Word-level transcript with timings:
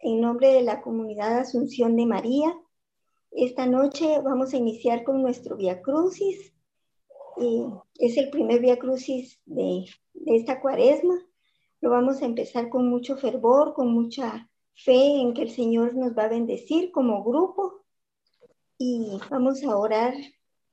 en 0.00 0.20
nombre 0.20 0.52
de 0.52 0.62
la 0.62 0.80
comunidad 0.80 1.38
Asunción 1.38 1.96
de 1.96 2.06
María. 2.06 2.54
Esta 3.30 3.66
noche 3.66 4.20
vamos 4.22 4.52
a 4.52 4.56
iniciar 4.56 5.04
con 5.04 5.22
nuestro 5.22 5.56
Via 5.56 5.82
Crucis. 5.82 6.52
es 7.98 8.16
el 8.16 8.30
primer 8.30 8.60
Via 8.60 8.78
Crucis 8.78 9.40
de, 9.44 9.84
de 10.14 10.36
esta 10.36 10.60
cuaresma. 10.60 11.14
Lo 11.80 11.90
vamos 11.90 12.22
a 12.22 12.26
empezar 12.26 12.68
con 12.68 12.88
mucho 12.88 13.16
fervor, 13.16 13.74
con 13.74 13.92
mucha 13.92 14.50
fe 14.74 15.20
en 15.20 15.34
que 15.34 15.42
el 15.42 15.50
Señor 15.50 15.94
nos 15.94 16.16
va 16.16 16.24
a 16.24 16.28
bendecir 16.28 16.90
como 16.90 17.22
grupo. 17.22 17.84
Y 18.78 19.18
vamos 19.30 19.62
a 19.64 19.76
orar 19.76 20.14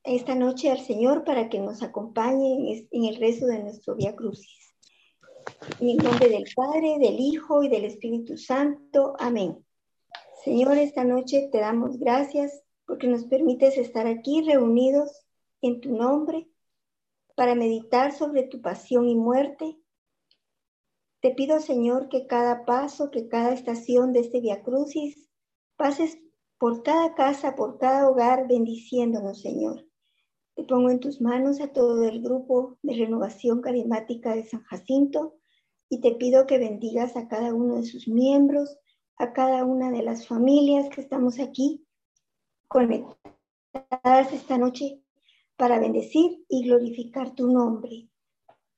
esta 0.02 0.34
noche 0.34 0.70
al 0.70 0.80
Señor 0.80 1.24
para 1.24 1.48
que 1.48 1.60
nos 1.60 1.82
acompañe 1.82 2.88
en 2.90 3.04
el 3.04 3.16
rezo 3.16 3.46
de 3.46 3.62
nuestro 3.62 3.94
Via 3.94 4.14
Crucis. 4.14 4.65
En 5.80 5.88
el 5.88 5.96
nombre 5.96 6.28
del 6.28 6.44
Padre, 6.54 6.98
del 6.98 7.18
Hijo 7.18 7.62
y 7.62 7.68
del 7.68 7.84
Espíritu 7.84 8.36
Santo. 8.36 9.14
Amén. 9.18 9.64
Señor, 10.44 10.76
esta 10.76 11.02
noche 11.02 11.48
te 11.50 11.58
damos 11.58 11.98
gracias 11.98 12.62
porque 12.86 13.08
nos 13.08 13.24
permites 13.24 13.78
estar 13.78 14.06
aquí 14.06 14.42
reunidos 14.42 15.26
en 15.62 15.80
tu 15.80 15.96
nombre 15.96 16.48
para 17.34 17.54
meditar 17.54 18.12
sobre 18.12 18.42
tu 18.42 18.60
pasión 18.60 19.08
y 19.08 19.16
muerte. 19.16 19.78
Te 21.20 21.30
pido, 21.30 21.58
Señor, 21.60 22.08
que 22.08 22.26
cada 22.26 22.64
paso, 22.64 23.10
que 23.10 23.28
cada 23.28 23.52
estación 23.52 24.12
de 24.12 24.20
este 24.20 24.40
Via 24.40 24.62
Crucis 24.62 25.30
pases 25.76 26.18
por 26.58 26.82
cada 26.82 27.14
casa, 27.14 27.54
por 27.56 27.78
cada 27.78 28.08
hogar, 28.08 28.46
bendiciéndonos, 28.46 29.40
Señor. 29.40 29.86
Te 30.54 30.64
pongo 30.64 30.90
en 30.90 31.00
tus 31.00 31.20
manos 31.20 31.60
a 31.60 31.72
todo 31.72 32.04
el 32.04 32.22
grupo 32.22 32.78
de 32.82 32.94
renovación 32.94 33.62
carismática 33.62 34.34
de 34.34 34.44
San 34.44 34.62
Jacinto 34.64 35.35
y 35.88 36.00
te 36.00 36.12
pido 36.12 36.46
que 36.46 36.58
bendigas 36.58 37.16
a 37.16 37.28
cada 37.28 37.54
uno 37.54 37.76
de 37.76 37.84
sus 37.84 38.08
miembros, 38.08 38.78
a 39.16 39.32
cada 39.32 39.64
una 39.64 39.90
de 39.90 40.02
las 40.02 40.26
familias 40.26 40.88
que 40.90 41.00
estamos 41.00 41.38
aquí 41.38 41.86
conectadas 42.68 44.32
esta 44.32 44.58
noche 44.58 45.00
para 45.56 45.78
bendecir 45.78 46.44
y 46.48 46.64
glorificar 46.64 47.34
tu 47.34 47.50
nombre. 47.50 48.08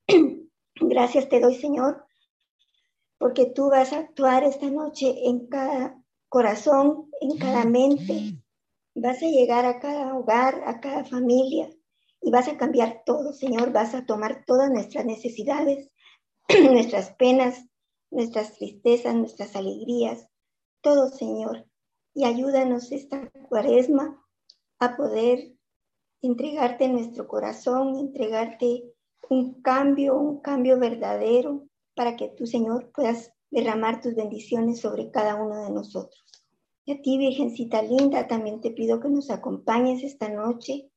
Gracias 0.75 1.29
te 1.29 1.39
doy, 1.39 1.55
Señor, 1.55 2.05
porque 3.17 3.47
tú 3.47 3.69
vas 3.69 3.91
a 3.93 3.99
actuar 3.99 4.43
esta 4.43 4.69
noche 4.69 5.27
en 5.27 5.47
cada 5.47 6.01
corazón, 6.29 7.09
en 7.21 7.37
cada 7.37 7.65
mente, 7.65 8.39
Vas 9.01 9.23
a 9.23 9.27
llegar 9.27 9.65
a 9.65 9.79
cada 9.79 10.15
hogar, 10.15 10.63
a 10.65 10.81
cada 10.81 11.05
familia 11.05 11.69
y 12.21 12.31
vas 12.31 12.49
a 12.49 12.57
cambiar 12.57 13.03
todo, 13.05 13.31
Señor. 13.31 13.71
Vas 13.71 13.93
a 13.93 14.05
tomar 14.05 14.43
todas 14.45 14.69
nuestras 14.69 15.05
necesidades, 15.05 15.89
nuestras 16.71 17.11
penas, 17.11 17.63
nuestras 18.09 18.55
tristezas, 18.55 19.15
nuestras 19.15 19.55
alegrías, 19.55 20.27
todo, 20.81 21.09
Señor. 21.09 21.67
Y 22.15 22.23
ayúdanos 22.25 22.91
esta 22.91 23.29
cuaresma 23.47 24.19
a 24.79 24.97
poder 24.97 25.53
entregarte 26.21 26.87
nuestro 26.89 27.27
corazón, 27.27 27.97
entregarte 27.97 28.83
un 29.29 29.61
cambio, 29.61 30.17
un 30.17 30.41
cambio 30.41 30.79
verdadero, 30.79 31.67
para 31.95 32.15
que 32.15 32.29
tú, 32.29 32.47
Señor, 32.47 32.91
puedas 32.93 33.31
derramar 33.51 34.01
tus 34.01 34.15
bendiciones 34.15 34.79
sobre 34.79 35.11
cada 35.11 35.35
uno 35.35 35.63
de 35.63 35.71
nosotros. 35.71 36.25
Y 36.83 36.93
a 36.93 37.01
ti, 37.01 37.19
Virgencita 37.19 37.83
linda, 37.83 38.27
también 38.27 38.59
te 38.59 38.71
pido 38.71 38.99
que 38.99 39.09
nos 39.09 39.29
acompañes 39.29 40.03
esta 40.03 40.29
noche 40.29 40.89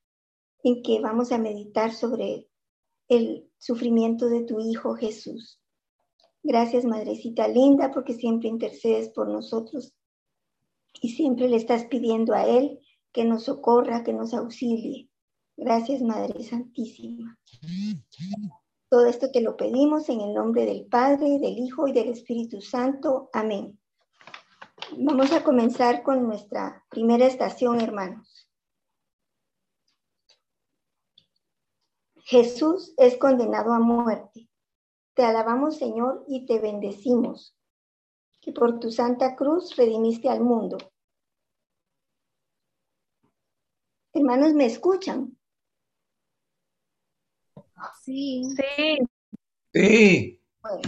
en 0.62 0.82
que 0.82 1.00
vamos 1.00 1.30
a 1.30 1.38
meditar 1.38 1.92
sobre 1.92 2.48
el 3.16 3.50
sufrimiento 3.58 4.28
de 4.28 4.42
tu 4.44 4.60
Hijo 4.60 4.94
Jesús. 4.94 5.60
Gracias, 6.42 6.84
Madrecita 6.84 7.46
linda, 7.46 7.90
porque 7.92 8.14
siempre 8.14 8.48
intercedes 8.48 9.10
por 9.10 9.28
nosotros 9.28 9.94
y 11.00 11.10
siempre 11.10 11.48
le 11.48 11.56
estás 11.56 11.84
pidiendo 11.84 12.34
a 12.34 12.46
Él 12.46 12.80
que 13.12 13.24
nos 13.24 13.44
socorra, 13.44 14.02
que 14.02 14.12
nos 14.12 14.34
auxilie. 14.34 15.08
Gracias, 15.56 16.02
Madre 16.02 16.42
Santísima. 16.42 17.38
Todo 18.88 19.06
esto 19.06 19.30
te 19.30 19.40
lo 19.40 19.56
pedimos 19.56 20.08
en 20.08 20.20
el 20.20 20.34
nombre 20.34 20.66
del 20.66 20.86
Padre, 20.86 21.38
del 21.38 21.58
Hijo 21.58 21.86
y 21.88 21.92
del 21.92 22.08
Espíritu 22.08 22.60
Santo. 22.60 23.30
Amén. 23.32 23.78
Vamos 24.96 25.32
a 25.32 25.44
comenzar 25.44 26.02
con 26.02 26.26
nuestra 26.26 26.84
primera 26.90 27.26
estación, 27.26 27.80
hermanos. 27.80 28.48
Jesús 32.24 32.94
es 32.96 33.16
condenado 33.16 33.72
a 33.72 33.80
muerte. 33.80 34.48
Te 35.14 35.24
alabamos, 35.24 35.76
Señor, 35.76 36.24
y 36.28 36.46
te 36.46 36.58
bendecimos, 36.58 37.56
que 38.40 38.52
por 38.52 38.80
tu 38.80 38.90
santa 38.90 39.36
cruz 39.36 39.76
redimiste 39.76 40.28
al 40.28 40.40
mundo. 40.40 40.78
Hermanos, 44.14 44.54
¿me 44.54 44.66
escuchan? 44.66 45.36
Sí. 48.02 48.44
Sí. 48.56 48.98
Sí. 49.72 50.40
Bueno, 50.60 50.82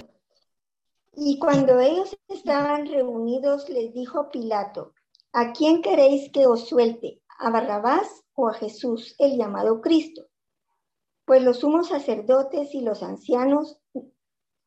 y 1.16 1.39
cuando 1.39 1.81
ellos 1.81 2.16
estaban 2.28 2.87
reunidos, 2.87 3.69
les 3.69 3.93
dijo 3.93 4.31
Pilato, 4.31 4.95
¿a 5.33 5.53
quién 5.53 5.81
queréis 5.83 6.31
que 6.31 6.47
os 6.47 6.69
suelte? 6.69 7.22
¿A 7.39 7.51
Barrabás 7.51 8.25
o 8.34 8.49
a 8.49 8.55
Jesús, 8.55 9.15
el 9.19 9.37
llamado 9.37 9.81
Cristo? 9.81 10.27
Pues 11.25 11.43
los 11.43 11.59
sumos 11.59 11.89
sacerdotes 11.89 12.75
y 12.75 12.81
los 12.81 13.03
ancianos, 13.03 13.81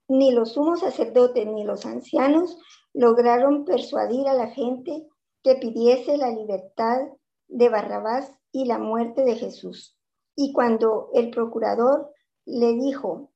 ni 0.07 0.31
los 0.31 0.53
sumos 0.53 0.79
sacerdotes 0.79 1.45
ni 1.45 1.63
los 1.63 1.85
ancianos 1.85 2.57
lograron 2.93 3.65
persuadir 3.65 4.27
a 4.27 4.33
la 4.33 4.47
gente 4.47 5.07
que 5.43 5.55
pidiese 5.55 6.17
la 6.17 6.29
libertad 6.29 6.99
de 7.47 7.69
Barrabás 7.69 8.31
y 8.51 8.65
la 8.65 8.79
muerte 8.79 9.23
de 9.23 9.35
Jesús. 9.35 9.97
Y 10.35 10.53
cuando 10.53 11.09
el 11.13 11.29
procurador 11.29 12.11
le 12.45 12.73
dijo, 12.73 13.31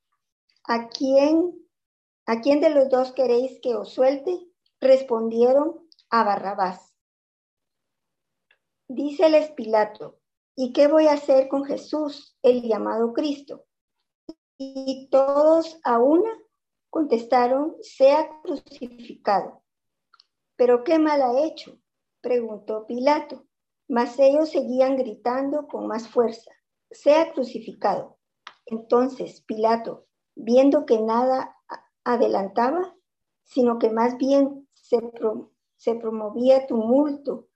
¿a 0.64 0.88
quién 0.88 1.62
¿A 2.32 2.40
quién 2.40 2.62
de 2.62 2.70
los 2.70 2.88
dos 2.90 3.12
queréis 3.12 3.60
que 3.62 3.76
os 3.76 3.92
suelte? 3.94 4.40
Respondieron 4.80 5.86
a 6.10 6.24
Barrabás. 6.24 6.96
Díceles 8.88 9.52
Pilato, 9.52 10.21
¿y 10.62 10.74
qué 10.74 10.88
voy 10.88 11.08
a 11.08 11.14
hacer 11.14 11.48
con 11.48 11.66
Jesús, 11.66 12.38
el 12.44 12.62
llamado 12.62 13.14
Cristo? 13.14 13.66
Y 14.60 15.10
todos 15.10 15.80
a 15.84 15.98
una 15.98 16.30
contestaron, 16.92 17.78
sea 17.82 18.30
crucificado. 18.44 19.64
¿Pero 20.56 20.84
qué 20.84 21.00
mal 21.00 21.24
ha 21.24 21.42
hecho? 21.44 21.80
preguntó 22.22 22.86
Pilato. 22.86 23.48
Mas 23.88 24.20
ellos 24.20 24.52
seguían 24.52 24.98
gritando 24.98 25.68
con 25.68 25.88
más 25.88 26.08
fuerza, 26.08 26.52
sea 26.92 27.34
crucificado. 27.34 28.20
Entonces 28.68 29.42
Pilato, 29.42 30.06
viendo 30.36 30.86
que 30.86 31.00
nada 31.02 31.58
adelantaba, 32.04 32.96
sino 33.46 33.80
que 33.80 33.90
más 33.90 34.16
bien 34.18 34.70
se, 34.74 35.00
se 35.78 35.96
promovía 35.96 36.68
tumulto, 36.68 37.48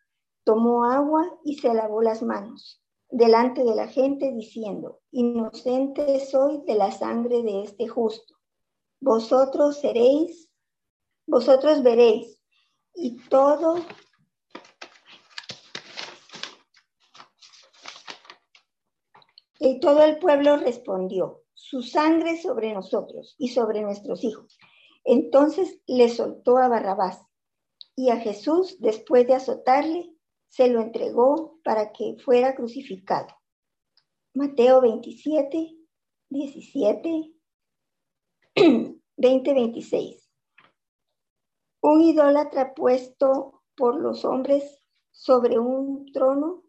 tomó 0.43 0.85
agua 0.85 1.39
y 1.43 1.59
se 1.59 1.71
lavó 1.71 2.01
las 2.01 2.23
manos 2.23 2.81
delante 3.09 3.63
de 3.63 3.75
la 3.75 3.87
gente 3.87 4.31
diciendo, 4.31 5.01
inocente 5.11 6.19
soy 6.19 6.61
de 6.65 6.75
la 6.75 6.91
sangre 6.91 7.43
de 7.43 7.63
este 7.63 7.87
justo. 7.87 8.35
Vosotros 8.99 9.77
seréis, 9.79 10.49
vosotros 11.27 11.83
veréis, 11.83 12.39
y 12.93 13.17
todo 13.29 13.77
y 19.59 19.79
todo 19.79 20.03
el 20.03 20.19
pueblo 20.19 20.57
respondió, 20.57 21.43
su 21.53 21.81
sangre 21.81 22.39
sobre 22.41 22.73
nosotros 22.73 23.35
y 23.37 23.49
sobre 23.49 23.81
nuestros 23.81 24.23
hijos. 24.23 24.57
Entonces 25.03 25.79
le 25.87 26.09
soltó 26.09 26.57
a 26.57 26.67
Barrabás 26.67 27.19
y 27.95 28.09
a 28.09 28.17
Jesús, 28.17 28.77
después 28.79 29.25
de 29.27 29.35
azotarle, 29.35 30.14
se 30.55 30.69
lo 30.69 30.79
entregó 30.79 31.59
para 31.65 31.91
que 31.91 32.15
fuera 32.23 32.55
crucificado. 32.55 33.27
Mateo 34.33 34.79
27, 34.79 35.75
17, 36.29 37.33
20, 39.17 39.53
26. 39.53 40.31
Un 41.81 42.01
idólatra 42.01 42.73
puesto 42.73 43.63
por 43.75 43.99
los 43.99 44.23
hombres 44.23 44.81
sobre 45.11 45.59
un 45.59 46.09
trono 46.13 46.63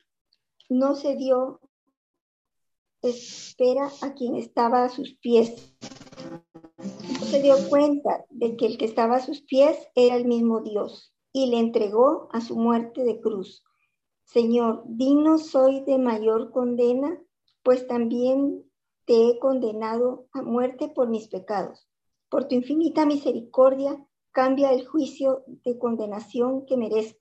no 0.69 0.97
se 0.97 1.15
dio 1.15 1.61
espera 3.03 3.89
a 4.03 4.15
quien 4.15 4.35
estaba 4.35 4.83
a 4.83 4.89
sus 4.89 5.15
pies. 5.19 5.77
Se 7.31 7.41
dio 7.41 7.55
cuenta 7.69 8.25
de 8.31 8.57
que 8.57 8.67
el 8.67 8.79
que 8.79 8.85
estaba 8.85 9.19
a 9.19 9.25
sus 9.25 9.43
pies 9.43 9.79
era 9.95 10.17
el 10.17 10.25
mismo 10.25 10.61
Dios 10.61 11.15
y 11.33 11.51
le 11.51 11.61
entregó 11.61 12.29
a 12.33 12.41
su 12.41 12.57
muerte 12.57 13.05
de 13.05 13.21
cruz. 13.21 13.63
Señor, 14.27 14.83
digno 14.87 15.39
soy 15.39 15.81
de 15.85 15.99
mayor 15.99 16.51
condena, 16.51 17.23
pues 17.63 17.87
también 17.87 18.65
te 19.05 19.29
he 19.29 19.39
condenado 19.39 20.27
a 20.33 20.43
muerte 20.43 20.89
por 20.89 21.09
mis 21.09 21.29
pecados. 21.29 21.89
Por 22.29 22.49
tu 22.49 22.57
infinita 22.57 23.07
misericordia, 23.07 24.05
cambia 24.33 24.73
el 24.73 24.85
juicio 24.85 25.45
de 25.65 25.79
condenación 25.79 26.67
que 26.67 26.77
merezco, 26.77 27.21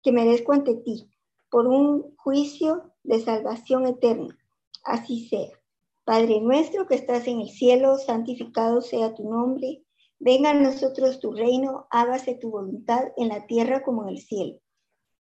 que 0.00 0.12
merezco 0.12 0.52
ante 0.52 0.76
ti, 0.76 1.10
por 1.50 1.66
un 1.66 2.14
juicio 2.16 2.92
de 3.02 3.20
salvación 3.20 3.86
eterna. 3.86 4.38
Así 4.84 5.28
sea. 5.28 5.50
Padre 6.04 6.40
nuestro 6.40 6.86
que 6.86 6.94
estás 6.94 7.26
en 7.26 7.40
el 7.40 7.50
cielo, 7.50 7.98
santificado 7.98 8.80
sea 8.80 9.12
tu 9.12 9.28
nombre. 9.28 9.84
Venga 10.20 10.50
a 10.50 10.54
nosotros 10.54 11.18
tu 11.18 11.32
reino, 11.32 11.88
hágase 11.90 12.36
tu 12.36 12.50
voluntad 12.50 13.12
en 13.16 13.28
la 13.28 13.46
tierra 13.46 13.82
como 13.82 14.04
en 14.04 14.10
el 14.10 14.18
cielo. 14.18 14.60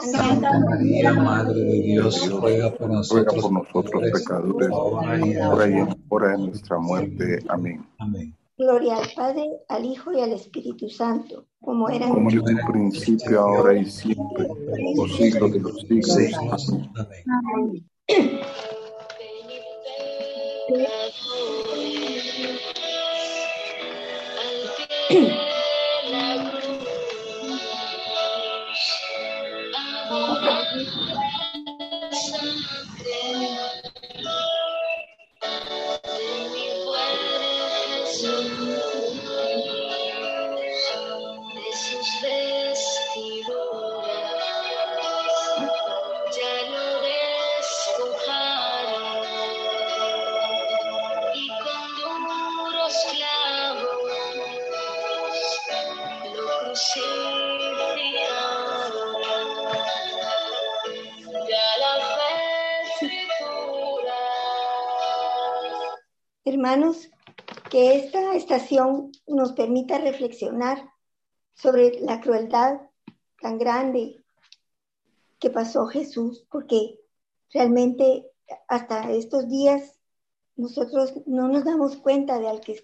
Santa 0.00 0.58
María, 0.60 1.12
Madre 1.12 1.60
de 1.60 1.80
Dios, 1.82 2.30
ruega 2.30 2.74
por 2.74 2.90
nosotros, 2.90 3.42
por 3.42 3.52
nosotros 3.52 4.02
pecadores, 4.12 4.68
ahora 4.70 5.18
y 5.18 5.32
en 5.72 6.04
hora 6.08 6.28
de 6.28 6.38
nuestra 6.38 6.78
muerte. 6.78 7.38
Amén. 7.48 7.86
Amén. 7.98 8.34
Gloria 8.56 8.98
al 8.98 9.08
Padre, 9.16 9.50
al 9.68 9.84
Hijo 9.84 10.12
y 10.12 10.20
al 10.20 10.32
Espíritu 10.32 10.88
Santo, 10.88 11.46
como 11.60 11.88
era 11.88 12.08
como 12.08 12.30
en 12.30 12.38
un 12.38 12.72
principio, 12.72 13.40
ahora 13.40 13.76
y 13.76 13.84
siempre, 13.86 14.46
por 14.96 15.10
siglos 15.10 15.52
de 15.52 15.60
los 15.60 15.80
siglos. 15.80 16.72
Amén. 16.96 17.84
Amén. 25.10 25.43
Thank 30.74 30.96
you. 30.96 31.03
Hermanos, 66.64 67.10
que 67.70 67.94
esta 67.94 68.34
estación 68.34 69.12
nos 69.26 69.52
permita 69.52 69.98
reflexionar 69.98 70.90
sobre 71.52 72.00
la 72.00 72.22
crueldad 72.22 72.80
tan 73.38 73.58
grande 73.58 74.24
que 75.38 75.50
pasó 75.50 75.84
Jesús, 75.84 76.46
porque 76.50 76.98
realmente 77.52 78.30
hasta 78.66 79.12
estos 79.12 79.46
días 79.46 80.00
nosotros 80.56 81.12
no 81.26 81.48
nos 81.48 81.66
damos 81.66 81.96
cuenta 81.96 82.38
de 82.38 82.48
al 82.48 82.62
que, 82.62 82.82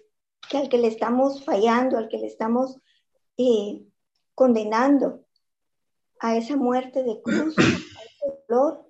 al 0.53 0.69
que 0.69 0.77
le 0.77 0.87
estamos 0.87 1.43
fallando, 1.43 1.97
al 1.97 2.07
que 2.07 2.19
le 2.19 2.27
estamos 2.27 2.77
eh, 3.37 3.83
condenando 4.35 5.25
a 6.19 6.37
esa 6.37 6.55
muerte 6.55 7.01
de 7.01 7.19
cruz, 7.23 7.57
a 7.57 7.63
ese 7.63 8.43
dolor. 8.47 8.87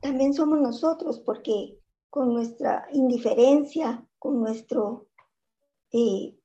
También 0.00 0.34
somos 0.34 0.60
nosotros, 0.60 1.18
porque 1.20 1.78
con 2.14 2.32
nuestra 2.32 2.86
indiferencia, 2.92 4.06
con 4.20 4.38
nuestro 4.38 5.08
eh, 5.90 6.38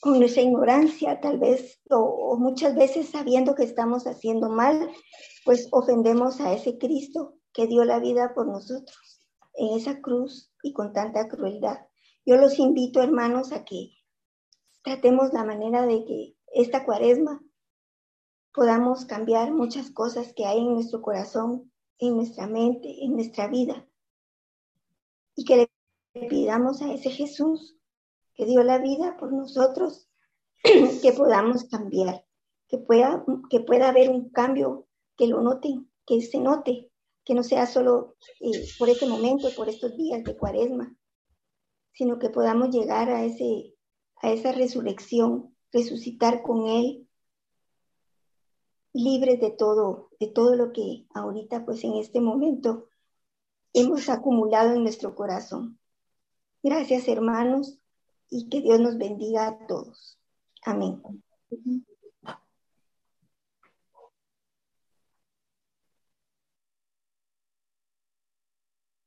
con 0.00 0.18
nuestra 0.18 0.40
ignorancia 0.40 1.20
tal 1.20 1.38
vez, 1.38 1.82
o, 1.90 2.38
muchas 2.38 2.74
veces 2.74 3.10
sabiendo 3.10 3.54
que 3.54 3.64
estamos 3.64 4.06
haciendo 4.06 4.48
mal, 4.48 4.90
pues 5.44 5.68
ofendemos 5.72 6.40
a 6.40 6.54
ese 6.54 6.78
Cristo 6.78 7.34
que 7.52 7.66
dio 7.66 7.84
la 7.84 7.98
vida 7.98 8.32
por 8.34 8.46
nosotros 8.46 9.28
en 9.56 9.76
esa 9.76 10.00
cruz 10.00 10.50
y 10.62 10.72
con 10.72 10.94
tanta 10.94 11.28
crueldad. 11.28 11.80
Yo 12.24 12.38
los 12.38 12.58
invito, 12.58 13.02
hermanos, 13.02 13.52
a 13.52 13.62
que 13.66 13.90
tratemos 14.82 15.34
la 15.34 15.44
manera 15.44 15.84
de 15.84 16.02
que 16.06 16.34
esta 16.54 16.86
cuaresma 16.86 17.42
podamos 18.54 19.04
cambiar 19.04 19.52
muchas 19.52 19.90
cosas 19.90 20.32
que 20.32 20.46
hay 20.46 20.60
en 20.60 20.72
nuestro 20.72 21.02
corazón, 21.02 21.70
en 21.98 22.16
nuestra 22.16 22.46
mente, 22.46 23.04
en 23.04 23.16
nuestra 23.16 23.48
vida, 23.48 23.86
y 25.36 25.44
que 25.44 25.68
le 26.14 26.26
pidamos 26.28 26.82
a 26.82 26.92
ese 26.92 27.10
Jesús 27.10 27.76
que 28.34 28.46
dio 28.46 28.62
la 28.62 28.78
vida 28.78 29.16
por 29.18 29.32
nosotros, 29.32 30.08
que 31.02 31.12
podamos 31.12 31.64
cambiar, 31.64 32.24
que 32.68 32.78
pueda, 32.78 33.24
que 33.50 33.60
pueda 33.60 33.88
haber 33.88 34.10
un 34.10 34.30
cambio, 34.30 34.86
que 35.16 35.26
lo 35.26 35.40
noten, 35.40 35.90
que 36.06 36.20
se 36.20 36.40
note, 36.40 36.90
que 37.24 37.34
no 37.34 37.42
sea 37.42 37.66
solo 37.66 38.16
eh, 38.40 38.66
por 38.78 38.88
este 38.88 39.06
momento, 39.06 39.48
por 39.56 39.68
estos 39.68 39.96
días 39.96 40.22
de 40.24 40.36
cuaresma, 40.36 40.94
sino 41.92 42.18
que 42.18 42.30
podamos 42.30 42.70
llegar 42.70 43.08
a, 43.10 43.24
ese, 43.24 43.74
a 44.16 44.32
esa 44.32 44.52
resurrección, 44.52 45.56
resucitar 45.72 46.42
con 46.42 46.66
Él, 46.66 47.08
libres 48.92 49.40
de 49.40 49.50
todo, 49.50 50.10
de 50.20 50.28
todo 50.28 50.56
lo 50.56 50.72
que 50.72 51.06
ahorita, 51.14 51.64
pues 51.64 51.82
en 51.84 51.94
este 51.94 52.20
momento, 52.20 52.88
hemos 53.74 54.08
acumulado 54.08 54.72
en 54.72 54.82
nuestro 54.82 55.14
corazón. 55.14 55.78
Gracias, 56.62 57.08
hermanos, 57.08 57.78
y 58.30 58.48
que 58.48 58.62
Dios 58.62 58.80
nos 58.80 58.96
bendiga 58.96 59.48
a 59.48 59.66
todos. 59.66 60.18
Amén. 60.62 61.02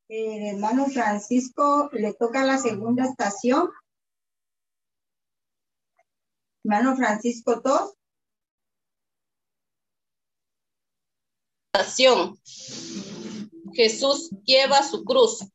El 0.09 0.55
hermano 0.55 0.85
Francisco 0.85 1.89
le 1.91 2.13
toca 2.13 2.45
la 2.45 2.57
segunda 2.57 3.03
estación. 3.05 3.69
Hermano 6.63 6.95
Francisco 6.95 7.61
II. 7.63 7.97
Estación. 11.73 12.37
Jesús 13.77 14.31
lleva 14.43 14.81
su 14.81 15.03
cruz. 15.03 15.45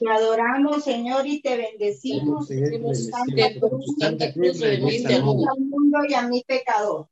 Te 0.00 0.10
adoramos, 0.10 0.82
Señor, 0.82 1.24
y 1.24 1.40
te 1.40 1.56
bendecimos. 1.56 2.50
mundo 5.60 5.98
y 6.08 6.14
a 6.14 6.22
mi 6.22 6.42
pecador. 6.42 7.08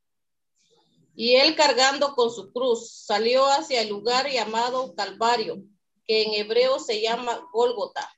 Y 1.15 1.37
él 1.37 1.55
cargando 1.55 2.17
con 2.17 2.33
su 2.33 2.53
cruz 2.53 2.91
salió 2.91 3.47
hacia 3.47 3.83
el 3.83 3.91
lugar 3.91 4.29
llamado 4.29 4.97
Calvario, 4.97 5.63
que 6.05 6.25
en 6.25 6.35
hebreo 6.35 6.81
se 6.81 7.01
llama 7.01 7.49
Gólgota. 7.53 8.11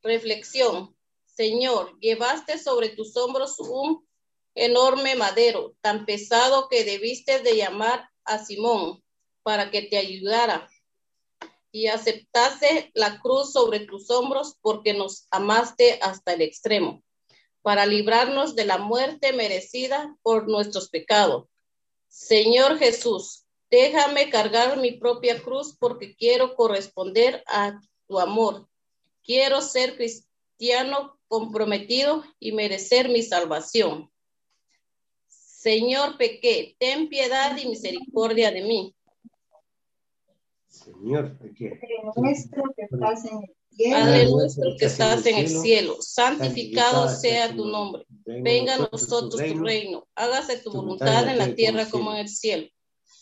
Reflexión. 0.00 0.96
Señor, 1.24 1.98
llevaste 1.98 2.56
sobre 2.56 2.90
tus 2.90 3.16
hombros 3.16 3.58
un 3.58 4.06
enorme 4.54 5.16
madero, 5.16 5.74
tan 5.80 6.06
pesado 6.06 6.68
que 6.68 6.84
debiste 6.84 7.40
de 7.40 7.56
llamar 7.56 8.08
a 8.24 8.38
Simón, 8.44 9.02
para 9.46 9.70
que 9.70 9.82
te 9.82 9.96
ayudara 9.96 10.68
y 11.70 11.86
aceptase 11.86 12.90
la 12.94 13.20
cruz 13.20 13.52
sobre 13.52 13.78
tus 13.78 14.10
hombros 14.10 14.56
porque 14.60 14.92
nos 14.92 15.28
amaste 15.30 16.00
hasta 16.02 16.32
el 16.32 16.42
extremo, 16.42 17.04
para 17.62 17.86
librarnos 17.86 18.56
de 18.56 18.64
la 18.64 18.78
muerte 18.78 19.32
merecida 19.32 20.16
por 20.22 20.48
nuestros 20.48 20.88
pecados. 20.88 21.44
Señor 22.08 22.80
Jesús, 22.80 23.46
déjame 23.70 24.30
cargar 24.30 24.78
mi 24.78 24.98
propia 24.98 25.40
cruz 25.40 25.76
porque 25.78 26.16
quiero 26.16 26.56
corresponder 26.56 27.44
a 27.46 27.80
tu 28.08 28.18
amor. 28.18 28.68
Quiero 29.22 29.62
ser 29.62 29.96
cristiano 29.96 31.20
comprometido 31.28 32.24
y 32.40 32.50
merecer 32.50 33.10
mi 33.10 33.22
salvación. 33.22 34.10
Señor, 35.28 36.18
pequé, 36.18 36.74
ten 36.80 37.08
piedad 37.08 37.56
y 37.56 37.68
misericordia 37.68 38.50
de 38.50 38.62
mí. 38.62 38.95
Señor, 40.84 41.38
nuestro 42.16 42.62
que 42.76 42.84
estás 42.90 43.24
en 43.24 43.38
el 43.38 43.54
cielo. 43.70 43.96
Padre 43.96 44.30
nuestro 44.30 44.64
que 44.78 44.86
estás 44.86 45.26
en 45.26 45.36
el 45.36 45.48
cielo, 45.48 45.96
santificado 46.00 47.08
sea 47.08 47.54
tu 47.54 47.66
nombre. 47.66 48.04
Venga 48.24 48.74
a 48.74 48.88
nosotros 48.90 49.40
tu 49.42 49.58
reino. 49.58 50.06
Hágase 50.14 50.58
tu 50.58 50.72
voluntad 50.72 51.28
en 51.28 51.38
la 51.38 51.54
tierra 51.54 51.86
como 51.90 52.12
en 52.12 52.18
el 52.18 52.28
cielo. 52.28 52.68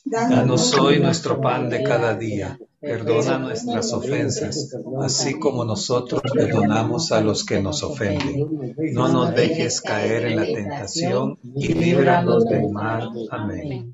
Danos 0.05 0.75
hoy 0.75 1.01
nuestro 1.01 1.41
pan 1.41 1.71
de 1.71 1.83
cada 1.83 2.15
día. 2.15 2.59
Perdona 2.79 3.39
nuestras 3.39 3.91
ofensas, 3.95 4.77
así 5.01 5.39
como 5.39 5.65
nosotros 5.65 6.21
perdonamos 6.35 7.11
a 7.13 7.23
los 7.23 7.45
que 7.47 7.63
nos 7.63 7.83
ofenden. 7.83 8.75
No 8.93 9.09
nos 9.09 9.35
dejes 9.35 9.81
caer 9.81 10.27
en 10.27 10.37
la 10.37 10.45
tentación 10.45 11.39
y 11.43 11.73
líbranos 11.73 12.45
del 12.45 12.69
mal. 12.69 13.11
Amén. 13.31 13.94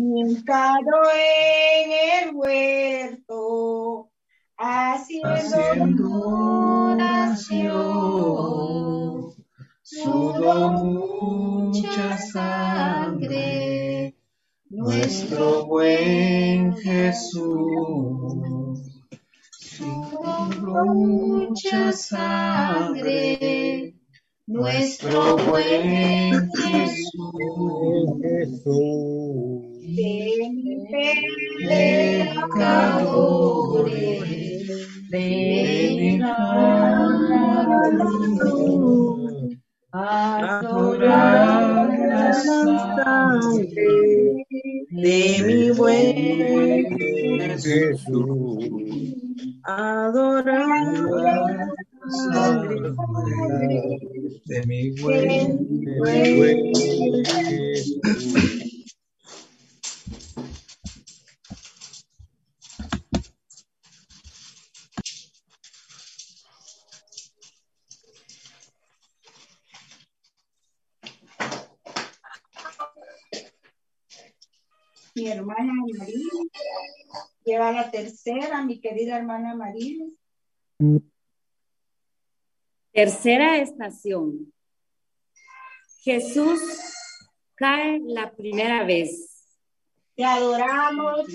Hincado 0.00 1.10
en 1.12 1.90
el 1.90 2.36
huerto, 2.36 4.12
haciendo, 4.56 6.12
oración, 6.92 7.74
sudó 9.82 10.70
mucha 10.70 12.16
sangre, 12.16 14.14
nuestro 14.70 15.66
buen 15.66 16.76
Jesús. 16.76 17.58
Sudó 19.50 20.84
mucha 20.94 21.90
sangre, 21.90 23.96
nuestro 24.46 25.38
buen 25.38 26.52
Jesús 26.52 26.88
pecadores, 31.68 31.78
ven 35.10 36.22
adorar 39.92 41.88
la 42.08 42.32
sangre 42.34 43.88
de 44.90 45.42
mi 45.46 45.70
buen 45.70 46.86
Jesús, 47.58 48.68
adorar 49.64 50.66
de 54.46 54.66
mi 54.66 54.90
buen 55.00 55.68
Jesús. 57.24 58.57
Mi 75.18 75.28
hermana 75.28 75.72
María. 75.98 76.28
Lleva 77.44 77.72
la 77.72 77.90
tercera, 77.90 78.64
mi 78.64 78.80
querida 78.80 79.16
hermana 79.16 79.54
María. 79.54 80.04
Tercera 82.92 83.58
estación. 83.58 84.52
Jesús 86.00 86.60
cae 87.54 88.00
la 88.04 88.32
primera 88.32 88.84
vez. 88.84 89.34
Te 90.14 90.24
adoramos, 90.24 91.26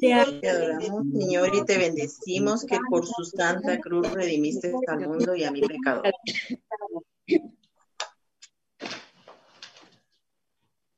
te 0.00 0.12
adoramos, 0.12 1.06
Señor, 1.12 1.54
y 1.54 1.64
te 1.64 1.78
bendecimos 1.78 2.64
que 2.64 2.76
por 2.90 3.06
su 3.06 3.24
santa 3.24 3.78
cruz 3.78 4.12
redimiste 4.12 4.72
al 4.88 5.08
mundo 5.08 5.36
y 5.36 5.44
a 5.44 5.52
mi 5.52 5.60
pecado. 5.60 6.02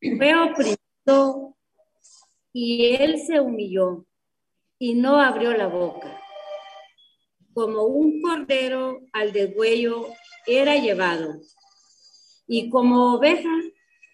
Fue 0.01 0.35
oprimido 0.37 1.55
y 2.55 2.95
él 2.95 3.19
se 3.19 3.41
humilló 3.41 4.07
y 4.79 4.95
no 4.95 5.21
abrió 5.21 5.53
la 5.53 5.67
boca. 5.67 6.21
Como 7.53 7.83
un 7.83 8.23
cordero 8.23 9.01
al 9.13 9.33
degüello 9.33 10.07
era 10.47 10.77
llevado, 10.77 11.41
y 12.47 12.71
como 12.71 13.15
oveja 13.15 13.51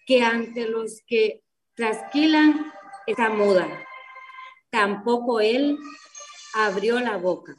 que 0.07 0.23
ante 0.23 0.67
los 0.67 1.01
que 1.05 1.43
trasquilan 1.75 2.71
está 3.05 3.29
muda, 3.29 3.67
tampoco 4.71 5.39
él 5.39 5.77
abrió 6.55 6.99
la 6.99 7.17
boca. 7.17 7.55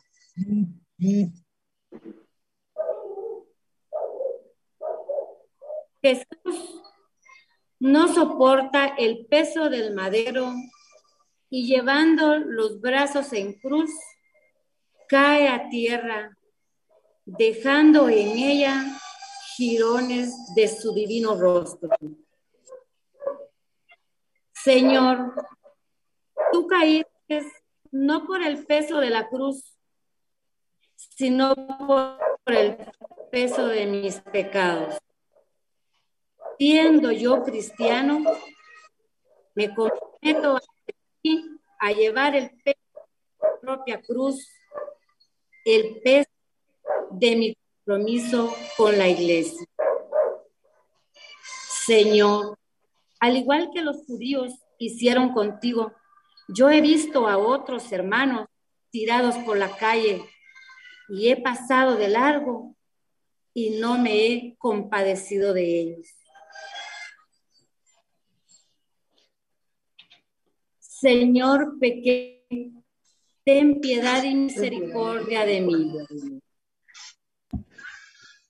Jesús 6.02 6.81
no 7.82 8.06
soporta 8.06 8.94
el 8.96 9.26
peso 9.26 9.68
del 9.68 9.92
madero 9.92 10.54
y 11.50 11.66
llevando 11.66 12.38
los 12.38 12.80
brazos 12.80 13.32
en 13.32 13.54
cruz, 13.54 13.90
cae 15.08 15.48
a 15.48 15.68
tierra, 15.68 16.38
dejando 17.24 18.08
en 18.08 18.38
ella 18.38 18.84
jirones 19.56 20.32
de 20.54 20.68
su 20.68 20.94
divino 20.94 21.34
rostro. 21.34 21.90
Señor, 24.52 25.34
tú 26.52 26.68
caíste 26.68 27.50
no 27.90 28.24
por 28.28 28.42
el 28.42 28.64
peso 28.64 28.98
de 29.00 29.10
la 29.10 29.28
cruz, 29.28 29.76
sino 30.94 31.56
por 31.56 32.16
el 32.46 32.76
peso 33.32 33.66
de 33.66 33.86
mis 33.86 34.20
pecados 34.20 35.02
siendo 36.62 37.10
yo 37.10 37.42
cristiano, 37.42 38.22
me 39.56 39.74
comprometo 39.74 40.60
a, 41.80 41.92
llevar 41.92 42.36
el 42.36 42.50
peso 42.62 42.78
de 42.94 43.40
mi 43.50 43.60
propia 43.60 44.00
cruz, 44.00 44.48
el 45.64 46.00
peso 46.02 46.30
de 47.10 47.34
mi 47.34 47.56
compromiso 47.56 48.54
con 48.76 48.96
la 48.96 49.08
iglesia. 49.08 49.66
Señor, 51.84 52.56
al 53.18 53.36
igual 53.36 53.70
que 53.74 53.82
los 53.82 54.06
judíos 54.06 54.52
hicieron 54.78 55.32
contigo, 55.32 55.92
yo 56.46 56.70
he 56.70 56.80
visto 56.80 57.26
a 57.26 57.38
otros 57.38 57.90
hermanos 57.90 58.46
tirados 58.90 59.34
por 59.38 59.56
la 59.56 59.76
calle 59.76 60.22
y 61.08 61.28
he 61.28 61.42
pasado 61.42 61.96
de 61.96 62.06
largo 62.06 62.76
y 63.52 63.80
no 63.80 63.98
me 63.98 64.26
he 64.26 64.56
compadecido 64.58 65.54
de 65.54 65.80
ellos. 65.80 66.21
Señor 71.02 71.80
pequeño, 71.80 72.80
ten 73.44 73.80
piedad 73.80 74.22
y 74.22 74.36
misericordia 74.36 75.44
de 75.44 75.60
mí. 75.60 75.98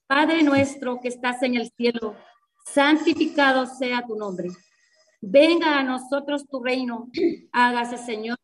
Padre 0.07 0.43
nuestro 0.43 1.01
que 1.01 1.09
estás 1.09 1.43
en 1.43 1.55
el 1.55 1.73
cielo, 1.75 2.15
santificado 2.67 3.65
sea 3.65 4.07
tu 4.07 4.17
nombre. 4.17 4.51
Venga 5.23 5.79
a 5.79 5.83
nosotros 5.83 6.47
tu 6.47 6.63
reino. 6.63 7.09
Hágase, 7.53 7.97
Señor, 7.97 8.37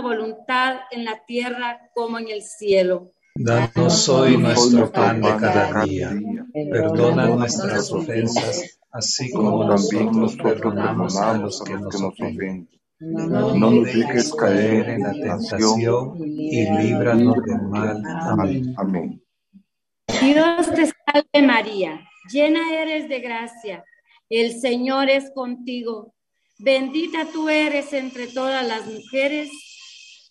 voluntad 0.00 0.82
en 0.92 1.04
la 1.04 1.24
tierra 1.26 1.90
como 1.92 2.20
en 2.20 2.28
el 2.28 2.42
cielo. 2.42 3.14
Danos 3.34 4.08
hoy 4.08 4.36
nuestro 4.36 4.92
pan 4.92 5.20
de 5.20 5.36
cada 5.40 5.84
día. 5.84 6.16
Perdona 6.70 7.26
nuestras 7.26 7.90
ofensas, 7.90 8.78
así 8.92 9.32
como 9.32 9.64
nosotros 9.64 10.36
perdonamos 10.36 11.16
a 11.16 11.36
los 11.36 11.60
que 11.64 11.74
nos 11.74 12.00
ofenden 12.00 12.68
no 13.12 13.54
nos 13.54 13.84
dejes 13.84 14.34
caer 14.34 14.88
en 14.88 15.02
la 15.02 15.12
tentación 15.12 16.16
y 16.22 16.70
líbranos 16.78 17.36
del 17.44 17.62
mal. 17.62 18.02
Amén. 18.06 18.74
Amén. 18.76 19.22
Dios 20.20 20.72
te 20.74 20.86
salve 20.86 21.46
María, 21.46 22.00
llena 22.32 22.74
eres 22.74 23.08
de 23.08 23.20
gracia, 23.20 23.84
el 24.28 24.58
Señor 24.60 25.10
es 25.10 25.30
contigo. 25.34 26.14
Bendita 26.58 27.26
tú 27.32 27.48
eres 27.48 27.92
entre 27.92 28.28
todas 28.28 28.66
las 28.66 28.86
mujeres 28.86 29.50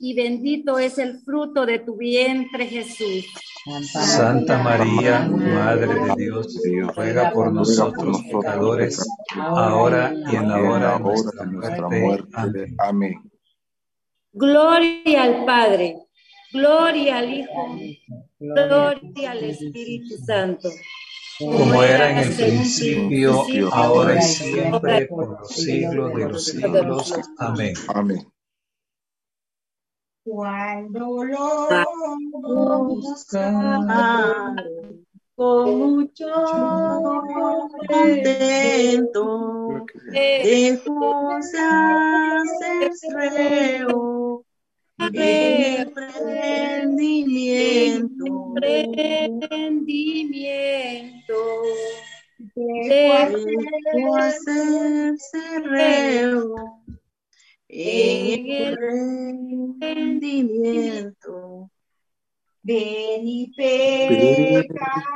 y 0.04 0.14
bendito 0.14 0.80
es 0.80 0.98
el 0.98 1.22
fruto 1.22 1.66
de 1.66 1.80
tu 1.80 1.96
vientre, 1.96 2.66
Jesús. 2.66 3.26
Santa 3.90 4.62
María, 4.62 5.22
Madre 5.22 5.88
de 5.88 6.16
Dios, 6.18 6.60
ruega 6.94 7.32
por 7.32 7.54
nosotros 7.54 8.22
pecadores, 8.30 9.02
ahora 9.34 10.14
y 10.30 10.36
en 10.36 10.50
la 10.50 10.62
hora 10.62 11.00
de 11.00 11.46
nuestra 11.46 11.88
muerte. 11.88 12.76
Amén. 12.80 13.14
Gloria 14.34 15.24
al 15.24 15.46
Padre, 15.46 15.96
gloria 16.52 17.20
al 17.20 17.34
Hijo, 17.34 17.78
gloria 18.40 19.32
al 19.32 19.44
Espíritu 19.46 20.18
Santo. 20.28 20.70
Como 21.40 21.82
era 21.82 22.12
en 22.12 22.18
el 22.18 22.34
principio, 22.34 23.46
ahora 23.72 24.18
y 24.18 24.22
siempre, 24.22 25.06
por 25.06 25.40
los 25.40 25.48
siglos 25.48 26.14
de 26.14 26.28
los 26.28 26.46
siglos. 26.46 27.14
Amén. 27.38 27.74
Amén. 27.88 28.33
Cuando 30.26 31.26
lo 31.26 32.86
buscaron 32.86 34.56
con 35.36 35.80
mucho 35.80 36.26
contento, 37.90 39.22
de 40.12 40.80
hacerse 42.40 43.30
reo 43.30 44.46
el 44.98 45.92
prendimiento, 45.92 48.26
prendimiento, 48.56 51.36
dejó 52.56 54.16
hacerse 54.16 55.60
reo 55.66 56.83
en 57.76 58.48
el 58.48 58.78
rendimiento. 59.80 61.72
Ven 62.62 63.28
y 63.28 63.52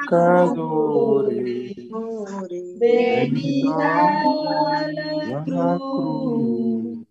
pecadores, 0.02 0.28
venid 2.78 3.68
a 3.72 4.92
la 4.92 5.44
cruz, 5.46 7.08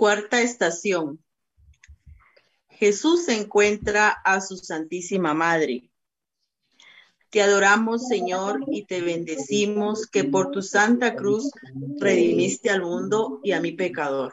Cuarta 0.00 0.40
estación. 0.40 1.22
Jesús 2.70 3.28
encuentra 3.28 4.08
a 4.08 4.40
su 4.40 4.56
Santísima 4.56 5.34
Madre. 5.34 5.90
Te 7.28 7.42
adoramos, 7.42 8.08
Señor, 8.08 8.64
y 8.68 8.86
te 8.86 9.02
bendecimos 9.02 10.06
que 10.06 10.24
por 10.24 10.52
tu 10.52 10.62
santa 10.62 11.14
cruz 11.14 11.50
redimiste 11.98 12.70
al 12.70 12.80
mundo 12.80 13.40
y 13.42 13.52
a 13.52 13.60
mi 13.60 13.72
pecador. 13.72 14.32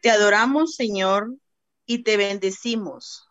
Te 0.00 0.10
adoramos, 0.10 0.74
Señor, 0.74 1.36
y 1.86 2.02
te 2.02 2.16
bendecimos, 2.16 3.28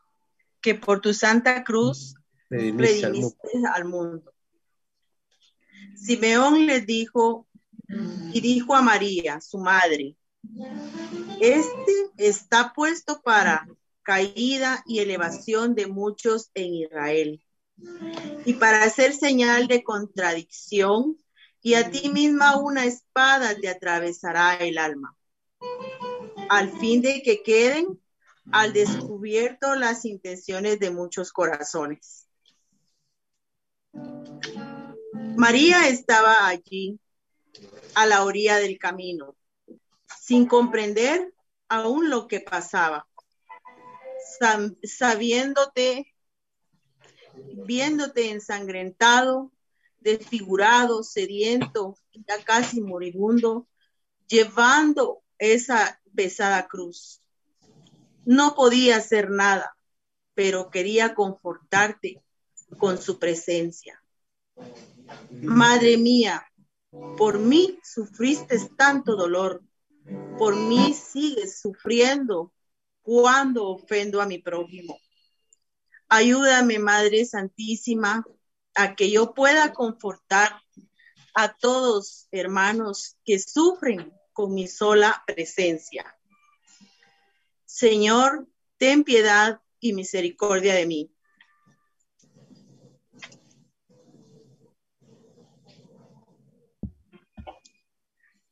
que 0.62 0.76
por 0.76 1.02
tu 1.02 1.14
santa 1.14 1.64
cruz 1.64 2.16
redimiste 2.50 3.50
al 3.74 3.86
mundo. 3.86 4.34
Simeón 5.96 6.68
les 6.68 6.86
dijo 6.86 7.48
y 8.34 8.40
dijo 8.40 8.76
a 8.76 8.82
María, 8.82 9.42
su 9.42 9.58
madre, 9.58 10.16
este 11.40 12.12
está 12.18 12.72
puesto 12.74 13.22
para 13.22 13.68
caída 14.04 14.84
y 14.86 15.00
elevación 15.00 15.76
de 15.76 15.88
muchos 15.88 16.52
en 16.54 16.74
Israel, 16.74 17.44
y 18.46 18.54
para 18.54 18.84
hacer 18.84 19.14
señal 19.14 19.68
de 19.68 19.84
contradicción, 19.84 21.18
y 21.62 21.76
a 21.76 21.92
ti 21.92 22.10
misma 22.10 22.58
una 22.58 22.86
espada 22.86 23.56
te 23.56 23.70
atravesará 23.70 24.56
el 24.56 24.78
alma. 24.78 25.16
Al 26.50 26.72
fin 26.80 27.02
de 27.02 27.22
que 27.22 27.44
queden 27.44 28.00
al 28.52 28.74
descubierto 28.74 29.76
las 29.76 30.06
intenciones 30.06 30.80
de 30.80 30.92
muchos 30.92 31.32
corazones. 31.32 32.28
María 35.38 35.88
estaba 35.88 36.48
allí, 36.48 37.00
a 37.96 38.06
la 38.06 38.24
orilla 38.24 38.58
del 38.58 38.78
camino, 38.80 39.36
sin 40.20 40.46
comprender 40.46 41.34
aún 41.68 42.10
lo 42.10 42.28
que 42.28 42.40
pasaba, 42.40 43.08
sabiéndote, 44.84 46.14
viéndote 47.66 48.32
ensangrentado, 48.32 49.52
desfigurado, 50.00 51.04
sediento, 51.04 51.96
ya 52.28 52.44
casi 52.44 52.82
moribundo, 52.82 53.68
llevando 54.28 55.24
esa 55.38 56.02
pesada 56.16 56.68
cruz. 56.68 57.22
No 58.26 58.56
podía 58.56 58.98
hacer 58.98 59.30
nada, 59.30 59.76
pero 60.34 60.70
quería 60.70 61.16
confortarte 61.16 62.22
con 62.78 63.02
su 63.02 63.20
presencia. 63.20 64.04
Madre 65.32 65.98
mía, 65.98 66.46
por 67.18 67.40
mí 67.40 67.80
sufriste 67.84 68.58
tanto 68.78 69.16
dolor, 69.16 69.64
por 70.38 70.56
mí 70.56 70.94
sigues 70.94 71.60
sufriendo 71.60 72.52
cuando 73.02 73.68
ofendo 73.68 74.22
a 74.22 74.26
mi 74.26 74.38
prójimo. 74.38 75.00
Ayúdame, 76.08 76.80
Madre 76.80 77.26
Santísima, 77.26 78.26
a 78.76 78.96
que 78.96 79.12
yo 79.12 79.34
pueda 79.34 79.74
confortar 79.74 80.62
a 81.34 81.56
todos 81.56 82.28
hermanos 82.32 83.18
que 83.24 83.40
sufren 83.40 84.14
con 84.34 84.54
mi 84.54 84.68
sola 84.68 85.24
presencia. 85.26 86.18
Señor, 87.66 88.48
ten 88.78 89.04
piedad 89.04 89.62
y 89.80 89.94
misericordia 89.94 90.76
de 90.76 90.86
mí. 90.86 91.16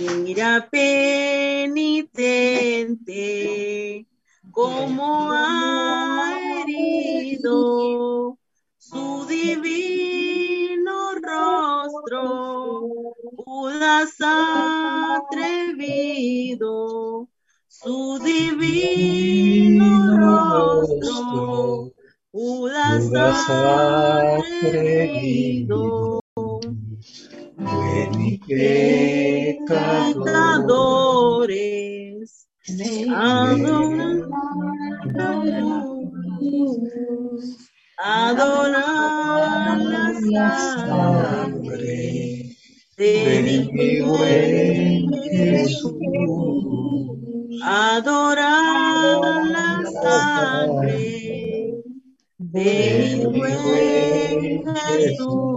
Mira 0.00 0.66
penitente, 0.70 2.06
como 4.50 5.30
ha 5.30 6.38
herido 6.62 8.38
su 8.78 9.26
divino 9.26 11.14
rostro, 11.16 13.12
Judas 13.44 14.16
atrevido, 15.20 16.48
su 17.68 18.18
divino 18.24 20.16
rostro, 20.16 21.92
Judas 22.32 23.12
atrevido. 24.38 26.19
Ven 27.60 28.40
pecadores, 28.48 29.50
adorar 37.98 39.78
la 39.78 40.06
sangre 40.70 42.00
de 42.96 43.68
mi 43.72 44.00
buen 44.00 45.12
Jesús, 45.30 45.94
adorar 47.62 49.20
la 49.44 49.70
sangre 50.02 51.04
de 52.38 53.28
mi 53.30 53.38
buen 53.38 54.64
Jesús. 54.76 55.50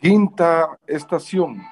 Quinta 0.00 0.78
estación. 0.88 1.62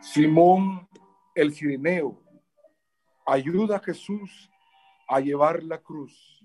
Simón 0.00 0.88
el 1.34 1.52
Cirineo 1.54 2.22
ayuda 3.26 3.76
a 3.76 3.80
Jesús 3.80 4.50
a 5.08 5.20
llevar 5.20 5.62
la 5.62 5.78
cruz. 5.78 6.44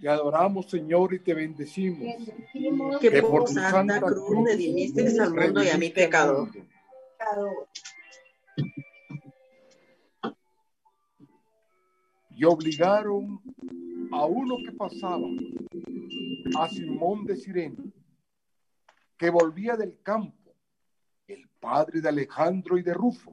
Te 0.00 0.08
adoramos, 0.08 0.70
Señor, 0.70 1.14
y 1.14 1.20
te 1.20 1.32
bendecimos. 1.32 2.06
Que, 3.00 3.22
por 3.22 3.44
tu 3.44 3.52
santa, 3.52 4.00
cruz 4.00 4.46
redimiste 4.46 5.20
al 5.20 5.34
mundo 5.34 5.62
y 5.62 5.68
a 5.68 5.78
mi 5.78 5.90
pecado. 5.90 6.48
Y 12.30 12.44
obligaron 12.44 13.40
a 14.12 14.26
uno 14.26 14.56
que 14.64 14.72
pasaba, 14.72 15.26
a 16.58 16.68
Simón 16.68 17.24
de 17.24 17.36
Sirena, 17.36 17.82
que 19.16 19.30
volvía 19.30 19.76
del 19.76 19.98
campo, 20.02 20.45
padre 21.66 22.00
de 22.00 22.08
Alejandro 22.08 22.78
y 22.78 22.82
de 22.84 22.94
Rufo, 22.94 23.32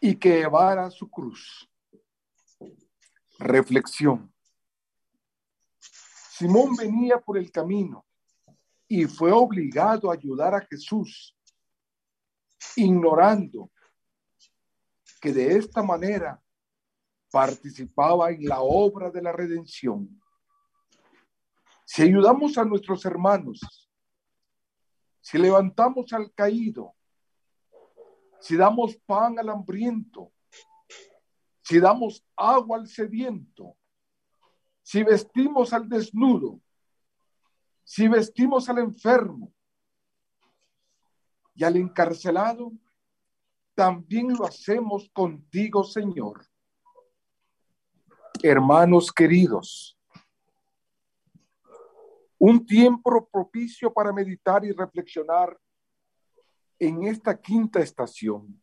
y 0.00 0.14
que 0.14 0.36
llevara 0.38 0.88
su 0.92 1.10
cruz. 1.10 1.68
Reflexión. 3.36 4.32
Simón 5.80 6.76
venía 6.76 7.18
por 7.18 7.36
el 7.36 7.50
camino 7.50 8.06
y 8.86 9.06
fue 9.06 9.32
obligado 9.32 10.08
a 10.08 10.14
ayudar 10.14 10.54
a 10.54 10.60
Jesús, 10.60 11.36
ignorando 12.76 13.72
que 15.20 15.32
de 15.32 15.56
esta 15.56 15.82
manera 15.82 16.40
participaba 17.28 18.30
en 18.30 18.44
la 18.44 18.60
obra 18.60 19.10
de 19.10 19.20
la 19.20 19.32
redención. 19.32 20.22
Si 21.84 22.02
ayudamos 22.02 22.56
a 22.56 22.64
nuestros 22.64 23.04
hermanos, 23.04 23.83
si 25.24 25.38
levantamos 25.38 26.12
al 26.12 26.34
caído, 26.34 26.94
si 28.40 28.58
damos 28.58 28.94
pan 29.06 29.38
al 29.38 29.48
hambriento, 29.48 30.30
si 31.62 31.80
damos 31.80 32.22
agua 32.36 32.76
al 32.76 32.86
sediento, 32.86 33.74
si 34.82 35.02
vestimos 35.02 35.72
al 35.72 35.88
desnudo, 35.88 36.60
si 37.84 38.06
vestimos 38.06 38.68
al 38.68 38.80
enfermo 38.80 39.50
y 41.54 41.64
al 41.64 41.76
encarcelado, 41.76 42.72
también 43.74 44.28
lo 44.34 44.44
hacemos 44.44 45.08
contigo, 45.14 45.84
Señor. 45.84 46.46
Hermanos 48.42 49.10
queridos, 49.10 49.98
un 52.46 52.66
tiempo 52.66 53.26
propicio 53.32 53.90
para 53.90 54.12
meditar 54.12 54.66
y 54.66 54.72
reflexionar 54.72 55.58
en 56.78 57.04
esta 57.04 57.40
quinta 57.40 57.80
estación. 57.80 58.62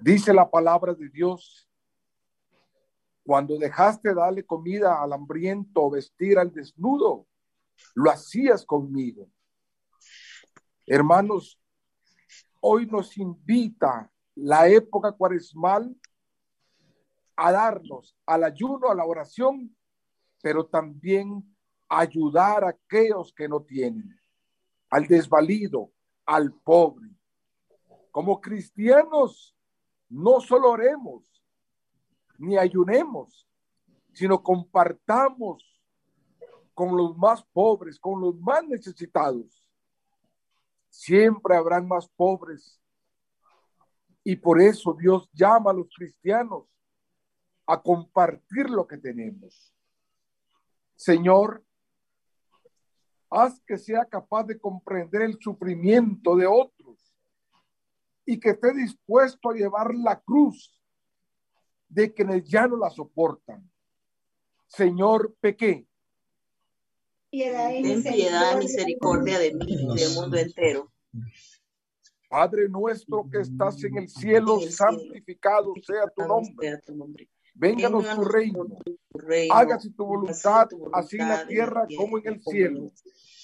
Dice 0.00 0.32
la 0.32 0.50
palabra 0.50 0.94
de 0.94 1.10
Dios, 1.10 1.68
cuando 3.22 3.58
dejaste 3.58 4.14
darle 4.14 4.46
comida 4.46 5.02
al 5.02 5.12
hambriento 5.12 5.82
o 5.82 5.90
vestir 5.90 6.38
al 6.38 6.50
desnudo, 6.50 7.26
lo 7.96 8.10
hacías 8.10 8.64
conmigo. 8.64 9.28
Hermanos, 10.86 11.60
hoy 12.60 12.86
nos 12.86 13.18
invita 13.18 14.10
la 14.36 14.68
época 14.68 15.12
cuaresmal 15.12 15.94
a 17.36 17.52
darnos 17.52 18.16
al 18.24 18.44
ayuno, 18.44 18.88
a 18.88 18.94
la 18.94 19.04
oración, 19.04 19.76
pero 20.42 20.66
también 20.66 21.42
ayudar 21.88 22.64
a 22.64 22.70
aquellos 22.70 23.32
que 23.32 23.48
no 23.48 23.62
tienen, 23.62 24.14
al 24.90 25.06
desvalido, 25.06 25.90
al 26.26 26.52
pobre. 26.52 27.08
Como 28.10 28.40
cristianos, 28.40 29.56
no 30.08 30.40
solo 30.40 30.70
oremos, 30.70 31.42
ni 32.38 32.58
ayunemos, 32.58 33.48
sino 34.12 34.42
compartamos 34.42 35.80
con 36.74 36.96
los 36.96 37.16
más 37.16 37.44
pobres, 37.52 37.98
con 37.98 38.20
los 38.20 38.38
más 38.40 38.64
necesitados. 38.64 39.66
Siempre 40.90 41.56
habrán 41.56 41.86
más 41.86 42.08
pobres. 42.08 42.80
Y 44.24 44.36
por 44.36 44.60
eso 44.60 44.94
Dios 44.94 45.30
llama 45.32 45.70
a 45.70 45.74
los 45.74 45.88
cristianos 45.94 46.64
a 47.66 47.80
compartir 47.80 48.68
lo 48.68 48.86
que 48.86 48.98
tenemos. 48.98 49.74
Señor, 51.02 51.64
haz 53.28 53.60
que 53.66 53.76
sea 53.76 54.04
capaz 54.04 54.44
de 54.44 54.56
comprender 54.56 55.22
el 55.22 55.36
sufrimiento 55.40 56.36
de 56.36 56.46
otros 56.46 57.12
y 58.24 58.38
que 58.38 58.50
esté 58.50 58.72
dispuesto 58.72 59.50
a 59.50 59.54
llevar 59.54 59.92
la 59.96 60.20
cruz 60.20 60.80
de 61.88 62.14
quienes 62.14 62.44
ya 62.44 62.68
no 62.68 62.76
la 62.76 62.88
soportan. 62.88 63.68
Señor, 64.68 65.34
pequé. 65.40 65.88
Ten 67.32 68.02
piedad, 68.04 68.56
misericordia 68.58 69.40
de 69.40 69.54
mí 69.54 69.64
y 69.66 69.98
del 69.98 70.14
mundo 70.14 70.36
entero. 70.36 70.92
Padre 72.28 72.68
nuestro 72.68 73.28
que 73.28 73.40
estás 73.40 73.82
en 73.82 73.96
el 73.96 74.08
cielo, 74.08 74.60
santificado 74.60 75.74
sea 75.84 76.08
tu 76.14 76.94
nombre. 76.94 77.28
Vénganos 77.54 78.08
tu 78.14 78.24
reino. 78.24 78.66
Hágase 79.50 79.90
tu 79.90 80.04
voluntad, 80.04 80.68
así 80.92 81.18
en 81.18 81.28
la 81.28 81.46
tierra 81.46 81.86
como 81.96 82.18
en 82.18 82.26
el 82.26 82.42
cielo. 82.42 82.90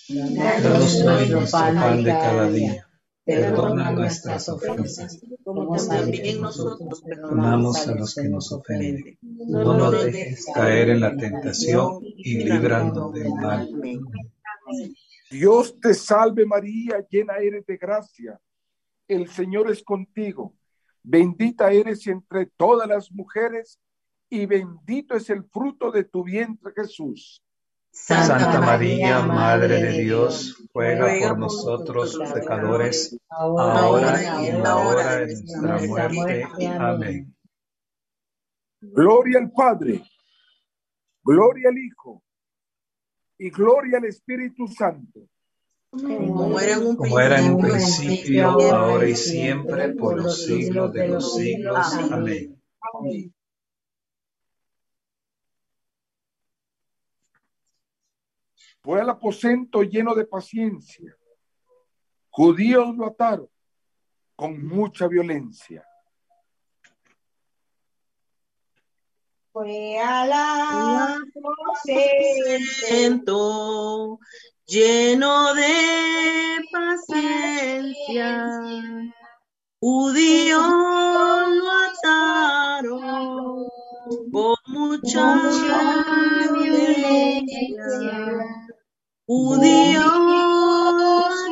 Danos 0.08 1.04
nuestro 1.04 1.44
pan 1.50 2.02
de 2.02 2.10
cada 2.10 2.50
día 2.50 2.88
Perdona 3.28 3.90
nuestras 3.90 4.48
ofensas, 4.48 5.20
como 5.44 5.76
también 5.76 6.40
nosotros 6.40 7.02
perdonamos 7.02 7.86
a 7.86 7.94
los 7.94 8.14
que 8.14 8.26
nos 8.26 8.50
ofenden. 8.50 9.18
no 9.20 9.74
nos 9.74 10.02
dejes 10.02 10.46
caer 10.54 10.88
en 10.88 11.00
la 11.00 11.14
tentación 11.14 11.98
y 12.02 12.42
líbranos 12.42 13.12
del 13.12 13.28
mal. 13.34 13.68
Dios 15.30 15.78
te 15.78 15.92
salve 15.92 16.46
María, 16.46 17.06
llena 17.10 17.34
eres 17.36 17.66
de 17.66 17.76
gracia. 17.76 18.40
El 19.06 19.28
Señor 19.28 19.70
es 19.70 19.82
contigo. 19.82 20.54
Bendita 21.02 21.70
eres 21.70 22.06
entre 22.06 22.46
todas 22.46 22.88
las 22.88 23.12
mujeres 23.12 23.78
y 24.30 24.46
bendito 24.46 25.14
es 25.14 25.30
el 25.30 25.44
fruto 25.44 25.90
de 25.90 26.04
tu 26.04 26.24
vientre 26.24 26.72
Jesús. 26.74 27.42
Santa 27.90 28.60
María, 28.60 29.22
Madre 29.22 29.82
de 29.82 30.02
Dios, 30.02 30.56
ruega 30.72 31.30
por 31.30 31.38
nosotros 31.38 32.14
los 32.14 32.32
pecadores, 32.32 33.18
ahora 33.28 34.42
y 34.42 34.48
en 34.48 34.62
la 34.62 34.76
hora 34.76 35.16
de 35.16 35.26
nuestra 35.26 36.08
muerte. 36.08 36.44
Amén. 36.78 37.34
Gloria 38.80 39.40
al 39.40 39.50
Padre, 39.50 40.04
gloria 41.24 41.70
al 41.70 41.78
Hijo 41.78 42.22
y 43.38 43.50
gloria 43.50 43.98
al 43.98 44.04
Espíritu 44.04 44.68
Santo. 44.68 45.20
Como 45.90 46.60
era 46.60 47.40
en 47.40 47.54
un 47.54 47.60
principio, 47.62 48.46
ahora 48.46 49.08
y 49.08 49.16
siempre, 49.16 49.94
por 49.94 50.22
los 50.22 50.44
siglos 50.44 50.92
de 50.92 51.08
los 51.08 51.34
siglos. 51.34 51.94
Amén. 52.10 52.58
Fue 58.88 59.00
al 59.02 59.10
aposento 59.10 59.82
lleno 59.82 60.14
de 60.14 60.24
paciencia. 60.24 61.14
Judíos 62.30 62.96
lo 62.96 63.08
ataron 63.08 63.50
con 64.34 64.66
mucha 64.66 65.06
violencia. 65.08 65.86
Fue 69.52 69.98
al 69.98 70.32
aposento 71.84 72.98
lleno 74.64 75.52
de 75.52 76.56
paciencia. 76.72 78.46
Judíos 79.80 80.62
lo 80.62 81.70
ataron 81.92 83.68
con 84.32 84.56
mucha 84.66 85.42
violencia 86.54 88.57
judíos 89.28 90.04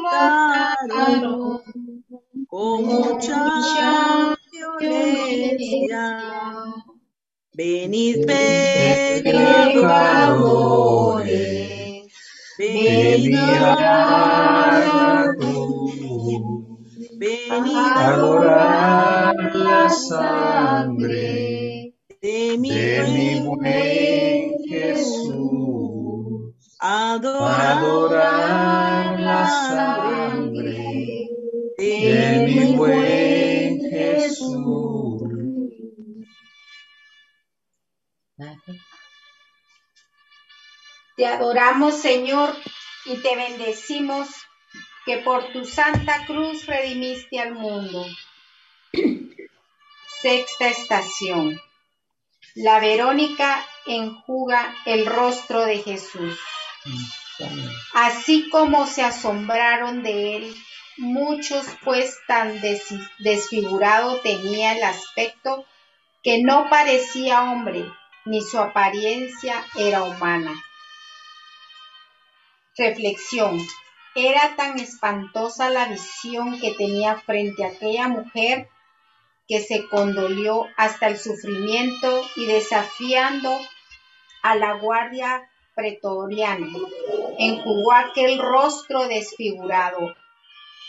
mataron 0.02 1.60
con 2.48 2.86
mucha 2.86 4.36
violencia. 4.50 6.24
Venid 7.52 8.24
pecadores, 8.26 9.32
venid 12.58 13.44
a 13.44 14.26
venid 17.18 17.76
a 17.76 18.12
adorar 18.12 19.54
la 19.54 19.88
sangre 19.88 21.94
de 22.22 22.58
mi 22.58 23.40
buen 23.40 24.54
Jesús 24.66 25.95
adorar, 26.78 28.38
la 29.20 29.48
sangre 29.48 31.28
de 31.78 32.44
mi 32.46 32.76
buen 32.76 33.80
Jesús. 33.90 34.56
Te 41.16 41.26
adoramos, 41.26 41.94
Señor, 41.94 42.54
y 43.06 43.16
te 43.16 43.36
bendecimos 43.36 44.28
que 45.06 45.18
por 45.18 45.52
tu 45.52 45.64
santa 45.64 46.26
cruz 46.26 46.66
redimiste 46.66 47.40
al 47.40 47.54
mundo. 47.54 48.04
Sexta 50.20 50.68
estación. 50.68 51.60
La 52.54 52.80
Verónica 52.80 53.64
enjuga 53.86 54.74
el 54.84 55.06
rostro 55.06 55.64
de 55.64 55.78
Jesús. 55.78 56.38
Así 57.94 58.48
como 58.50 58.86
se 58.86 59.02
asombraron 59.02 60.02
de 60.02 60.36
él, 60.36 60.56
muchos 60.96 61.66
pues 61.84 62.18
tan 62.26 62.60
desfigurado 63.18 64.20
tenía 64.20 64.76
el 64.76 64.82
aspecto 64.82 65.66
que 66.22 66.42
no 66.42 66.68
parecía 66.70 67.42
hombre, 67.44 67.84
ni 68.24 68.42
su 68.42 68.58
apariencia 68.58 69.64
era 69.76 70.02
humana. 70.02 70.52
Reflexión. 72.76 73.66
Era 74.14 74.56
tan 74.56 74.78
espantosa 74.80 75.68
la 75.70 75.86
visión 75.86 76.58
que 76.58 76.72
tenía 76.72 77.16
frente 77.20 77.64
a 77.64 77.68
aquella 77.68 78.08
mujer 78.08 78.68
que 79.46 79.60
se 79.60 79.86
condolió 79.88 80.66
hasta 80.76 81.06
el 81.08 81.18
sufrimiento 81.18 82.26
y 82.34 82.46
desafiando 82.46 83.56
a 84.42 84.56
la 84.56 84.72
guardia 84.74 85.48
pretoriana, 85.76 86.66
enjugó 87.38 87.92
aquel 87.92 88.38
rostro 88.38 89.06
desfigurado, 89.06 90.16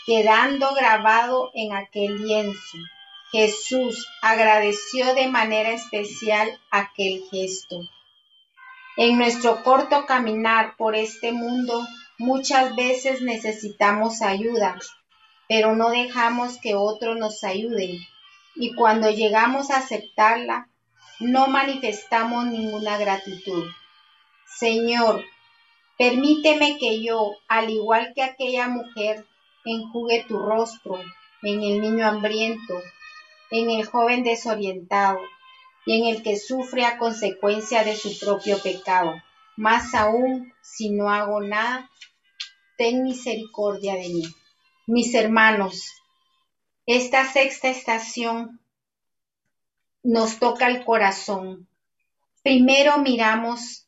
quedando 0.06 0.74
grabado 0.74 1.50
en 1.54 1.74
aquel 1.74 2.26
lienzo. 2.26 2.78
Jesús 3.30 4.08
agradeció 4.22 5.14
de 5.14 5.28
manera 5.28 5.68
especial 5.70 6.58
aquel 6.70 7.22
gesto. 7.30 7.82
En 8.96 9.18
nuestro 9.18 9.62
corto 9.62 10.06
caminar 10.06 10.74
por 10.78 10.96
este 10.96 11.32
mundo, 11.32 11.86
muchas 12.16 12.74
veces 12.74 13.20
necesitamos 13.20 14.22
ayuda, 14.22 14.78
pero 15.48 15.76
no 15.76 15.90
dejamos 15.90 16.58
que 16.58 16.74
otros 16.74 17.18
nos 17.18 17.44
ayuden. 17.44 17.98
Y 18.56 18.74
cuando 18.74 19.10
llegamos 19.10 19.70
a 19.70 19.76
aceptarla, 19.76 20.68
no 21.20 21.48
manifestamos 21.48 22.46
ninguna 22.46 22.96
gratitud. 22.96 23.64
Señor, 24.56 25.24
permíteme 25.96 26.78
que 26.78 27.02
yo, 27.02 27.36
al 27.48 27.70
igual 27.70 28.12
que 28.14 28.22
aquella 28.22 28.68
mujer, 28.68 29.26
enjugue 29.64 30.24
tu 30.26 30.38
rostro 30.38 30.98
en 31.42 31.62
el 31.62 31.80
niño 31.80 32.06
hambriento, 32.06 32.74
en 33.50 33.70
el 33.70 33.86
joven 33.86 34.24
desorientado 34.24 35.20
y 35.86 36.00
en 36.00 36.14
el 36.14 36.22
que 36.22 36.36
sufre 36.36 36.84
a 36.84 36.98
consecuencia 36.98 37.84
de 37.84 37.96
su 37.96 38.18
propio 38.18 38.58
pecado. 38.62 39.14
Más 39.56 39.94
aún, 39.94 40.52
si 40.62 40.90
no 40.90 41.10
hago 41.10 41.40
nada, 41.40 41.90
ten 42.76 43.02
misericordia 43.02 43.94
de 43.94 44.08
mí. 44.08 44.24
Mis 44.86 45.14
hermanos, 45.14 45.92
esta 46.86 47.30
sexta 47.30 47.68
estación 47.68 48.60
nos 50.02 50.38
toca 50.38 50.68
el 50.68 50.84
corazón. 50.84 51.68
Primero 52.42 52.98
miramos 52.98 53.87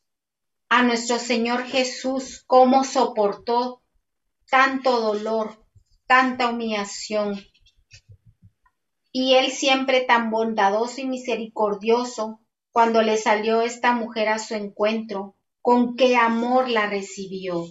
a 0.70 0.84
nuestro 0.84 1.18
Señor 1.18 1.64
Jesús 1.64 2.44
cómo 2.46 2.84
soportó 2.84 3.82
tanto 4.48 5.00
dolor, 5.00 5.66
tanta 6.06 6.48
humillación. 6.48 7.44
Y 9.10 9.34
Él 9.34 9.50
siempre 9.50 10.02
tan 10.02 10.30
bondadoso 10.30 11.00
y 11.00 11.06
misericordioso, 11.06 12.40
cuando 12.70 13.02
le 13.02 13.16
salió 13.16 13.62
esta 13.62 13.92
mujer 13.92 14.28
a 14.28 14.38
su 14.38 14.54
encuentro, 14.54 15.34
con 15.60 15.96
qué 15.96 16.16
amor 16.16 16.68
la 16.68 16.88
recibió. 16.88 17.64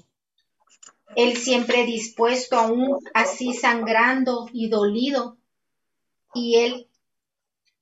Él 1.16 1.38
siempre 1.38 1.86
dispuesto 1.86 2.58
aún 2.58 3.00
así 3.14 3.54
sangrando 3.54 4.48
y 4.52 4.68
dolido, 4.68 5.38
y 6.34 6.58
Él 6.58 6.90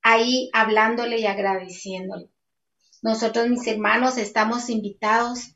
ahí 0.03 0.51
hablándole 0.53 1.19
y 1.19 1.25
agradeciéndole. 1.25 2.29
Nosotros, 3.01 3.47
mis 3.47 3.65
hermanos, 3.67 4.17
estamos 4.17 4.69
invitados 4.69 5.51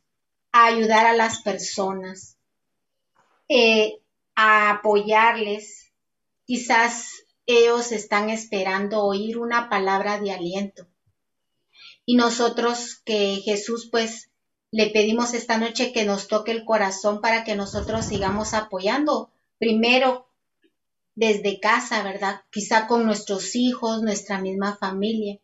a 0.51 0.65
ayudar 0.65 1.05
a 1.05 1.13
las 1.13 1.41
personas, 1.41 2.37
eh, 3.49 3.99
a 4.35 4.69
apoyarles. 4.69 5.91
Quizás 6.45 7.23
ellos 7.45 7.91
están 7.91 8.29
esperando 8.29 9.03
oír 9.03 9.37
una 9.37 9.69
palabra 9.69 10.19
de 10.19 10.31
aliento. 10.31 10.87
Y 12.05 12.15
nosotros 12.15 13.01
que 13.03 13.41
Jesús 13.43 13.89
pues 13.91 14.29
le 14.69 14.89
pedimos 14.89 15.33
esta 15.33 15.57
noche 15.57 15.91
que 15.91 16.05
nos 16.05 16.27
toque 16.27 16.51
el 16.51 16.63
corazón 16.63 17.21
para 17.21 17.43
que 17.43 17.55
nosotros 17.55 18.05
sigamos 18.05 18.53
apoyando. 18.53 19.31
Primero 19.57 20.27
desde 21.15 21.59
casa, 21.59 22.03
¿verdad? 22.03 22.41
Quizá 22.51 22.87
con 22.87 23.05
nuestros 23.05 23.55
hijos, 23.55 24.01
nuestra 24.01 24.39
misma 24.39 24.77
familia 24.77 25.39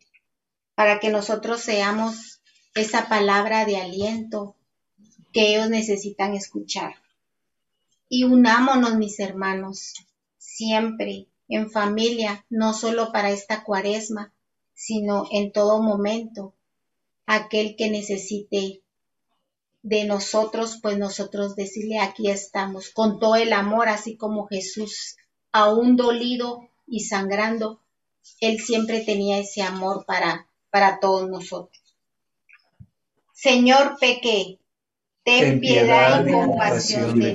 para 0.78 1.00
que 1.00 1.10
nosotros 1.10 1.62
seamos 1.62 2.40
esa 2.76 3.10
palabra 3.10 3.66
de 3.66 3.78
aliento 3.78 4.56
que 5.34 5.56
ellos 5.56 5.72
necesitan 5.72 6.36
escuchar. 6.36 6.94
Y 8.10 8.26
unámonos, 8.26 8.96
mis 8.96 9.20
hermanos, 9.20 9.96
siempre 10.38 11.26
en 11.48 11.72
familia, 11.72 12.46
no 12.52 12.76
solo 12.76 13.12
para 13.12 13.32
esta 13.32 13.64
cuaresma, 13.64 14.32
sino 14.76 15.26
en 15.32 15.52
todo 15.52 15.82
momento, 15.82 16.54
aquel 17.26 17.76
que 17.76 17.90
necesite 17.90 18.84
de 19.82 20.06
nosotros, 20.06 20.78
pues 20.80 21.00
nosotros 21.00 21.56
decirle, 21.56 21.98
aquí 21.98 22.30
estamos, 22.30 22.92
con 22.92 23.20
todo 23.20 23.36
el 23.36 23.52
amor, 23.52 23.90
así 23.90 24.16
como 24.16 24.46
Jesús, 24.46 25.16
aún 25.52 25.96
dolido 25.96 26.70
y 26.86 27.00
sangrando, 27.00 27.82
Él 28.42 28.60
siempre 28.60 29.04
tenía 29.04 29.40
ese 29.40 29.64
amor 29.64 30.06
para, 30.06 30.47
para 30.78 31.00
todos 31.00 31.28
nosotros. 31.28 31.98
Señor, 33.34 33.98
pequé, 34.00 34.60
ten 35.24 35.60
piedad 35.60 36.24
y 36.24 36.32
compasión 36.32 37.20
de 37.20 37.34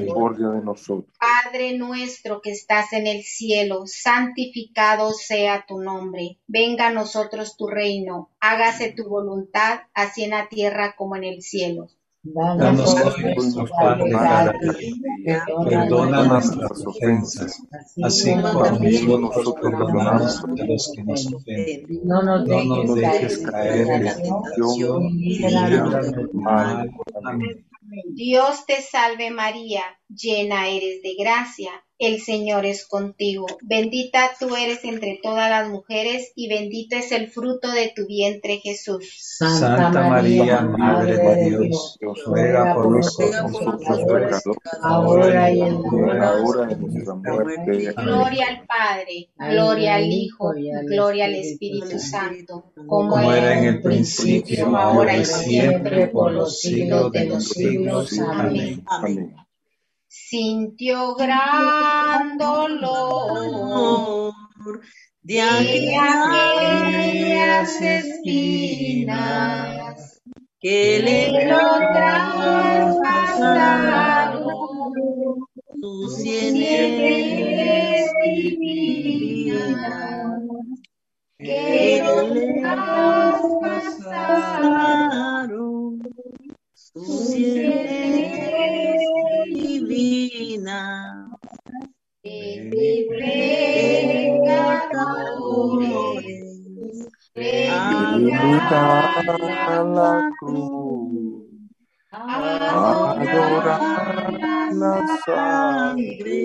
nosotros. 0.62 1.12
Padre 1.18 1.76
nuestro 1.76 2.40
que 2.40 2.52
estás 2.52 2.92
en 2.92 3.08
el 3.08 3.24
cielo, 3.24 3.82
santificado 3.86 5.12
sea 5.12 5.64
tu 5.66 5.80
nombre. 5.80 6.38
Venga 6.46 6.86
a 6.86 6.92
nosotros 6.92 7.56
tu 7.56 7.66
reino, 7.66 8.30
hágase 8.38 8.92
tu 8.92 9.08
voluntad, 9.08 9.80
así 9.92 10.22
en 10.22 10.30
la 10.30 10.48
tierra 10.48 10.94
como 10.96 11.16
en 11.16 11.24
el 11.24 11.42
cielo. 11.42 11.88
Danos 12.24 12.94
hoy 12.94 13.34
nuestro 13.34 13.66
pan 13.66 13.98
de 14.04 14.12
cada 14.12 14.52
día. 14.52 15.44
Perdona 15.68 16.24
nuestras 16.24 16.86
ofensas, 16.86 17.60
así 18.04 18.32
como 18.34 19.18
nosotros 19.18 19.54
perdonamos 19.60 20.44
a 20.44 20.64
los 20.64 20.92
que 20.94 21.02
nos 21.02 21.32
ofenden. 21.32 22.00
No 22.04 22.22
nos 22.22 22.94
dejes 22.94 23.38
caer 23.38 23.88
en 23.88 24.04
la 24.04 24.14
tentación 24.14 25.08
y 25.18 25.38
líbranos 25.40 26.12
del 26.12 26.30
mal. 26.32 26.90
Amén. 27.24 27.66
Dios 28.14 28.64
te 28.66 28.80
salve 28.80 29.30
María, 29.30 29.82
llena 30.14 30.68
eres 30.68 31.02
de 31.02 31.14
gracia, 31.18 31.70
el 31.98 32.20
Señor 32.20 32.66
es 32.66 32.84
contigo. 32.86 33.46
Bendita 33.62 34.32
tú 34.38 34.56
eres 34.56 34.84
entre 34.84 35.20
todas 35.22 35.48
las 35.48 35.68
mujeres 35.68 36.32
y 36.34 36.48
bendito 36.48 36.96
es 36.96 37.12
el 37.12 37.28
fruto 37.28 37.70
de 37.70 37.92
tu 37.94 38.06
vientre 38.06 38.58
Jesús. 38.58 39.14
Santa, 39.20 39.90
María, 40.08 40.62
Madre 40.62 41.16
de 41.16 41.50
Dios, 41.50 41.98
ruega 42.26 42.74
por 42.74 42.90
nosotros 42.90 43.52
pecadores, 43.56 44.42
ahora 44.82 45.52
y 45.52 45.60
en 45.60 45.80
la 46.18 46.42
hora 46.42 46.66
de 46.66 46.76
nuestra 46.76 47.14
muerte. 47.14 47.94
Gloria 47.96 48.46
al 48.48 48.66
Padre, 48.66 49.30
gloria 49.38 49.94
al 49.94 50.10
Hijo, 50.10 50.52
gloria 50.86 51.26
al 51.26 51.34
Espíritu 51.34 52.00
Santo, 52.00 52.72
como 52.88 53.32
era 53.32 53.58
en 53.58 53.64
el 53.64 53.80
principio, 53.80 54.76
ahora 54.76 55.16
y 55.16 55.24
siempre, 55.24 56.08
por 56.08 56.32
los 56.32 56.60
siglos 56.60 57.12
de 57.12 57.26
los 57.26 57.44
siglos. 57.44 58.18
Amén. 58.18 58.82
Amén 58.86 59.41
sintió 60.12 61.14
gran 61.14 62.36
dolor 62.36 64.34
de 65.22 65.40
aquellas 65.40 66.50
espinas 67.80 69.22
que 70.60 71.00
le 71.02 71.46
traspasaron 71.48 72.92
sus 75.80 76.16
sienes 76.16 78.12
divinas 78.22 79.62
que 81.38 82.02
le 82.34 82.60
traspasaron 82.60 83.62
sus 86.74 87.30
sienes 87.30 87.91
a 99.68 99.82
la 99.82 100.30
cruz, 100.38 101.48
adorar 102.92 103.98
la 104.72 104.94
sangre 105.26 106.38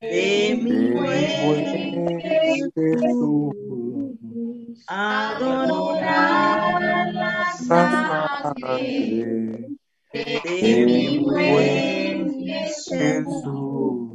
de 0.00 0.56
mi 0.62 0.78
buen 0.92 2.20
Jesús, 2.74 3.54
adorar 4.86 6.80
la 7.12 7.32
sangre 7.68 8.78
de 10.14 10.86
mi 10.86 11.18
buen 11.18 12.18
Jesús. 12.88 14.09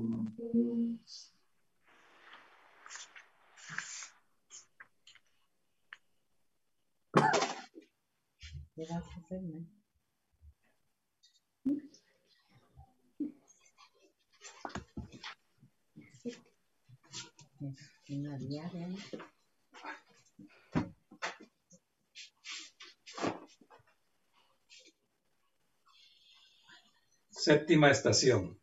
Séptima 27.30 27.92
estación. 27.92 28.60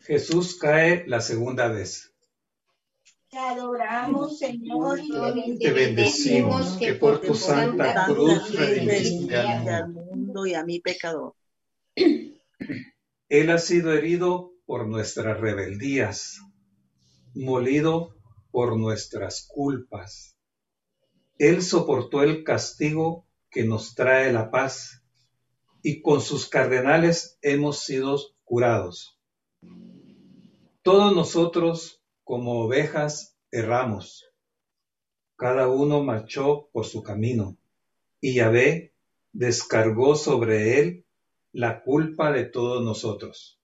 Jesús 0.00 0.56
cae 0.58 1.06
la 1.06 1.20
segunda 1.20 1.68
vez. 1.68 2.14
Señor, 4.38 5.00
y 5.00 5.58
te 5.58 5.72
bendecimos 5.72 6.76
que 6.78 6.94
por 6.94 7.20
tu 7.20 7.34
santa 7.34 8.06
cruz 8.06 8.54
redimiste 8.54 9.36
al 9.36 9.88
mundo 9.88 10.46
y 10.46 10.54
a 10.54 10.64
mi 10.64 10.80
pecador. 10.80 11.34
Él 13.28 13.50
ha 13.50 13.58
sido 13.58 13.92
herido 13.92 14.52
por 14.66 14.86
nuestras 14.86 15.38
rebeldías, 15.38 16.38
molido 17.34 18.14
por 18.50 18.76
nuestras 18.78 19.46
culpas. 19.48 20.36
Él 21.38 21.62
soportó 21.62 22.22
el 22.22 22.44
castigo 22.44 23.26
que 23.50 23.64
nos 23.64 23.94
trae 23.94 24.32
la 24.32 24.50
paz 24.50 25.02
y 25.82 26.02
con 26.02 26.20
sus 26.20 26.48
cardenales 26.48 27.38
hemos 27.42 27.80
sido 27.80 28.18
curados. 28.44 29.18
Todos 30.82 31.14
nosotros, 31.14 32.02
como 32.24 32.62
ovejas, 32.62 33.37
erramos. 33.50 34.30
Cada 35.36 35.68
uno 35.68 36.02
marchó 36.02 36.68
por 36.72 36.84
su 36.84 37.02
camino, 37.02 37.56
y 38.20 38.34
Yahvé 38.34 38.92
descargó 39.32 40.16
sobre 40.16 40.80
él 40.80 41.04
la 41.52 41.82
culpa 41.82 42.32
de 42.32 42.44
todos 42.44 42.84
nosotros. 42.84 43.60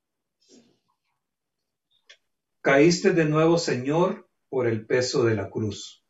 Caíste 2.60 3.10
de 3.10 3.24
nuevo, 3.24 3.58
Señor, 3.58 4.28
por 4.48 4.66
el 4.66 4.86
peso 4.86 5.24
de 5.24 5.34
la 5.34 5.50
cruz. 5.50 6.04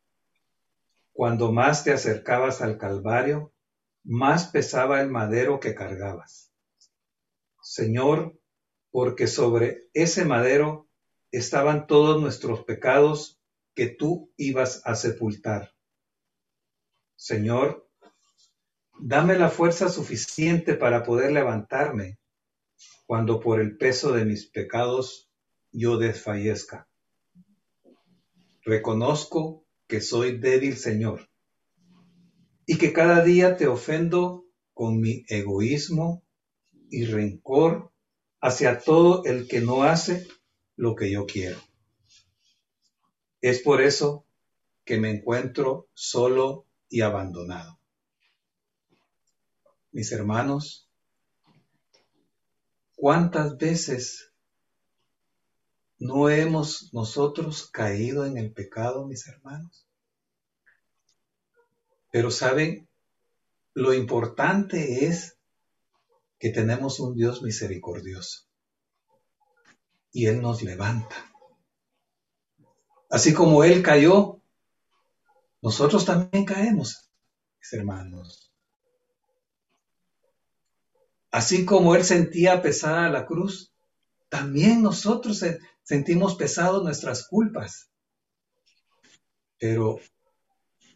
Cuando 1.12 1.50
más 1.50 1.82
te 1.82 1.92
acercabas 1.92 2.60
al 2.60 2.78
Calvario, 2.78 3.52
más 4.04 4.48
pesaba 4.48 5.00
el 5.00 5.10
madero 5.10 5.58
que 5.60 5.74
cargabas. 5.74 6.52
Señor, 7.62 8.38
porque 8.90 9.26
sobre 9.26 9.88
ese 9.94 10.24
madero 10.24 10.86
estaban 11.32 11.86
todos 11.86 12.20
nuestros 12.20 12.64
pecados 12.64 13.40
que 13.74 13.88
tú 13.88 14.32
ibas 14.36 14.82
a 14.84 14.94
sepultar. 14.94 15.72
Señor, 17.16 17.88
dame 19.00 19.38
la 19.38 19.50
fuerza 19.50 19.88
suficiente 19.88 20.74
para 20.74 21.02
poder 21.02 21.32
levantarme 21.32 22.18
cuando 23.06 23.40
por 23.40 23.60
el 23.60 23.76
peso 23.76 24.12
de 24.12 24.24
mis 24.24 24.46
pecados 24.46 25.30
yo 25.72 25.98
desfallezca. 25.98 26.88
Reconozco 28.62 29.66
que 29.86 30.00
soy 30.00 30.38
débil, 30.38 30.76
Señor, 30.76 31.28
y 32.66 32.78
que 32.78 32.92
cada 32.92 33.22
día 33.22 33.56
te 33.56 33.66
ofendo 33.66 34.46
con 34.72 35.00
mi 35.00 35.24
egoísmo 35.28 36.24
y 36.90 37.04
rencor 37.04 37.92
hacia 38.40 38.78
todo 38.78 39.24
el 39.24 39.48
que 39.48 39.60
no 39.60 39.82
hace 39.82 40.26
lo 40.76 40.94
que 40.94 41.10
yo 41.10 41.26
quiero. 41.26 41.58
Es 43.44 43.60
por 43.60 43.82
eso 43.82 44.24
que 44.86 44.96
me 44.96 45.10
encuentro 45.10 45.90
solo 45.92 46.64
y 46.88 47.02
abandonado. 47.02 47.78
Mis 49.92 50.12
hermanos, 50.12 50.88
¿cuántas 52.96 53.58
veces 53.58 54.32
no 55.98 56.30
hemos 56.30 56.94
nosotros 56.94 57.68
caído 57.70 58.24
en 58.24 58.38
el 58.38 58.50
pecado, 58.50 59.06
mis 59.06 59.28
hermanos? 59.28 59.86
Pero 62.10 62.30
saben, 62.30 62.88
lo 63.74 63.92
importante 63.92 65.04
es 65.04 65.36
que 66.38 66.48
tenemos 66.48 66.98
un 66.98 67.14
Dios 67.14 67.42
misericordioso 67.42 68.46
y 70.12 70.28
Él 70.28 70.40
nos 70.40 70.62
levanta. 70.62 71.33
Así 73.14 73.32
como 73.32 73.62
Él 73.62 73.80
cayó, 73.80 74.40
nosotros 75.62 76.04
también 76.04 76.44
caemos. 76.44 77.08
mis 77.60 77.72
hermanos. 77.72 78.52
Así 81.30 81.64
como 81.64 81.94
Él 81.94 82.02
sentía 82.02 82.60
pesada 82.60 83.08
la 83.10 83.24
cruz, 83.24 83.72
también 84.28 84.82
nosotros 84.82 85.44
sentimos 85.84 86.34
pesado 86.34 86.82
nuestras 86.82 87.28
culpas. 87.28 87.88
Pero 89.60 90.00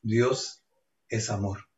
Dios 0.03 0.65
es 1.09 1.31
amor. 1.31 1.69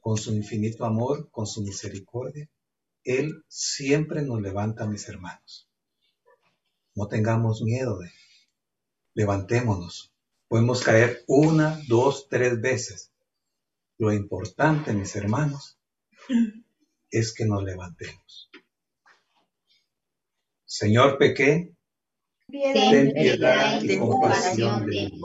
Con 0.00 0.16
su 0.16 0.32
infinito 0.32 0.86
amor, 0.86 1.30
con 1.30 1.46
su 1.46 1.60
misericordia, 1.60 2.48
Él 3.02 3.44
siempre 3.48 4.22
nos 4.22 4.40
levanta, 4.40 4.86
mis 4.86 5.06
hermanos. 5.10 5.68
No 6.94 7.06
tengamos 7.06 7.60
miedo 7.60 7.98
de 7.98 8.10
Levantémonos. 9.14 10.12
Podemos 10.48 10.82
caer 10.82 11.24
una, 11.26 11.80
dos, 11.88 12.28
tres 12.28 12.60
veces. 12.60 13.12
Lo 13.98 14.12
importante, 14.12 14.92
mis 14.92 15.14
hermanos, 15.16 15.78
es 17.10 17.32
que 17.32 17.44
nos 17.44 17.62
levantemos. 17.62 18.50
Señor, 20.64 21.18
pequé. 21.18 21.72
Ten 22.48 23.12
piedad 23.12 23.80
y 23.82 23.98
compasión 23.98 24.86
de 24.86 25.10
mí. 25.10 25.20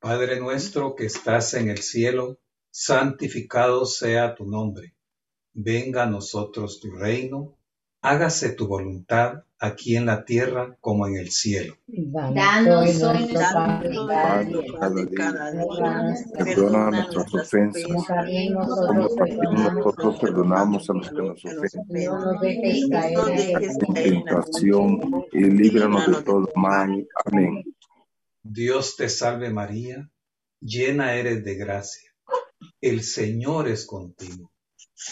Padre 0.00 0.40
nuestro 0.40 0.96
que 0.96 1.06
estás 1.06 1.54
en 1.54 1.68
el 1.68 1.78
cielo, 1.78 2.40
santificado 2.70 3.84
sea 3.84 4.34
tu 4.34 4.46
nombre. 4.46 4.94
Venga 5.52 6.04
a 6.04 6.10
nosotros 6.10 6.80
tu 6.80 6.90
reino. 6.90 7.56
Hágase 8.00 8.52
tu 8.54 8.66
voluntad 8.66 9.44
aquí 9.62 9.96
en 9.96 10.06
la 10.06 10.24
tierra 10.24 10.76
como 10.80 11.06
en 11.06 11.16
el 11.16 11.30
cielo. 11.30 11.76
Danos 11.86 13.00
hoy 13.00 13.20
nuestro 13.22 14.06
pan 14.08 14.52
cada 14.80 15.52
día. 15.52 16.24
Perdona 16.36 16.90
nuestras 16.90 17.32
ofensas, 17.32 17.88
nosotros 19.52 20.18
perdonamos 20.20 20.90
a 20.90 20.94
los 20.94 21.08
que 21.08 21.22
nos 21.22 21.44
ofenden. 21.44 22.04
No 22.04 22.18
nos 22.18 22.40
dejes 22.40 22.88
caer 22.90 23.62
en 23.62 23.94
tentación 23.94 25.00
y 25.32 25.44
líbranos 25.44 26.08
de 26.08 26.22
todo 26.24 26.48
mal. 26.56 27.06
Amén. 27.24 27.62
Dios 28.42 28.96
te 28.96 29.08
salve 29.08 29.50
María, 29.50 30.10
llena 30.60 31.14
eres 31.14 31.44
de 31.44 31.54
gracia. 31.54 32.10
El 32.80 33.04
Señor 33.04 33.68
es 33.68 33.86
contigo. 33.86 34.50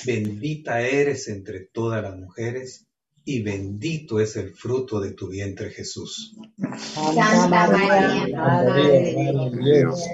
Bendita 0.05 0.81
eres 0.81 1.29
entre 1.29 1.67
todas 1.67 2.03
las 2.03 2.17
mujeres 2.17 2.90
y 3.25 3.43
bendito 3.43 4.21
es 4.21 4.37
el 4.37 4.51
fruto 4.55 5.01
de 5.01 5.13
tu 5.13 5.29
vientre 5.29 5.71
Jesús. 5.71 6.37
Santa 6.77 7.49
María, 7.49 8.37
Madre 8.37 8.83
de 8.83 9.51
Dios, 9.63 10.05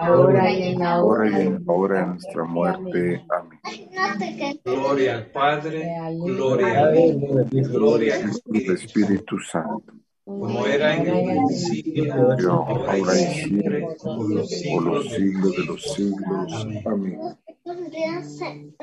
ahora 0.00 0.52
y 0.52 0.62
en 0.62 0.78
la 0.78 1.02
hora 1.02 1.30
de 1.30 2.06
nuestra 2.06 2.44
muerte. 2.44 3.24
Amén. 3.28 4.60
Gloria 4.64 5.14
al 5.16 5.30
Padre, 5.30 5.88
gloria 6.24 6.86
al 6.86 6.98
Hijo, 6.98 7.68
gloria 7.68 8.16
al 8.16 8.30
Espíritu 8.72 9.38
Santo 9.40 9.92
como 10.26 10.66
era 10.66 10.96
en 10.96 11.06
el 11.06 11.24
principio, 11.46 12.12
ahora 12.12 12.98
y 12.98 13.26
siempre, 13.32 13.86
por 14.02 14.28
los 14.28 14.48
siglos 14.50 15.56
de 15.56 15.64
los 15.64 15.82
siglos. 15.82 16.66
Amén. 16.84 17.20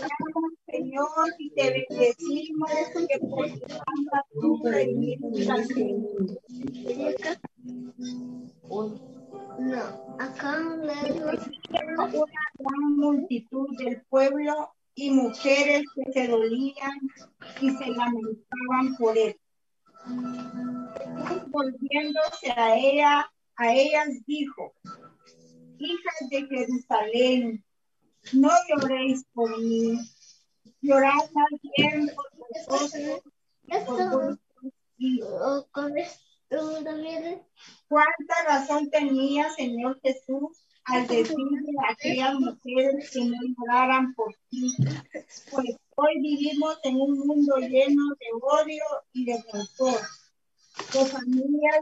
Señor, 0.68 1.34
y 1.40 1.50
te 1.52 1.86
bendecimos 1.90 2.72
que 3.10 3.20
por 3.20 3.48
tu 3.48 3.68
santa 3.68 4.26
cruz 4.32 4.62
No, 9.60 10.18
acá 10.20 10.60
una 10.76 11.02
gran 12.58 12.98
multitud 12.98 13.68
del 13.78 14.02
pueblo 14.10 14.70
y 14.96 15.12
mujeres 15.12 15.84
que 15.94 16.12
se 16.14 16.28
dolían 16.28 17.00
y 17.62 17.70
se 17.70 17.88
lamentaban 17.88 18.96
por 18.98 19.18
él. 19.18 19.36
Volviéndose 21.48 22.52
a 22.56 22.76
ella, 22.76 23.32
a 23.58 23.74
ellas 23.74 24.08
dijo, 24.26 24.74
hijas 25.78 26.30
de 26.30 26.48
Jerusalén, 26.48 27.65
no 28.34 28.50
lloréis 28.68 29.24
por 29.34 29.58
mí, 29.60 30.00
llorad 30.82 31.30
más 31.34 31.50
bien 31.78 32.12
por 32.16 32.26
vosotros. 32.38 33.22
¿Cuánta 37.88 38.36
razón 38.48 38.90
tenía, 38.90 39.50
Señor 39.52 40.00
Jesús, 40.02 40.66
al 40.86 41.08
decirle 41.08 41.74
a 41.88 41.92
aquellas 41.92 42.36
mujeres 42.36 43.12
que 43.12 43.26
no 43.26 43.38
lloraran 43.58 44.14
por 44.16 44.34
ti? 44.50 44.76
Pues 45.52 45.76
hoy 45.96 46.22
vivimos 46.22 46.78
en 46.84 46.96
un 46.98 47.20
mundo 47.20 47.58
lleno 47.58 48.04
de 48.20 48.28
odio 48.42 48.84
y 49.14 49.26
de 49.26 49.44
rencor, 49.52 50.00
de 50.94 51.06
familias 51.06 51.80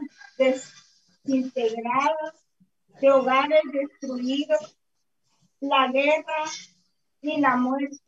desintegradas 1.24 2.44
de 3.00 3.10
hogares 3.10 3.62
destruidos, 3.72 4.76
la 5.68 5.88
guerra 5.88 6.44
y 7.20 7.40
la 7.40 7.56
muerte 7.56 7.98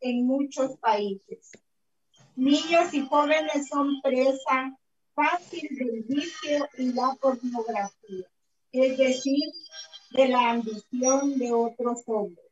en, 0.00 0.26
muchos 0.26 0.76
países. 0.78 1.50
Niños 2.36 2.94
y 2.94 3.06
jóvenes 3.06 3.68
son 3.68 4.00
presa 4.02 4.76
fácil 5.14 5.68
del 5.76 6.02
vicio 6.04 6.68
y 6.78 6.92
la 6.92 7.14
pornografía, 7.20 8.26
es 8.72 8.96
decir, 8.96 9.52
de 10.12 10.28
la 10.28 10.50
ambición 10.50 11.38
de 11.38 11.52
otros 11.52 12.02
hombres. 12.06 12.46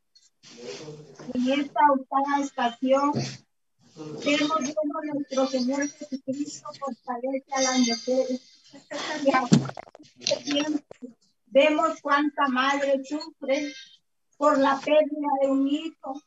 En 1.34 1.60
esta 1.60 1.80
octava 1.92 2.40
estación 2.40 3.12
vemos 4.24 4.74
cómo 4.74 5.14
nuestro 5.14 5.46
Señor 5.46 5.88
Jesucristo 5.88 6.68
fortalece 6.78 7.52
a 7.52 7.62
las 7.62 7.78
mujeres 7.78 8.60
Vemos 11.46 12.00
cuánta 12.00 12.48
madre 12.48 13.02
sufre 13.04 13.72
por 14.40 14.58
la 14.58 14.80
pérdida 14.80 15.28
de 15.42 15.48
un 15.48 15.68
hijo, 15.68 16.22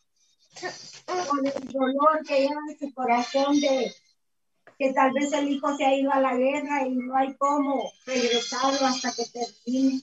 por 1.07 1.47
el 1.47 1.68
dolor 1.70 2.24
que 2.28 2.41
lleva 2.41 2.61
en 2.70 2.78
su 2.78 2.93
corazón 2.93 3.59
de 3.59 3.91
que 4.78 4.93
tal 4.93 5.11
vez 5.14 5.34
el 5.34 5.49
hijo 5.49 5.76
se 5.76 5.84
ha 5.84 5.95
ido 5.95 6.11
a 6.11 6.22
la 6.22 6.36
guerra 6.36 6.86
y 6.86 6.91
no 6.93 7.18
hay 7.18 7.34
cómo 7.38 7.91
regresarlo 8.05 8.86
hasta 8.86 9.11
que 9.14 9.24
termine. 9.26 9.99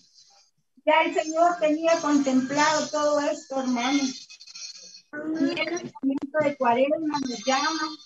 Ya 0.85 1.03
el 1.05 1.15
Señor 1.15 1.57
tenía 1.61 2.01
contemplado 2.01 2.89
todo 2.89 3.21
esto, 3.21 3.61
hermano. 3.61 4.03
Y 4.03 5.61
el 5.61 5.93
momento 6.03 6.39
de 6.43 6.57
cuaresma 6.57 7.21
nos 7.21 7.45
llama 7.47 7.97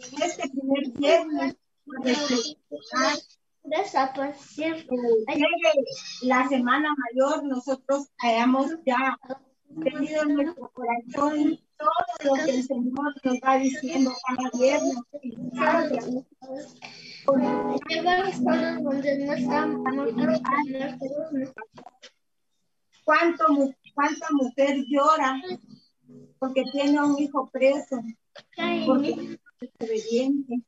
en 0.00 0.22
este 0.22 0.50
primer 0.50 0.90
viernes 0.98 1.56
la 6.22 6.48
semana 6.48 6.94
mayor 6.94 7.44
nosotros 7.44 8.08
hayamos 8.18 8.72
ya 8.84 9.18
tenido 9.82 10.22
en 10.22 10.34
nuestro 10.34 10.70
corazón 10.72 11.58
todo 11.76 11.90
lo 12.24 12.44
que 12.44 12.50
el 12.52 12.62
Señor 12.62 13.14
nos 13.24 13.34
va 13.44 13.58
diciendo 13.58 14.12
cada 14.26 14.50
viernes. 14.58 14.96
¿Cuánto, 23.04 23.44
¿Cuánta 23.94 24.26
mujer 24.32 24.84
llora 24.88 25.40
porque 26.38 26.64
tiene 26.72 27.02
un 27.02 27.18
hijo 27.18 27.48
preso? 27.50 28.02
Porque 28.86 29.38
es 29.60 29.70
obediente. 29.80 30.62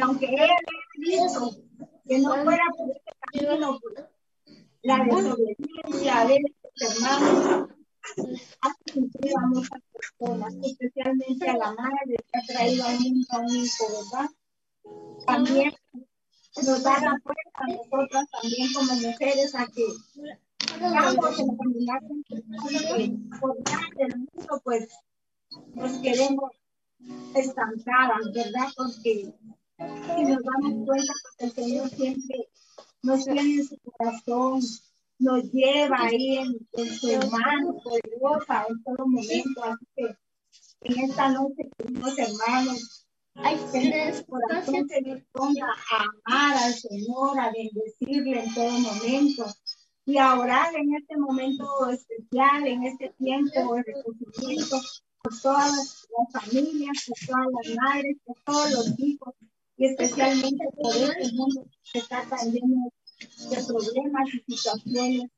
Aunque 0.00 0.26
él 0.26 0.50
dicho 0.98 1.62
que 2.06 2.18
no 2.18 2.44
fuera 2.44 2.64
por 2.76 2.90
este 2.90 3.12
camino, 3.20 3.80
la 4.82 5.04
desobediencia 5.04 6.26
de 6.26 6.36
estos 6.36 6.96
hermanos 6.96 7.68
hace 8.60 8.92
sufrir 8.94 9.32
a 9.36 9.46
muchas 9.46 9.80
personas, 9.92 10.54
especialmente 10.62 11.48
a 11.48 11.56
la 11.56 11.72
madre 11.72 12.16
que 12.16 12.38
ha 12.38 12.42
traído 12.46 12.84
al 12.84 12.98
mundo 12.98 13.26
a 13.30 13.38
un 13.38 13.56
hijo, 13.56 13.84
¿verdad? 13.88 14.28
También 15.26 15.72
nos 16.56 16.82
da 16.82 17.00
la 17.00 17.16
fuerza 17.22 17.50
a 17.54 17.66
nosotras 17.68 18.28
también 18.30 18.72
como 18.72 18.94
mujeres 18.94 19.54
a 19.54 19.66
que 19.66 19.86
vamos 20.80 21.38
en 21.38 21.56
por 21.56 21.68
del 23.96 24.16
mundo, 24.16 24.60
pues 24.64 24.88
nos 25.74 25.92
queremos 25.98 26.50
estancadas, 27.34 28.32
¿verdad? 28.34 28.68
Porque 28.76 29.32
si 29.78 30.22
nos 30.24 30.42
damos 30.42 30.86
cuenta, 30.86 31.12
que 31.38 31.44
el 31.44 31.52
Señor 31.52 31.88
siempre 31.90 32.48
nos 33.02 33.24
tiene 33.24 33.40
en 33.40 33.64
su 33.66 33.76
corazón, 33.78 34.60
nos 35.18 35.52
lleva 35.52 35.96
ahí 36.00 36.38
en, 36.38 36.98
su 36.98 37.30
mano 37.30 37.78
poderosa 37.82 38.66
en 38.68 38.82
todo 38.82 39.06
momento. 39.06 39.64
Así 39.64 39.86
que 39.96 40.16
en 40.82 41.10
esta 41.10 41.28
noche, 41.30 41.68
queridos 41.78 42.18
hermanos, 42.18 43.06
hay 43.34 43.56
que 43.72 44.08
el 44.08 44.26
corazón 44.26 44.88
se 44.88 45.00
nos 45.02 45.22
ponga 45.32 45.66
a 45.66 46.04
amar 46.26 46.64
al 46.64 46.74
Señor, 46.74 47.40
a 47.40 47.50
bendecirle 47.52 48.44
en 48.44 48.54
todo 48.54 48.70
momento 48.70 49.46
y 50.04 50.18
a 50.18 50.38
orar 50.38 50.74
en 50.74 50.94
este 50.94 51.16
momento 51.16 51.88
especial, 51.88 52.66
en 52.66 52.84
este 52.84 53.10
tiempo 53.18 53.74
de 53.74 53.82
recogimiento 53.82 54.80
por 55.22 55.40
todas 55.40 56.06
las 56.10 56.42
familias, 56.42 57.04
por 57.06 57.18
todas 57.26 57.46
las 57.52 57.76
madres, 57.76 58.16
por 58.24 58.36
todos 58.44 58.70
los 58.72 58.98
hijos 58.98 59.34
y 59.82 59.86
especialmente 59.86 60.64
por 60.80 60.94
este 60.94 61.32
mundo 61.34 61.66
que 61.92 61.98
está 61.98 62.22
tan 62.30 62.52
lleno 62.52 62.92
de 63.50 63.64
problemas 63.64 64.28
y 64.32 64.54
situaciones 64.54 65.30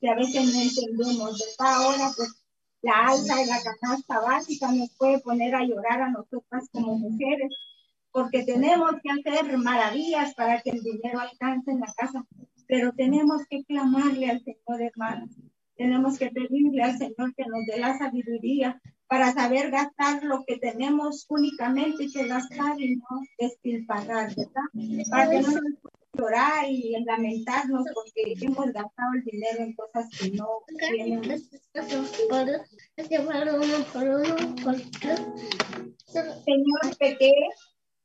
que 0.00 0.08
a 0.08 0.16
veces 0.16 0.52
no 0.52 0.60
entendemos. 0.60 1.38
¿verdad? 1.38 1.74
Ahora, 1.76 2.10
pues, 2.16 2.44
la 2.82 3.06
alta 3.06 3.36
de 3.36 3.46
la 3.46 3.60
canasta 3.62 4.18
básica 4.18 4.72
nos 4.72 4.90
puede 4.96 5.20
poner 5.20 5.54
a 5.54 5.64
llorar 5.64 6.02
a 6.02 6.10
nosotras 6.10 6.68
como 6.72 6.98
mujeres, 6.98 7.52
porque 8.10 8.42
tenemos 8.42 8.94
que 9.00 9.10
hacer 9.12 9.56
maravillas 9.58 10.34
para 10.34 10.60
que 10.60 10.70
el 10.70 10.82
dinero 10.82 11.20
alcance 11.20 11.70
en 11.70 11.78
la 11.78 11.94
casa, 11.96 12.26
pero 12.66 12.92
tenemos 12.94 13.42
que 13.48 13.62
clamarle 13.62 14.28
al 14.28 14.42
Señor, 14.42 14.82
hermanos. 14.82 15.30
Tenemos 15.76 16.18
que 16.18 16.30
pedirle 16.30 16.82
al 16.82 16.98
Señor 16.98 17.32
que 17.36 17.44
nos 17.46 17.64
dé 17.66 17.78
la 17.78 17.96
sabiduría 17.96 18.82
para 19.06 19.32
saber 19.32 19.70
gastar 19.70 20.24
lo 20.24 20.44
que 20.44 20.58
tenemos 20.58 21.26
únicamente 21.28 22.08
que 22.10 22.26
gastar 22.26 22.80
y 22.80 22.96
no 22.96 23.22
despilfarrar, 23.38 24.34
¿verdad? 24.34 25.08
Para 25.10 25.30
que 25.30 25.40
no 25.40 25.48
nos 25.48 25.62
llorar 26.16 26.70
y 26.70 26.94
lamentarnos 27.04 27.84
porque 27.92 28.34
hemos 28.40 28.66
gastado 28.66 29.12
el 29.14 29.24
dinero 29.24 29.58
en 29.60 29.74
cosas 29.74 30.08
que 30.18 30.30
no 30.30 30.48
tienen. 30.88 31.22
Señor 36.06 36.96
Peque, 36.98 37.32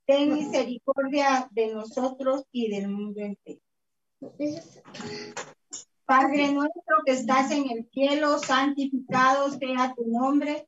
ten 0.05 0.33
misericordia 0.33 1.47
de 1.51 1.73
nosotros 1.73 2.45
y 2.51 2.69
del 2.69 2.89
mundo 2.89 3.21
entero. 3.21 3.61
Padre 6.05 6.51
nuestro 6.51 6.97
que 7.05 7.11
estás 7.11 7.51
en 7.51 7.69
el 7.69 7.87
cielo, 7.91 8.39
santificado 8.39 9.51
sea 9.51 9.93
tu 9.95 10.07
nombre. 10.07 10.67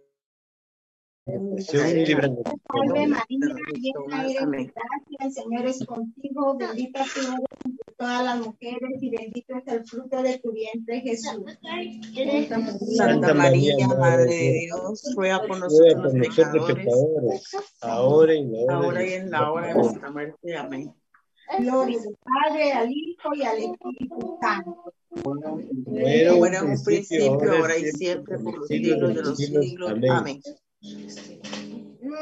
Salve 1.59 3.07
María, 3.07 3.55
llena 3.75 4.23
eres 4.23 4.51
de 4.51 4.63
gracia, 4.65 5.17
el 5.19 5.31
Señor 5.31 5.65
es 5.65 5.85
contigo, 5.85 6.57
bendita 6.57 7.03
tú 7.13 7.19
eres 7.19 7.39
entre 7.65 7.93
todas 7.97 8.23
las 8.23 8.39
mujeres 8.39 9.01
y 9.01 9.09
bendito 9.09 9.55
es 9.55 9.67
el 9.67 9.85
fruto 9.85 10.23
de 10.23 10.39
tu 10.39 10.51
vientre, 10.51 11.01
Jesús. 11.01 11.43
Santa 12.97 13.33
María, 13.33 13.87
Madre 13.87 14.25
de 14.25 14.59
Dios, 14.65 15.13
ruega 15.15 15.41
por 15.45 15.59
nosotros 15.59 16.13
los 16.13 16.13
pecadores, 16.13 17.55
ahora 17.81 18.33
y, 18.33 18.65
ahora 18.69 19.05
y 19.05 19.13
en 19.13 19.31
la 19.31 19.51
hora 19.51 19.67
de 19.67 19.73
nuestra 19.75 20.11
muerte. 20.11 20.55
Amén. 20.55 20.93
Gloria 21.59 21.97
al 21.99 22.17
Padre, 22.23 22.73
al 22.73 22.91
Hijo 22.91 23.35
y 23.35 23.43
al 23.43 23.57
Espíritu 23.57 24.37
Santo. 24.41 24.93
Bueno, 25.23 25.59
en 25.59 26.69
un 26.69 26.83
principio, 26.83 27.51
ahora 27.51 27.77
y 27.77 27.91
siempre, 27.91 28.39
por 28.39 28.57
los 28.57 28.67
siglos 28.67 29.15
de 29.15 29.21
los 29.21 29.37
siglos. 29.37 29.91
Amén. 30.09 30.41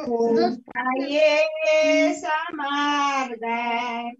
Con 0.06 0.62
calles 0.74 2.24
amargas, 2.50 4.16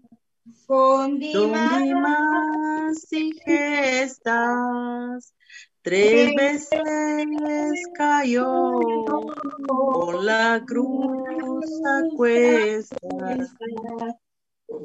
con 0.66 1.18
dimas 1.18 3.12
y 3.12 3.38
gestas, 3.44 5.34
tres 5.82 6.34
veces 6.36 6.80
cayó 7.94 8.78
con 9.68 10.24
la 10.24 10.62
cruz 10.66 11.82
a 11.84 12.02
cuestas. 12.16 13.56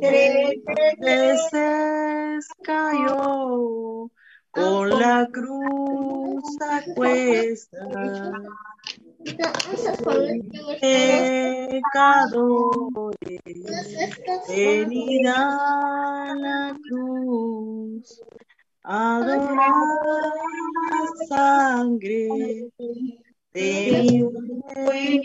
Tres 0.01 0.55
veces 0.99 2.47
cayó 2.61 4.11
con 4.51 4.89
la 4.89 5.29
cruz 5.31 6.43
a 6.61 6.81
cuestas 6.93 8.41
pecadores, 10.79 12.41
venid 14.47 15.27
a 15.27 16.33
la 16.35 16.77
cruz, 16.87 18.21
adorar 18.83 19.73
la 20.89 21.07
sangre 21.27 22.71
de 23.53 24.01
mi 24.01 25.21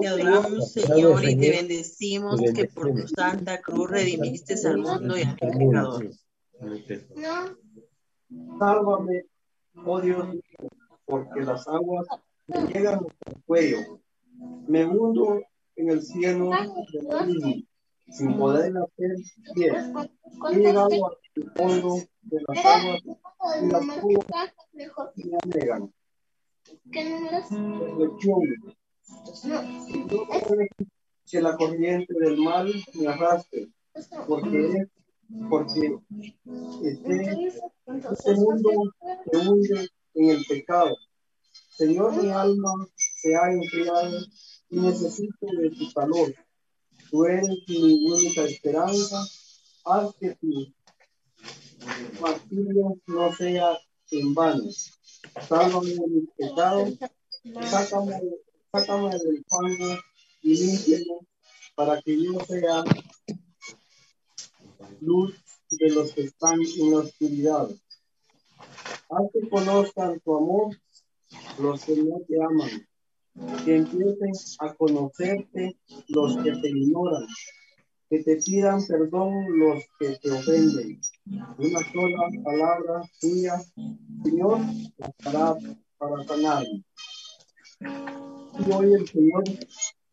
te 0.00 0.08
adoramos, 0.08 0.72
Señor, 0.72 1.24
y 1.24 1.36
te 1.36 1.50
bendecimos 1.50 2.40
que 2.54 2.66
por 2.66 2.94
tu 2.94 3.08
santa 3.08 3.60
cruz 3.60 3.90
redimiste 3.90 4.54
al 4.66 4.78
mundo 4.78 5.18
y 5.18 5.22
a 5.22 5.36
los 5.40 5.56
pecadores. 5.56 6.24
Sálvame, 8.58 9.24
oh 9.84 10.00
Dios 10.00 10.28
mío, 10.28 10.42
porque 11.04 11.40
las 11.40 11.66
aguas 11.68 12.06
me 12.46 12.66
llegan 12.66 12.94
hasta 12.94 13.30
el 13.30 13.42
cuello. 13.44 14.00
Me 14.66 14.84
hundo 14.84 15.42
en 15.76 15.90
el 15.90 16.02
cielo 16.02 16.50
sin 18.08 18.36
poder 18.38 18.72
hacer 18.76 19.16
pie. 19.54 19.72
He 20.50 20.56
llegado 20.56 21.06
al 21.06 21.52
fondo 21.56 21.96
de 22.22 22.40
las 22.46 22.64
aguas 22.64 23.02
y 23.62 23.66
las 23.66 23.88
aguas 23.88 24.26
me 25.16 25.38
anegan. 25.42 25.92
Que 31.26 31.40
la 31.40 31.56
corriente 31.56 32.14
del 32.20 32.36
mal 32.38 32.72
me 32.94 33.08
arrastre, 33.08 33.68
porque 34.26 34.88
porque 35.48 35.98
este, 36.84 37.48
este 38.12 38.34
mundo 38.34 38.70
se 39.30 39.36
hunde 39.36 39.88
en 40.14 40.30
el 40.30 40.44
pecado. 40.46 40.96
Señor, 41.70 42.22
mi 42.22 42.30
alma 42.30 42.70
se 42.94 43.34
ha 43.34 43.50
enfriado 43.50 44.18
y 44.70 44.80
necesito 44.80 45.46
de 45.60 45.70
tu 45.70 45.92
calor. 45.92 46.34
Tú 47.14 47.26
eres 47.26 47.44
mi 47.68 48.10
única 48.10 48.42
esperanza. 48.42 49.24
Haz 49.84 50.16
que 50.16 50.34
tu 50.34 50.66
martirio 52.20 53.00
no 53.06 53.32
sea 53.32 53.78
en 54.10 54.34
vano. 54.34 54.64
Sálvame 55.48 55.90
de 55.90 56.06
mis 56.08 56.28
pecados. 56.36 56.94
Sácame, 57.70 58.20
sácame 58.72 59.10
del 59.10 59.44
fango 59.48 59.96
y 60.42 60.56
límpiame 60.56 61.18
para 61.76 62.02
que 62.02 62.20
yo 62.20 62.40
sea 62.48 62.82
luz 65.00 65.34
de 65.70 65.90
los 65.90 66.10
que 66.10 66.22
están 66.22 66.58
en 66.62 66.90
la 66.90 66.98
oscuridad. 66.98 67.68
Haz 69.08 69.26
que 69.32 69.48
conozcan 69.48 70.18
tu 70.18 70.36
amor 70.36 70.76
los 71.60 71.84
que 71.84 71.94
no 71.94 72.18
te 72.26 72.42
aman, 72.42 72.88
que 73.64 73.76
empiecen 73.76 74.32
a 74.60 74.74
conocerte 74.74 75.76
los 76.08 76.36
que 76.38 76.52
te 76.52 76.68
ignoran, 76.68 77.26
que 78.08 78.22
te 78.22 78.36
pidan 78.36 78.86
perdón 78.86 79.58
los 79.58 79.84
que 79.98 80.16
te 80.18 80.30
ofenden. 80.30 81.00
Una 81.58 81.92
sola 81.92 82.28
palabra 82.44 83.02
tuya, 83.20 83.60
Señor, 84.22 84.60
para, 85.22 85.56
para 85.98 86.24
sanar. 86.24 86.64
Y 87.80 88.72
hoy 88.72 88.94
el 88.94 89.08
Señor 89.08 89.44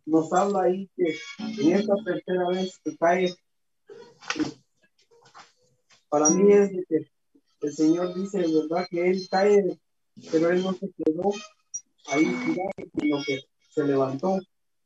nos 0.05 0.33
habla 0.33 0.63
ahí 0.63 0.89
que 0.95 1.15
en 1.61 1.71
esta 1.73 1.93
tercera 2.03 2.49
vez 2.49 2.79
que 2.83 2.97
cae 2.97 3.35
para 6.09 6.29
mí 6.29 6.51
es 6.51 6.71
de 6.71 6.83
que 6.89 7.07
el 7.61 7.73
Señor 7.73 8.13
dice, 8.15 8.39
¿verdad? 8.39 8.87
Que 8.89 9.09
Él 9.09 9.27
cae, 9.29 9.79
pero 10.31 10.49
Él 10.49 10.63
no 10.63 10.73
se 10.73 10.91
quedó 10.91 11.31
ahí 12.11 12.25
sino 12.99 13.23
que 13.25 13.41
se 13.73 13.83
levantó. 13.83 14.39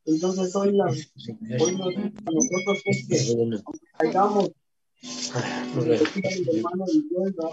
Entonces 0.04 0.54
hoy, 0.54 0.72
la, 0.72 0.86
hoy 0.86 1.76
nos, 1.76 1.96
a 1.96 2.30
nosotros 2.30 2.82
es 2.84 3.06
que 3.08 3.60
hagamos 3.98 4.50
hermano 5.02 6.84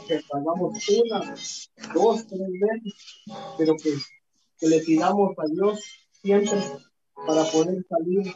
que 0.08 0.22
hagamos 0.32 0.90
una, 0.90 1.36
dos, 1.94 2.28
tres 2.28 2.40
veces, 2.40 2.94
pero 3.58 3.76
que, 3.76 3.94
que 4.60 4.68
le 4.68 4.80
pidamos 4.82 5.32
a 5.38 5.46
Dios 5.52 5.80
siempre 6.22 6.58
para 7.28 7.44
poder 7.46 7.84
salir 7.90 8.34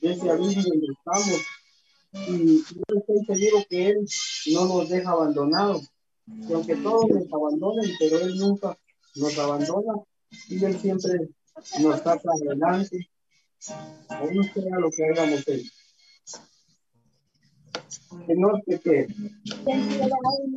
de 0.00 0.12
ese 0.12 0.30
abismo 0.30 0.62
donde 0.62 0.86
estamos. 0.92 1.40
Y 2.28 2.58
yo 2.58 2.98
estoy 2.98 3.36
seguro 3.36 3.64
que 3.68 3.88
Él 3.90 4.06
no 4.52 4.66
nos 4.66 4.88
deja 4.88 5.10
abandonados. 5.10 5.90
Y 6.26 6.52
aunque 6.52 6.76
todos 6.76 7.08
nos 7.08 7.32
abandonen, 7.32 7.90
pero 7.98 8.18
Él 8.20 8.36
nunca 8.38 8.78
nos 9.16 9.38
abandona 9.38 9.92
y 10.48 10.64
Él 10.64 10.78
siempre 10.78 11.28
nos 11.80 12.00
saca 12.00 12.30
adelante. 12.34 13.08
Aún 14.08 14.44
sea 14.44 14.78
lo 14.78 14.90
que 14.90 15.04
hagamos 15.04 15.46
Él. 15.48 15.70
Señor, 18.26 18.62
que 18.66 18.78
te... 18.78 19.06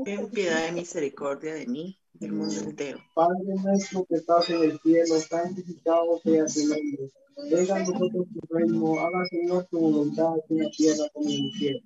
Ten 0.06 0.30
piedad 0.30 0.70
y 0.70 0.72
misericordia 0.72 1.54
de 1.54 1.68
mí 1.68 1.99
del 2.14 2.34
mundo 2.34 2.56
entero. 2.56 3.00
Padre 3.14 3.56
nuestro 3.64 4.06
que 4.06 4.16
estás 4.16 4.50
en 4.50 4.64
el 4.64 4.80
cielo, 4.80 5.20
santificado 5.20 6.20
sea 6.24 6.46
tu 6.46 6.60
nombre 6.68 7.12
Venga 7.50 7.76
a 7.76 7.80
nosotros 7.80 8.28
tu 8.34 8.54
reino, 8.54 9.00
haga 9.00 9.26
Señor 9.30 9.66
tu 9.72 9.80
voluntad 9.80 10.34
en 10.50 10.58
la 10.58 10.70
tierra 10.72 11.06
como 11.14 11.30
en 11.30 11.46
el 11.46 11.52
cielo. 11.54 11.80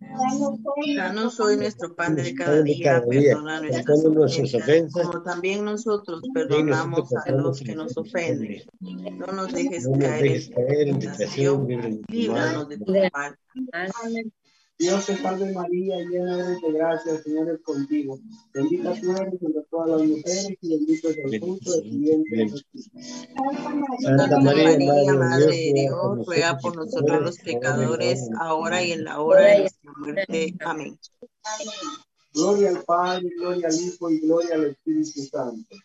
Danos 0.96 1.40
hoy 1.40 1.58
nuestro 1.58 1.96
pan 1.96 2.16
de 2.16 2.34
cada 2.34 2.62
día, 2.64 3.04
perdona 3.08 3.62
nuestras 3.62 4.06
ofensas, 4.06 4.92
como 4.92 5.22
también 5.22 5.64
nosotros 5.64 6.22
perdonamos 6.34 7.14
a 7.14 7.32
los 7.32 7.62
que 7.62 7.76
nos 7.76 7.96
ofenden. 7.98 8.64
No 8.80 9.28
nos 9.28 9.54
dejes 9.54 9.88
caer 9.88 10.88
en 10.88 11.00
tentación, 11.00 11.68
líbranos 12.08 12.70
de 12.70 12.78
tu 12.80 12.94
mal. 13.14 13.38
Dios 14.84 15.06
te 15.06 15.16
salve 15.16 15.54
María, 15.54 15.96
llena 15.98 16.40
eres 16.40 16.62
de 16.62 16.72
gracia, 16.74 17.14
el 17.14 17.24
Señor 17.24 17.50
es 17.52 17.62
contigo. 17.62 18.20
Bendita 18.54 18.94
tú 19.00 19.12
eres 19.12 19.42
entre 19.42 19.62
todas 19.72 19.90
las 19.92 20.10
mujeres 20.10 20.58
y 20.60 20.70
bendito 20.70 21.10
es 21.10 21.18
el 21.20 21.40
fruto 21.40 21.72
de 21.72 21.82
tu 21.84 21.98
vientre. 22.00 22.50
Santa 24.02 24.40
María, 24.42 25.14
Madre 25.14 25.46
de 25.46 25.74
Dios, 25.74 26.26
ruega 26.26 26.58
por 26.58 26.76
nosotros 26.76 27.22
los 27.22 27.38
pecadores, 27.38 28.30
ahora 28.42 28.84
y 28.84 28.92
en 28.92 29.06
la 29.06 29.22
hora 29.22 29.46
de 29.46 29.60
nuestra 29.60 29.92
muerte. 29.96 30.56
Amén. 30.66 31.00
Gloria 32.34 32.70
al 32.72 32.84
Padre, 32.84 33.30
gloria 33.38 33.70
al 33.70 33.76
Hijo 33.76 34.10
y 34.10 34.20
gloria 34.20 34.56
al 34.56 34.66
Espíritu 34.66 35.22
Santo. 35.22 35.78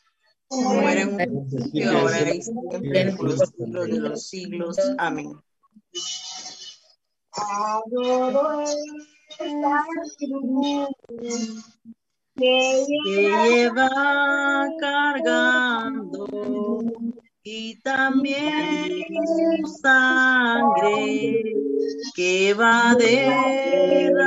Como 0.49 0.89
era 0.89 1.03
en 1.03 1.09
un 1.11 1.49
principio, 1.49 1.99
ahora 1.99 2.35
y 2.35 2.43
siempre, 2.43 3.13
por 3.15 3.31
los 3.31 3.49
siglos 3.49 3.87
de 3.87 4.01
los 4.01 4.23
siglos. 4.27 4.77
Amén. 4.99 5.37
Adoro 7.41 8.63
esta 8.63 9.85
cruz 10.19 10.89
que 12.37 12.85
lleva 13.05 13.89
cargando 14.81 16.27
y 17.45 17.79
también 17.81 19.05
su 19.27 19.67
sangre 19.83 21.43
que 22.15 22.55
va 22.55 22.95
derramando 22.97 24.23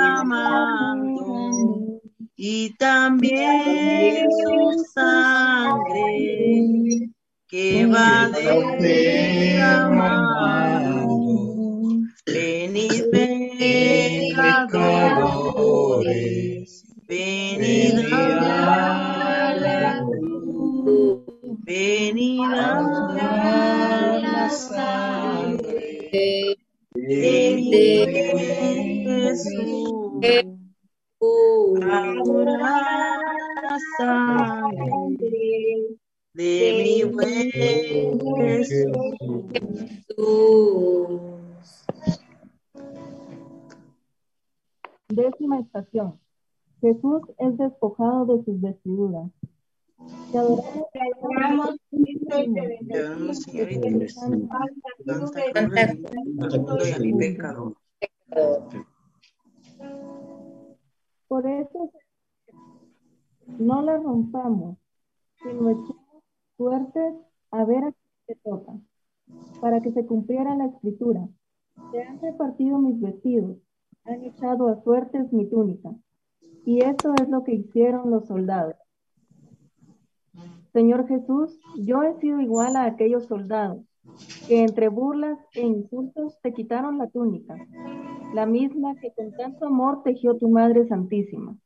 y 2.37 2.73
también 2.77 4.29
su 4.31 4.83
sangre 4.93 7.09
que 7.47 7.85
va 7.87 8.29
derramando 8.79 10.11
pecadores, 15.61 16.83
venid 17.07 17.99
a 18.11 19.55
la 19.59 20.03
cruz, 20.05 21.21
venid 21.63 22.39
a 22.41 22.81
la 24.21 24.49
sangre 24.49 25.77
de 26.93 27.25
Jesús. 29.05 30.25
Ahora 31.91 32.57
la 33.61 33.77
sangre 33.97 35.41
de 36.33 36.59
mi 36.83 37.03
buen 37.03 37.51
Jesús. 38.37 39.01
Décima 45.11 45.59
estación. 45.59 46.19
Jesús 46.79 47.21
es 47.37 47.57
despojado 47.57 48.25
de 48.25 48.43
sus 48.45 48.61
vestiduras. 48.61 49.29
Te 50.31 50.37
adoramos, 50.37 51.75
Por 61.27 61.47
eso 61.47 61.91
no 63.59 63.81
la 63.81 63.97
rompamos, 63.97 64.77
sino 65.43 65.69
echemos 65.69 66.23
suertes 66.57 67.15
a 67.51 67.65
ver 67.65 67.83
a 67.83 67.93
qué 68.27 68.35
toca, 68.43 68.73
para 69.59 69.81
que 69.81 69.91
se 69.91 70.05
cumpliera 70.05 70.55
la 70.55 70.67
escritura. 70.67 71.27
Se 71.91 72.01
han 72.01 72.21
repartido 72.21 72.79
mis 72.79 72.99
vestidos, 72.99 73.57
han 74.05 74.23
echado 74.23 74.67
a 74.69 74.81
suertes 74.81 75.31
mi 75.31 75.45
túnica. 75.45 75.93
Y 76.65 76.83
esto 76.83 77.13
es 77.21 77.29
lo 77.29 77.43
que 77.43 77.53
hicieron 77.53 78.09
los 78.11 78.27
soldados. 78.27 78.75
Señor 80.73 81.07
Jesús, 81.07 81.59
yo 81.75 82.03
he 82.03 82.19
sido 82.19 82.39
igual 82.39 82.75
a 82.75 82.85
aquellos 82.85 83.25
soldados 83.25 83.83
que 84.47 84.63
entre 84.63 84.87
burlas 84.87 85.37
e 85.53 85.61
insultos 85.61 86.39
te 86.41 86.53
quitaron 86.53 86.97
la 86.97 87.07
túnica, 87.07 87.55
la 88.33 88.45
misma 88.45 88.95
que 88.95 89.11
con 89.13 89.31
tanto 89.33 89.67
amor 89.67 90.03
tejió 90.03 90.37
tu 90.37 90.49
Madre 90.49 90.87
Santísima. 90.87 91.57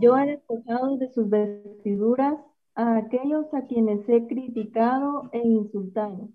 Yo 0.00 0.18
he 0.18 0.26
despojado 0.26 0.96
de 0.96 1.08
sus 1.12 1.28
vestiduras 1.28 2.38
a 2.74 2.96
aquellos 2.96 3.52
a 3.54 3.62
quienes 3.62 4.06
he 4.08 4.26
criticado 4.26 5.30
e 5.32 5.38
insultado, 5.38 6.28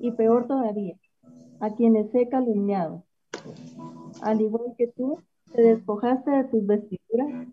y 0.00 0.10
peor 0.12 0.46
todavía, 0.46 0.98
a 1.60 1.74
quienes 1.74 2.12
he 2.14 2.28
calumniado. 2.28 3.05
Al 4.22 4.40
igual 4.40 4.74
que 4.76 4.88
tú, 4.88 5.20
te 5.52 5.62
despojaste 5.62 6.30
de 6.30 6.44
tus 6.44 6.66
vestiduras. 6.66 7.48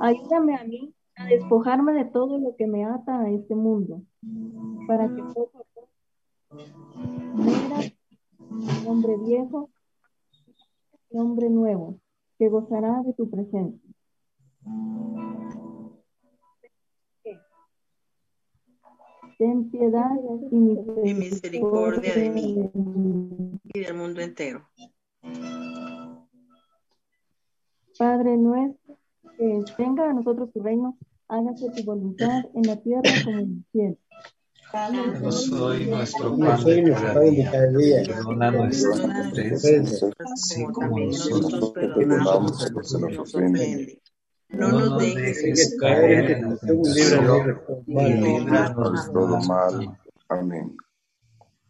Ayúdame 0.00 0.56
a 0.56 0.64
mí 0.64 0.94
a 1.16 1.26
despojarme 1.26 1.92
de 1.92 2.04
todo 2.04 2.38
lo 2.38 2.54
que 2.56 2.66
me 2.66 2.84
ata 2.84 3.20
a 3.20 3.30
este 3.30 3.54
mundo, 3.54 4.02
para 4.86 5.08
que 5.08 5.22
poco 5.34 5.58
a 5.58 6.58
un 8.50 8.86
hombre 8.86 9.16
viejo 9.18 9.70
y 11.10 11.18
hombre 11.18 11.48
nuevo, 11.48 11.98
que 12.38 12.48
gozará 12.48 13.02
de 13.02 13.14
tu 13.14 13.30
presencia. 13.30 13.80
Ten 19.38 19.70
piedad 19.70 20.10
y 20.50 20.56
misericordia 21.14 22.14
de 22.14 22.30
mí 22.30 22.70
y 23.64 23.80
del 23.80 23.94
mundo 23.94 24.22
entero. 24.22 24.66
Padre 27.98 28.36
nuestro, 28.36 28.98
que 29.38 29.64
tenga 29.76 30.10
a 30.10 30.12
nosotros 30.12 30.52
tu 30.52 30.62
reino, 30.62 30.98
hágase 31.28 31.70
tu 31.70 31.84
voluntad 31.84 32.44
en 32.54 32.62
la 32.62 32.76
tierra 32.76 33.10
como 33.24 33.38
en 33.38 33.50
el 33.50 33.64
cielo. 33.72 33.96
No 35.22 35.32
soy 35.32 35.86
nuestro 35.86 36.36
pan 36.36 36.64
de 36.64 36.92
cada 36.92 37.66
día. 37.68 38.02
Perdona 38.06 38.50
nuestras 38.50 39.00
ofensas, 39.00 40.10
así 40.18 40.64
como 40.66 40.98
nosotros 40.98 41.70
perdonamos 41.70 42.66
a 42.66 42.70
los 42.70 42.92
que 42.92 43.00
nos 43.00 43.18
ofenden. 43.18 43.98
No 44.48 44.68
nos 44.68 44.98
dejes 44.98 45.76
caer 45.80 46.30
en 46.32 46.50
la 46.50 46.56
tentación 46.56 47.60
y 47.86 48.12
líbranos 48.12 49.06
de 49.06 49.12
todo 49.12 49.40
mal. 49.42 49.98
Amén. 50.28 50.76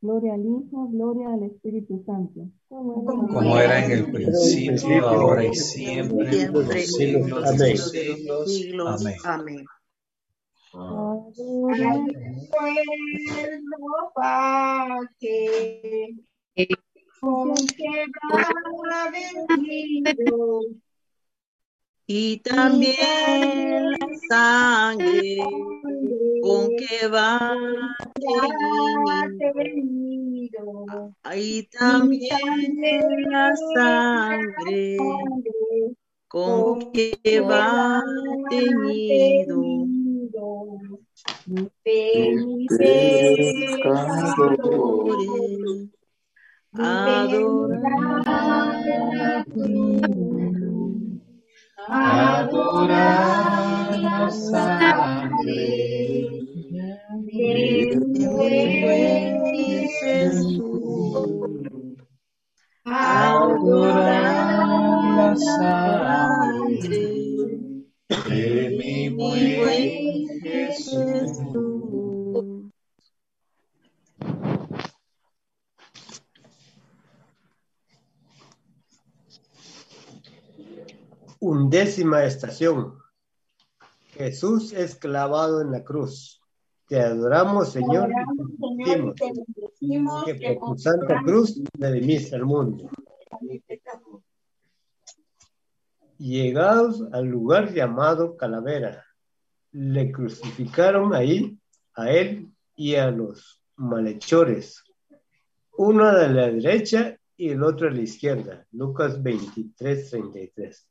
gloria 0.00 0.34
al 0.34 0.40
Hijo, 0.40 0.88
gloria 0.90 1.28
al 1.32 1.42
Espíritu 1.44 2.02
Santo. 2.04 2.48
Como 2.68 3.58
era 3.58 3.84
en 3.84 3.92
el 3.92 4.10
principio, 4.10 5.08
ahora 5.08 5.44
y 5.44 5.54
siempre, 5.54 6.50
por 6.50 6.64
los 6.64 6.86
siglos 6.86 7.58
de 7.58 8.24
los 8.26 8.54
siglos. 8.54 9.00
Amén. 9.00 9.16
Amén. 9.24 9.64
Y 22.10 22.38
también 22.38 23.90
la 23.90 23.98
sangre 24.30 25.36
con 26.40 26.70
que 26.76 27.06
va 27.06 27.54
teñido. 29.54 31.12
Y 31.36 31.64
también 31.64 32.30
la 33.30 33.54
sangre 33.74 34.96
con 36.28 36.90
que 36.92 37.40
va 37.40 38.02
teñido. 38.48 39.60
Pecadores 41.84 43.18
adorar 46.72 48.08
adorar 51.90 53.48
la 53.98 54.30
sangre 54.30 55.68
de 57.24 58.48
Jesús, 60.00 60.60
adorar 62.84 64.18
la 65.16 65.36
sangre 65.36 67.06
de 68.28 68.46
mi 68.78 69.08
Undécima 81.40 82.24
estación. 82.24 82.98
Jesús 84.14 84.72
es 84.72 84.96
clavado 84.96 85.60
en 85.60 85.70
la 85.70 85.84
cruz. 85.84 86.40
Te 86.88 86.98
adoramos, 87.00 87.70
Señor, 87.70 88.10
y 89.80 89.94
que 90.24 90.58
por 90.58 90.70
tu 90.70 90.78
santa 90.78 91.22
cruz 91.22 91.62
redimiste 91.74 92.34
al 92.34 92.44
mundo. 92.44 92.90
Llegados 96.18 97.04
al 97.12 97.26
lugar 97.26 97.72
llamado 97.72 98.36
Calavera, 98.36 99.04
le 99.70 100.10
crucificaron 100.10 101.14
ahí 101.14 101.56
a 101.94 102.10
él 102.10 102.50
y 102.74 102.96
a 102.96 103.12
los 103.12 103.62
malhechores, 103.76 104.82
uno 105.76 106.04
a 106.06 106.12
la 106.14 106.48
derecha 106.48 107.16
y 107.36 107.50
el 107.50 107.62
otro 107.62 107.86
a 107.86 107.92
la 107.92 108.00
izquierda. 108.00 108.66
Lucas 108.72 109.22
23, 109.22 110.10
33 110.10 110.88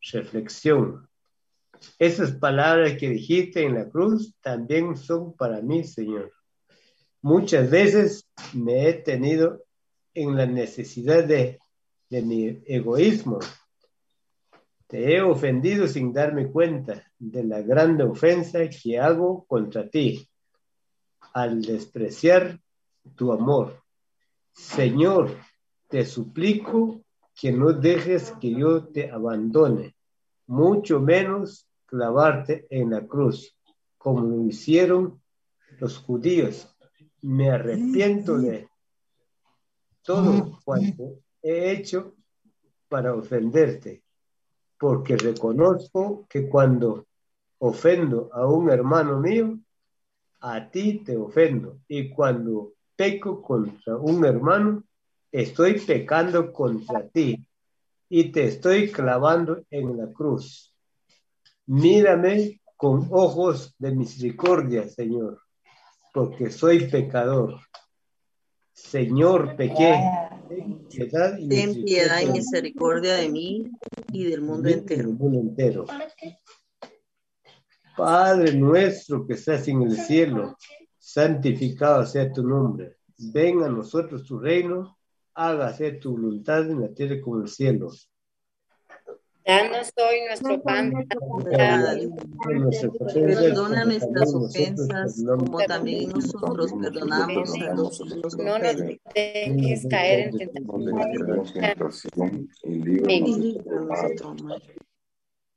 reflexión. 0.00 1.08
Esas 1.98 2.32
palabras 2.32 2.98
que 2.98 3.10
dijiste 3.10 3.64
en 3.64 3.74
la 3.74 3.88
cruz 3.88 4.34
también 4.40 4.96
son 4.96 5.34
para 5.34 5.60
mí, 5.60 5.84
Señor. 5.84 6.32
Muchas 7.22 7.70
veces 7.70 8.28
me 8.52 8.88
he 8.88 8.94
tenido 8.94 9.64
en 10.14 10.36
la 10.36 10.46
necesidad 10.46 11.24
de, 11.24 11.58
de 12.10 12.22
mi 12.22 12.62
egoísmo. 12.66 13.38
Te 14.86 15.14
he 15.14 15.20
ofendido 15.20 15.86
sin 15.86 16.12
darme 16.12 16.50
cuenta 16.50 17.12
de 17.18 17.44
la 17.44 17.60
grande 17.62 18.04
ofensa 18.04 18.60
que 18.68 18.98
hago 18.98 19.44
contra 19.46 19.88
ti 19.88 20.28
al 21.34 21.62
despreciar 21.62 22.58
tu 23.14 23.32
amor. 23.32 23.82
Señor, 24.52 25.36
te 25.88 26.04
suplico 26.04 27.04
que 27.38 27.52
no 27.52 27.72
dejes 27.72 28.32
que 28.40 28.50
yo 28.50 28.88
te 28.88 29.10
abandone, 29.10 29.94
mucho 30.48 30.98
menos 31.00 31.68
clavarte 31.86 32.66
en 32.68 32.90
la 32.90 33.06
cruz, 33.06 33.56
como 33.96 34.22
lo 34.22 34.44
hicieron 34.44 35.22
los 35.78 35.98
judíos. 35.98 36.74
Me 37.22 37.50
arrepiento 37.50 38.38
de 38.38 38.68
todo 40.02 40.58
cuanto 40.64 41.20
he 41.40 41.70
hecho 41.70 42.16
para 42.88 43.14
ofenderte, 43.14 44.02
porque 44.76 45.16
reconozco 45.16 46.26
que 46.28 46.48
cuando 46.48 47.06
ofendo 47.58 48.30
a 48.32 48.46
un 48.46 48.68
hermano 48.68 49.20
mío, 49.20 49.58
a 50.40 50.68
ti 50.70 51.04
te 51.04 51.16
ofendo, 51.16 51.78
y 51.86 52.10
cuando 52.10 52.72
peco 52.96 53.40
contra 53.40 53.96
un 53.96 54.24
hermano, 54.24 54.82
estoy 55.32 55.80
pecando 55.80 56.52
contra 56.52 57.06
ti 57.08 57.44
y 58.08 58.30
te 58.32 58.46
estoy 58.46 58.90
clavando 58.90 59.62
en 59.70 59.96
la 59.96 60.12
cruz. 60.12 60.74
Mírame 61.66 62.60
con 62.76 63.08
ojos 63.10 63.74
de 63.78 63.92
misericordia, 63.92 64.88
Señor, 64.88 65.40
porque 66.14 66.50
soy 66.50 66.88
pecador. 66.88 67.60
Señor, 68.72 69.56
pequé. 69.56 70.00
Ten 70.48 71.84
piedad 71.84 72.20
y, 72.20 72.30
misericordia 72.30 73.16
de 73.16 73.28
mí 73.28 73.70
y 74.12 74.24
del 74.24 74.40
mundo 74.40 74.68
entero. 74.68 75.10
mundo 75.10 75.40
entero. 75.40 75.86
Padre 77.96 78.54
nuestro 78.54 79.26
que 79.26 79.34
estás 79.34 79.66
en 79.66 79.82
el 79.82 79.96
cielo, 79.96 80.56
santificado 80.96 82.06
sea 82.06 82.32
tu 82.32 82.46
nombre. 82.46 82.98
Venga 83.18 83.66
a 83.66 83.70
nosotros 83.70 84.24
tu 84.24 84.38
reino 84.38 84.97
hágase 85.38 85.92
tu 85.92 86.10
voluntad 86.12 86.68
en 86.68 86.80
la 86.80 86.88
tierra 86.88 87.20
como 87.22 87.36
en 87.36 87.42
el 87.42 87.48
cielo. 87.48 87.92
Danos 89.46 89.92
hoy 89.96 90.26
nuestro 90.26 90.60
pan 90.62 90.92
Perdona 93.14 93.84
nuestras 93.84 94.34
ofensas, 94.34 95.24
como 95.24 95.58
también 95.60 96.10
nosotros 96.10 96.72
perdonamos 96.72 97.54
a 97.54 97.74
los 97.74 97.98
que 97.98 98.16
nos 98.16 98.36
No 98.36 98.58
nos 98.58 98.76
dejes 99.14 99.86
caer 99.88 100.34
en 100.34 100.38
tentación. 100.38 101.46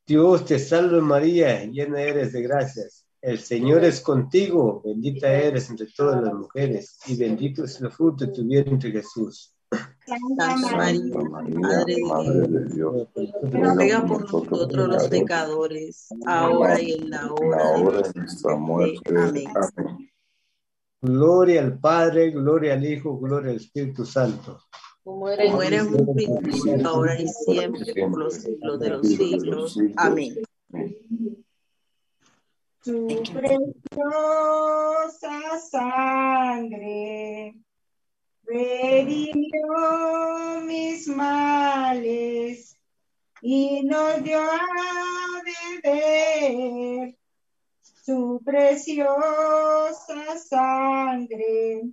Dios 0.05 0.45
te 0.45 0.59
salve 0.59 1.01
María, 1.01 1.65
llena 1.65 2.01
eres 2.01 2.33
de 2.33 2.41
gracias. 2.43 3.05
El 3.19 3.39
Señor 3.39 3.83
es 3.83 3.99
contigo, 3.99 4.81
bendita 4.85 5.33
eres 5.33 5.69
entre 5.69 5.87
todas 5.87 6.23
las 6.23 6.33
mujeres, 6.33 6.99
y 7.07 7.17
bendito 7.17 7.65
es 7.65 7.81
el 7.81 7.91
fruto 7.91 8.25
de 8.25 8.31
tu 8.31 8.43
vientre 8.45 8.91
Jesús. 8.91 9.53
Santa 10.05 10.57
María, 10.75 11.15
Madre 11.59 11.95
de 12.47 12.65
Dios, 12.73 13.07
ruega 13.43 14.05
por 14.05 14.21
nosotros 14.21 14.87
los 14.89 15.07
pecadores, 15.07 16.09
ahora 16.25 16.81
y 16.81 16.93
en 16.93 17.09
la 17.09 17.31
hora 17.31 18.01
de 18.01 18.19
nuestra 18.19 18.55
muerte. 18.55 19.13
Amén. 19.15 20.11
Gloria 21.01 21.61
al 21.61 21.79
Padre, 21.79 22.31
gloria 22.31 22.73
al 22.73 22.85
Hijo, 22.85 23.17
gloria 23.17 23.51
al 23.51 23.57
Espíritu 23.57 24.05
Santo. 24.05 24.59
Como 25.03 25.29
era 25.29 25.45
en 25.45 25.95
un 25.95 26.13
principio, 26.13 26.87
ahora 26.87 27.19
y 27.19 27.27
siempre, 27.27 27.93
por 28.07 28.19
los 28.19 28.33
siglos 28.35 28.79
de 28.79 28.89
los 28.89 29.07
siglos. 29.07 29.77
Amén. 29.95 30.35
Tu 32.83 33.07
preciosa 33.33 33.69
sangre 35.69 37.60
redimió 38.51 39.63
mis 40.65 41.07
males 41.07 42.77
y 43.41 43.83
nos 43.83 44.23
dio 44.23 44.39
a 44.39 44.59
beber 45.83 47.15
su 47.81 48.41
preciosa 48.43 50.37
sangre 50.37 51.83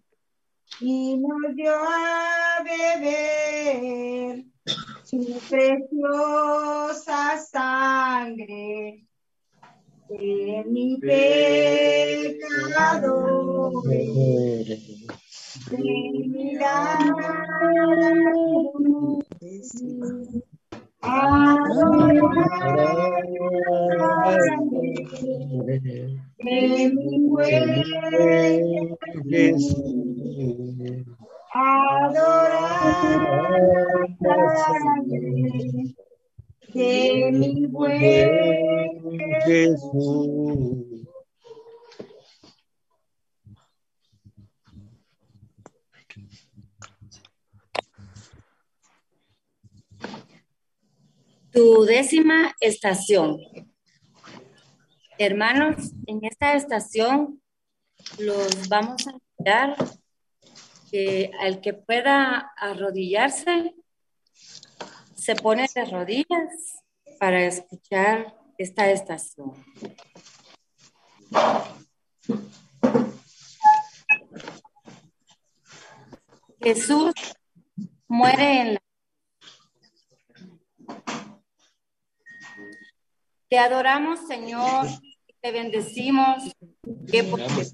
y 0.80 1.16
nos 1.18 1.54
dio 1.54 1.72
a 1.74 2.62
beber 2.64 4.44
su 5.04 5.40
preciosa 5.48 7.38
sangre. 7.38 9.04
De 10.09 10.64
mi 10.66 10.96
pecado 10.96 12.48
de 15.70 15.76
mi 37.32 37.66
buen 37.66 38.30
Jesús. 39.44 40.97
Tu 51.53 51.84
décima 51.84 52.55
estación. 52.61 53.38
Hermanos, 55.18 55.92
en 56.07 56.24
esta 56.24 56.55
estación 56.55 57.42
los 58.18 58.68
vamos 58.68 59.07
a 59.07 59.12
invitar 59.12 59.76
que 60.90 61.30
al 61.40 61.61
que 61.61 61.74
pueda 61.74 62.53
arrodillarse 62.57 63.74
se 65.14 65.34
pone 65.36 65.66
de 65.74 65.84
rodillas 65.84 66.84
para 67.18 67.44
escuchar 67.44 68.34
esta 68.59 68.90
estación. 68.90 69.53
Jesús 76.61 77.14
muere 78.09 78.61
en 78.61 78.74
la 78.74 78.88
Te 83.49 83.59
adoramos, 83.59 84.26
Señor, 84.26 84.86
te 85.40 85.53
bendecimos. 85.53 86.53
Que 87.11 87.24
por 87.24 87.40
cruz, 87.42 87.72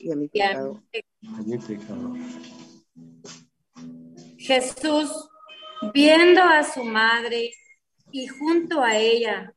y 0.00 0.12
a 0.12 0.16
mi 0.16 0.28
pecado. 0.28 0.82
Jesús, 4.38 5.28
viendo 5.92 6.40
a 6.40 6.62
su 6.62 6.84
madre 6.84 7.50
y 8.12 8.28
junto 8.28 8.80
a 8.80 8.96
ella 8.96 9.52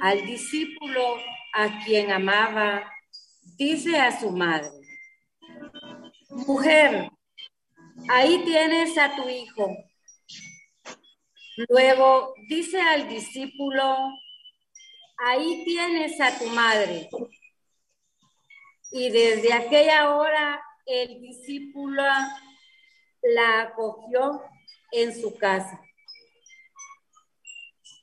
al 0.00 0.26
discípulo 0.26 1.00
a 1.54 1.84
quien 1.84 2.10
amaba, 2.10 2.90
dice 3.56 3.96
a 3.96 4.18
su 4.18 4.30
madre, 4.30 4.70
mujer, 6.30 7.10
ahí 8.08 8.42
tienes 8.44 8.98
a 8.98 9.14
tu 9.14 9.28
hijo. 9.28 9.76
Luego 11.66 12.34
dice 12.46 12.80
al 12.80 13.08
discípulo, 13.08 13.96
ahí 15.16 15.64
tienes 15.64 16.20
a 16.20 16.38
tu 16.38 16.46
madre. 16.46 17.08
Y 18.92 19.10
desde 19.10 19.52
aquella 19.52 20.14
hora 20.14 20.62
el 20.86 21.20
discípulo 21.20 22.04
la 23.22 23.62
acogió 23.62 24.40
en 24.92 25.20
su 25.20 25.36
casa. 25.36 25.80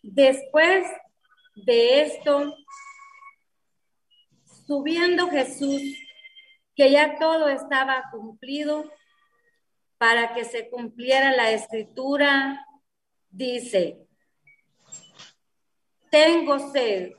Después 0.04 0.86
de 1.56 2.02
esto, 2.02 2.54
subiendo 4.68 5.30
Jesús, 5.30 5.82
que 6.76 6.92
ya 6.92 7.18
todo 7.18 7.48
estaba 7.48 8.04
cumplido, 8.12 8.92
para 9.98 10.34
que 10.34 10.44
se 10.44 10.70
cumpliera 10.70 11.32
la 11.32 11.52
escritura 11.52 12.66
dice, 13.36 14.08
tengo 16.10 16.72
sed. 16.72 17.12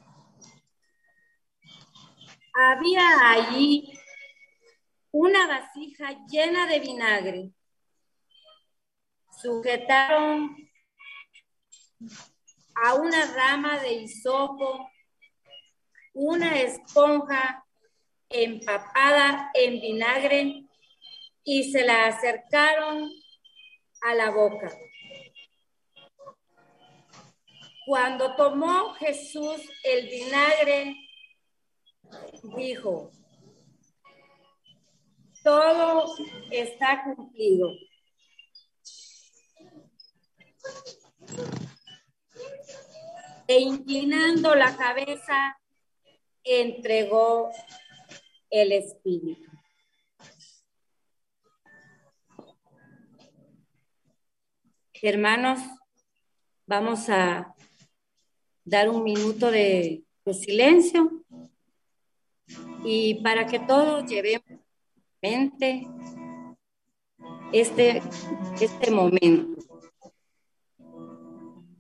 Había 2.55 3.31
allí 3.33 3.93
una 5.11 5.47
vasija 5.47 6.17
llena 6.27 6.67
de 6.67 6.81
vinagre. 6.81 7.51
Sujetaron 9.43 10.57
a 12.83 12.95
una 12.95 13.27
rama 13.35 13.79
de 13.81 13.93
hisopo 13.93 14.91
una 16.15 16.59
esponja 16.63 17.63
empapada 18.31 19.51
en 19.53 19.81
vinagre 19.83 20.65
y 21.45 21.71
se 21.71 21.85
la 21.85 22.07
acercaron 22.07 23.11
a 24.01 24.15
la 24.15 24.31
boca. 24.31 24.73
Cuando 27.87 28.35
tomó 28.35 28.95
Jesús 28.95 29.63
el 29.85 30.09
vinagre, 30.09 30.97
dijo, 32.57 33.13
todo 35.45 36.13
está 36.51 37.05
cumplido. 37.05 37.71
E 43.47 43.61
inclinando 43.61 44.57
la 44.57 44.77
cabeza, 44.77 45.57
entregó 46.43 47.53
el 48.51 48.73
Espíritu. 48.73 49.49
Hermanos, 55.01 55.61
vamos 56.67 57.09
a 57.11 57.56
dar 58.67 58.91
un 58.91 59.05
minuto 59.05 59.51
de, 59.51 60.03
silencio 60.33 61.23
y 62.85 63.15
para 63.23 63.47
que 63.47 63.61
todos 63.61 64.11
llevemos 64.11 64.61
mente 65.23 65.87
este, 67.53 68.03
este 68.61 68.91
momento, 68.91 69.63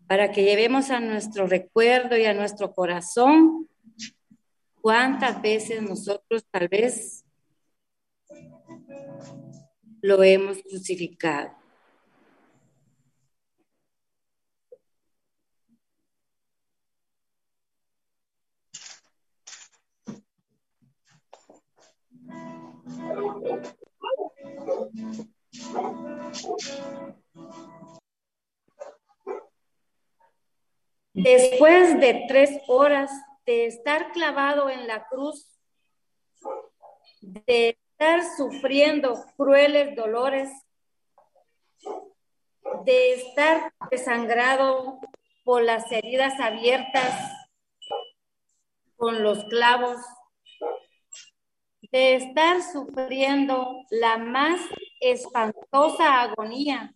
para 0.06 0.30
que 0.30 0.44
llevemos 0.44 0.90
a 0.90 1.00
nuestro 1.00 1.48
recuerdo 1.48 2.16
y 2.16 2.24
a 2.24 2.34
nuestro 2.34 2.72
corazón 2.72 3.68
cuántas 4.80 5.42
veces 5.42 5.82
nosotros 5.82 6.46
tal 6.48 6.68
vez 6.68 7.24
lo 10.02 10.22
hemos 10.22 10.62
crucificado. 10.62 11.65
Después 31.12 31.98
de 31.98 32.26
tres 32.28 32.60
horas 32.68 33.10
de 33.46 33.66
estar 33.66 34.12
clavado 34.12 34.68
en 34.68 34.86
la 34.86 35.06
cruz, 35.08 35.58
de 37.22 37.78
estar 37.90 38.22
sufriendo 38.36 39.24
crueles 39.36 39.96
dolores, 39.96 40.50
de 42.84 43.14
estar 43.14 43.72
desangrado 43.90 45.00
por 45.44 45.62
las 45.62 45.90
heridas 45.90 46.38
abiertas, 46.38 47.14
con 48.96 49.22
los 49.22 49.44
clavos, 49.44 49.96
de 51.96 52.16
estar 52.16 52.62
sufriendo 52.62 53.86
la 53.88 54.18
más 54.18 54.60
espantosa 55.00 56.20
agonía 56.20 56.94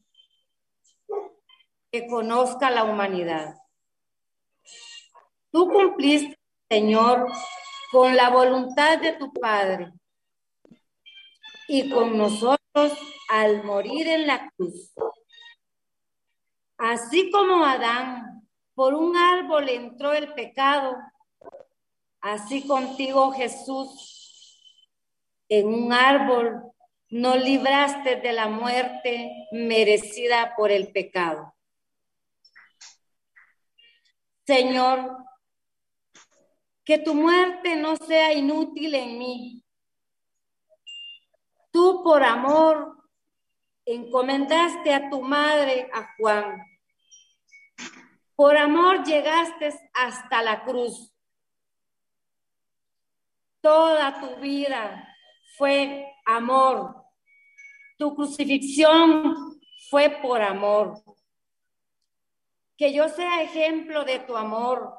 que 1.91 2.07
conozca 2.07 2.69
la 2.69 2.85
humanidad. 2.85 3.55
Tú 5.51 5.71
cumpliste, 5.71 6.39
Señor, 6.69 7.33
con 7.91 8.15
la 8.15 8.29
voluntad 8.29 8.99
de 8.99 9.15
tu 9.15 9.33
Padre 9.33 9.91
y 11.67 11.89
con 11.89 12.19
nosotros 12.19 12.93
al 13.31 13.65
morir 13.65 14.07
en 14.07 14.27
la 14.27 14.51
cruz. 14.51 14.93
Así 16.77 17.31
como 17.31 17.65
Adán, 17.65 18.47
por 18.75 18.93
un 18.93 19.17
árbol 19.17 19.67
entró 19.71 20.13
el 20.13 20.35
pecado, 20.35 20.95
así 22.21 22.67
contigo 22.67 23.33
Jesús, 23.33 24.20
en 25.51 25.67
un 25.67 25.93
árbol 25.93 26.63
no 27.11 27.37
libraste 27.37 28.17
de 28.17 28.33
la 28.33 28.49
muerte 28.49 29.49
merecida 29.51 30.55
por 30.57 30.71
el 30.71 30.93
pecado. 30.93 31.53
Señor, 34.47 35.17
que 36.85 36.99
tu 36.99 37.15
muerte 37.15 37.75
no 37.77 37.97
sea 37.97 38.33
inútil 38.33 38.95
en 38.95 39.19
mí. 39.19 39.65
Tú 41.73 42.03
por 42.05 42.23
amor 42.23 42.97
encomendaste 43.85 44.95
a 44.95 45.11
tu 45.11 45.21
madre, 45.21 45.91
a 45.93 46.15
Juan. 46.17 46.65
Por 48.37 48.57
amor 48.57 49.03
llegaste 49.05 49.73
hasta 49.95 50.43
la 50.43 50.63
cruz. 50.63 51.13
Toda 53.61 54.21
tu 54.21 54.37
vida 54.37 55.10
fue 55.61 56.07
amor. 56.25 56.97
Tu 57.99 58.15
crucifixión 58.15 59.61
fue 59.91 60.09
por 60.23 60.41
amor. 60.41 61.03
Que 62.79 62.95
yo 62.95 63.11
sea 63.11 63.43
ejemplo 63.43 64.07
de 64.07 64.21
tu 64.21 64.39
amor 64.39 64.95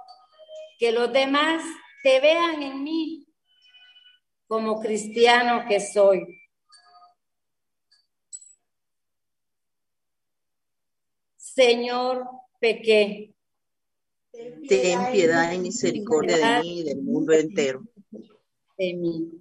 que 0.77 0.91
los 0.91 1.11
demás 1.11 1.63
te 2.03 2.19
vean 2.19 2.61
en 2.61 2.83
mí 2.83 3.25
como 4.45 4.79
cristiano 4.79 5.65
que 5.67 5.79
soy. 5.79 6.27
Señor, 11.37 12.27
pequé. 12.59 13.33
Ten 14.67 15.11
piedad 15.11 15.51
y 15.53 15.57
misericordia 15.57 16.37
de 16.37 16.61
mí 16.61 16.81
y 16.81 16.83
del 16.83 17.01
mundo 17.01 17.33
entero. 17.33 17.81
De 18.77 18.93
mí. 18.93 19.40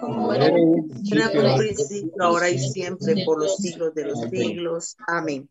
Como 0.00 0.32
era 0.32 0.46
en 0.46 0.56
el 0.56 0.84
principio, 1.56 2.22
ahora 2.22 2.48
y 2.50 2.58
siempre, 2.58 3.24
por 3.24 3.40
los 3.40 3.56
siglos 3.56 3.94
de 3.94 4.04
los 4.06 4.20
siglos. 4.30 4.96
Amén. 5.06 5.48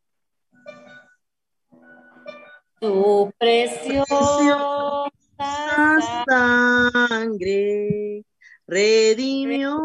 Tu 2.79 3.33
preciosa 3.37 4.05
sangre 6.27 8.25
redimió 8.67 9.79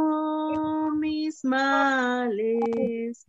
mis 0.96 1.44
males 1.44 3.26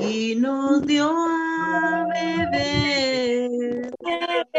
y 0.00 0.34
nos 0.36 0.86
dio 0.86 1.08
a 1.08 2.06
beber. 2.12 3.90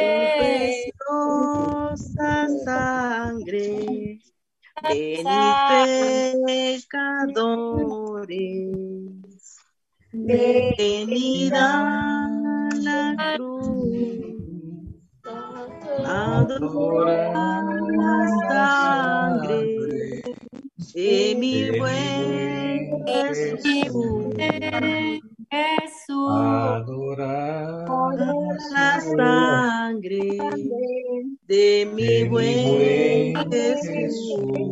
Tu 0.02 0.28
preciosa 0.38 2.48
sangre 2.66 4.20
Venid 4.82 5.58
pecadores, 6.46 8.30
venid 10.12 11.54
a 11.54 12.70
la 12.74 13.16
cruz, 13.36 14.96
adorar 16.06 17.66
la 17.98 18.28
sangre 18.50 19.81
de 20.94 21.36
mi 21.38 21.78
buen 21.78 23.06
Jesús. 23.06 24.36
Jesús. 25.52 26.32
Adorar 26.32 27.86
la 28.74 29.02
sangre 29.02 30.38
de 31.48 31.90
mi 31.94 32.24
buen 32.30 33.36
Jesús. 33.52 34.72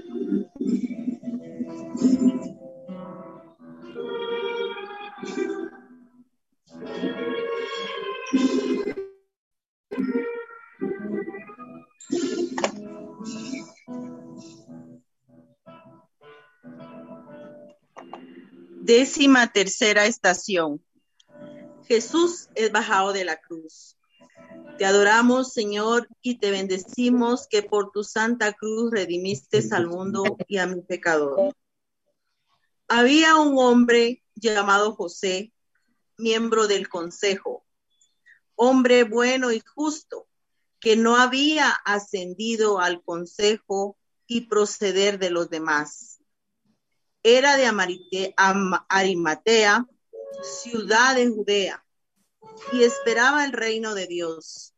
Décima 18.91 19.49
tercera 19.53 20.05
estación. 20.05 20.83
Jesús 21.87 22.49
es 22.55 22.73
bajado 22.73 23.13
de 23.13 23.23
la 23.23 23.39
cruz. 23.39 23.97
Te 24.77 24.83
adoramos, 24.83 25.53
Señor, 25.53 26.09
y 26.21 26.39
te 26.39 26.51
bendecimos 26.51 27.47
que 27.47 27.63
por 27.63 27.93
tu 27.93 28.03
santa 28.03 28.51
cruz 28.51 28.91
redimiste 28.91 29.63
al 29.71 29.87
mundo 29.87 30.23
y 30.45 30.57
a 30.57 30.67
mi 30.67 30.81
pecador. 30.81 31.55
Había 32.89 33.37
un 33.37 33.57
hombre 33.57 34.25
llamado 34.35 34.93
José, 34.93 35.53
miembro 36.17 36.67
del 36.67 36.89
consejo, 36.89 37.65
hombre 38.55 39.05
bueno 39.05 39.53
y 39.53 39.61
justo, 39.73 40.27
que 40.81 40.97
no 40.97 41.15
había 41.15 41.69
ascendido 41.85 42.81
al 42.81 43.01
consejo 43.01 43.97
y 44.27 44.47
proceder 44.47 45.17
de 45.17 45.29
los 45.29 45.49
demás. 45.49 46.10
Era 47.23 47.55
de 47.55 47.69
Arimatea, 48.89 49.85
ciudad 50.41 51.15
de 51.15 51.29
Judea, 51.29 51.85
y 52.73 52.83
esperaba 52.83 53.45
el 53.45 53.51
reino 53.51 53.93
de 53.93 54.07
Dios. 54.07 54.73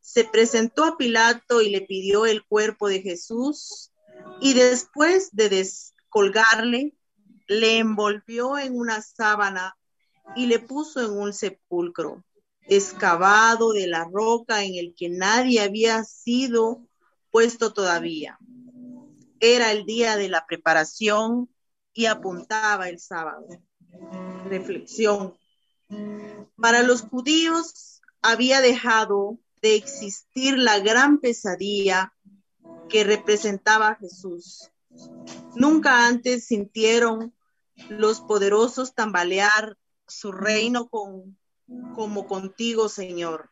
Se 0.00 0.24
presentó 0.24 0.84
a 0.84 0.96
Pilato 0.96 1.60
y 1.60 1.68
le 1.70 1.82
pidió 1.82 2.24
el 2.24 2.46
cuerpo 2.46 2.88
de 2.88 3.02
Jesús, 3.02 3.92
y 4.40 4.54
después 4.54 5.30
de 5.32 5.50
descolgarle, 5.50 6.94
le 7.46 7.78
envolvió 7.78 8.58
en 8.58 8.76
una 8.76 9.02
sábana 9.02 9.76
y 10.34 10.46
le 10.46 10.58
puso 10.58 11.00
en 11.00 11.10
un 11.12 11.32
sepulcro 11.32 12.24
excavado 12.62 13.72
de 13.72 13.86
la 13.86 14.04
roca 14.04 14.64
en 14.64 14.74
el 14.74 14.94
que 14.96 15.08
nadie 15.08 15.60
había 15.60 16.02
sido 16.04 16.80
puesto 17.30 17.72
todavía. 17.72 18.38
Era 19.38 19.70
el 19.70 19.84
día 19.84 20.16
de 20.16 20.28
la 20.28 20.46
preparación 20.46 21.48
y 21.96 22.04
apuntaba 22.06 22.88
el 22.90 23.00
sábado. 23.00 23.48
Reflexión. 24.44 25.34
Para 26.60 26.82
los 26.82 27.00
judíos 27.00 28.02
había 28.20 28.60
dejado 28.60 29.38
de 29.62 29.76
existir 29.76 30.58
la 30.58 30.78
gran 30.78 31.18
pesadilla 31.18 32.12
que 32.90 33.02
representaba 33.02 33.88
a 33.88 33.94
Jesús. 33.96 34.70
Nunca 35.54 36.06
antes 36.06 36.46
sintieron 36.46 37.34
los 37.88 38.20
poderosos 38.20 38.94
tambalear 38.94 39.78
su 40.06 40.32
reino 40.32 40.88
con, 40.88 41.38
como 41.94 42.26
contigo, 42.26 42.90
Señor. 42.90 43.50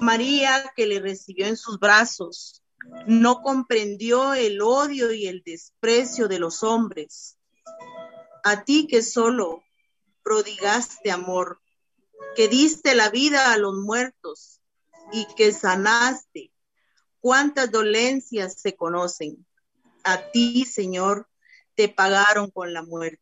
María, 0.00 0.72
que 0.76 0.86
le 0.86 1.00
recibió 1.00 1.46
en 1.46 1.56
sus 1.56 1.80
brazos, 1.80 2.63
no 3.06 3.42
comprendió 3.42 4.34
el 4.34 4.60
odio 4.62 5.12
y 5.12 5.26
el 5.26 5.42
desprecio 5.44 6.28
de 6.28 6.38
los 6.38 6.62
hombres. 6.62 7.38
A 8.42 8.64
ti 8.64 8.86
que 8.86 9.02
solo 9.02 9.62
prodigaste 10.22 11.10
amor, 11.10 11.60
que 12.34 12.48
diste 12.48 12.94
la 12.94 13.10
vida 13.10 13.52
a 13.52 13.58
los 13.58 13.74
muertos 13.74 14.60
y 15.12 15.26
que 15.36 15.52
sanaste. 15.52 16.50
Cuántas 17.20 17.70
dolencias 17.70 18.60
se 18.60 18.76
conocen. 18.76 19.46
A 20.02 20.30
ti, 20.30 20.64
Señor, 20.64 21.28
te 21.74 21.88
pagaron 21.88 22.50
con 22.50 22.72
la 22.72 22.82
muerte. 22.82 23.20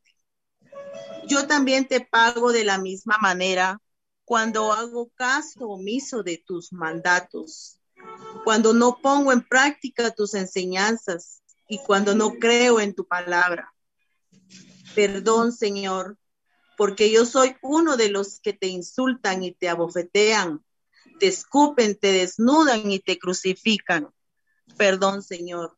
Yo 1.26 1.46
también 1.46 1.86
te 1.86 2.00
pago 2.00 2.52
de 2.52 2.64
la 2.64 2.78
misma 2.78 3.18
manera 3.18 3.80
cuando 4.24 4.72
hago 4.72 5.10
caso 5.10 5.68
omiso 5.68 6.22
de 6.22 6.42
tus 6.44 6.72
mandatos, 6.72 7.78
cuando 8.44 8.72
no 8.72 8.98
pongo 9.00 9.32
en 9.32 9.42
práctica 9.42 10.10
tus 10.10 10.34
enseñanzas 10.34 11.42
y 11.68 11.78
cuando 11.78 12.14
no 12.14 12.34
creo 12.34 12.80
en 12.80 12.94
tu 12.94 13.06
palabra. 13.06 13.72
Perdón, 14.94 15.52
Señor, 15.52 16.18
porque 16.76 17.10
yo 17.10 17.24
soy 17.24 17.56
uno 17.62 17.96
de 17.96 18.10
los 18.10 18.40
que 18.40 18.52
te 18.52 18.66
insultan 18.66 19.42
y 19.42 19.52
te 19.52 19.68
abofetean, 19.68 20.64
te 21.18 21.28
escupen, 21.28 21.96
te 21.96 22.12
desnudan 22.12 22.90
y 22.90 22.98
te 22.98 23.18
crucifican. 23.18 24.08
Perdón, 24.76 25.22
Señor 25.22 25.76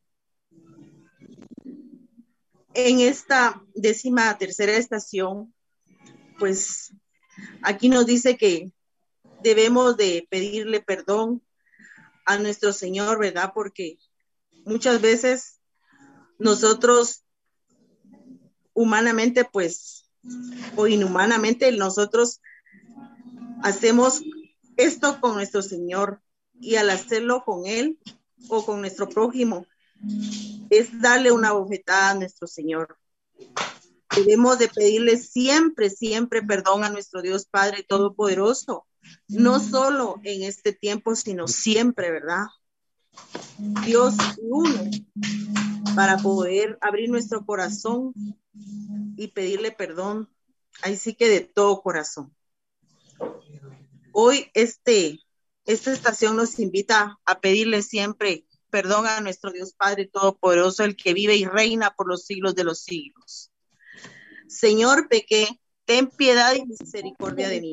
en 2.75 3.01
esta 3.01 3.63
décima 3.75 4.37
tercera 4.37 4.77
estación, 4.77 5.55
pues 6.39 6.93
aquí 7.63 7.89
nos 7.89 8.05
dice 8.05 8.37
que 8.37 8.73
debemos 9.43 9.97
de 9.97 10.27
pedirle 10.29 10.81
perdón 10.81 11.43
a 12.25 12.39
nuestro 12.39 12.73
Señor, 12.73 13.19
¿verdad? 13.19 13.53
Porque 13.55 13.99
muchas 14.65 15.01
veces 15.01 15.61
nosotros 16.39 17.25
humanamente, 18.73 19.45
pues, 19.45 20.11
o 20.77 20.87
inhumanamente, 20.87 21.71
nosotros 21.73 22.41
hacemos 23.63 24.23
esto 24.77 25.21
con 25.21 25.35
nuestro 25.35 25.63
Señor 25.63 26.21
y 26.61 26.77
al 26.77 26.91
hacerlo 26.91 27.45
con 27.45 27.67
Él 27.67 27.99
o 28.49 28.65
con 28.65 28.81
nuestro 28.81 29.09
prójimo, 29.09 29.67
es 30.71 31.01
darle 31.01 31.33
una 31.33 31.53
bofetada 31.53 32.11
a 32.11 32.15
nuestro 32.15 32.47
Señor. 32.47 32.99
Debemos 34.15 34.59
de 34.59 34.69
pedirle 34.69 35.17
siempre, 35.17 35.91
siempre 35.91 36.43
perdón 36.43 36.85
a 36.85 36.91
nuestro 36.91 37.23
Dios 37.23 37.47
Padre 37.47 37.83
Todopoderoso, 37.83 38.87
no 39.29 39.61
solo 39.61 40.21
en 40.25 40.43
este 40.43 40.73
tiempo, 40.73 41.15
sino 41.15 41.49
siempre, 41.49 42.11
¿verdad? 42.11 42.47
Dios 43.85 44.15
uno 44.41 44.91
para 45.95 46.19
poder 46.19 46.79
abrir 46.81 47.09
nuestro 47.11 47.45
corazón 47.45 48.13
y 49.17 49.29
pedirle 49.29 49.71
perdón, 49.71 50.29
así 50.83 51.15
que 51.15 51.29
de 51.29 51.41
todo 51.41 51.83
corazón. 51.83 52.35
Hoy 54.13 54.51
este, 54.55 55.21
esta 55.65 55.93
estación 55.93 56.37
nos 56.37 56.59
invita 56.59 57.19
a 57.25 57.41
pedirle 57.41 57.83
siempre 57.83 58.47
perdón 58.71 59.07
a 59.07 59.21
nuestro 59.21 59.53
Dios 59.53 59.73
Padre 59.73 60.11
Todopoderoso, 60.13 60.83
el 60.83 60.97
que 60.97 61.15
vive 61.15 61.37
y 61.37 61.45
reina 61.45 61.95
por 61.95 62.09
los 62.09 62.25
siglos 62.25 62.57
de 62.57 62.65
los 62.65 62.81
siglos. 62.81 63.53
Señor, 64.49 65.09
pequé, 65.09 65.47
ten 65.85 66.09
piedad 66.11 66.55
y 66.57 66.67
misericordia 66.67 67.49
de 67.49 67.61
mí. 67.61 67.73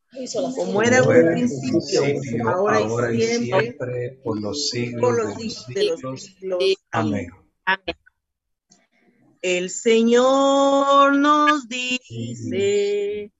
Como 0.55 0.83
era 0.83 0.97
en 0.97 1.07
un 1.07 1.31
principio, 1.31 2.49
ahora, 2.49 3.13
y 3.13 3.21
siempre, 3.21 4.19
por 4.23 4.41
los 4.41 4.69
siglos, 4.69 5.15
de 5.69 5.83
los 5.85 6.21
siglos. 6.21 6.59
Amén. 6.91 7.29
Amén. 7.65 7.95
El 9.41 9.69
Señor 9.69 11.15
nos 11.15 11.69
dice, 11.69 13.31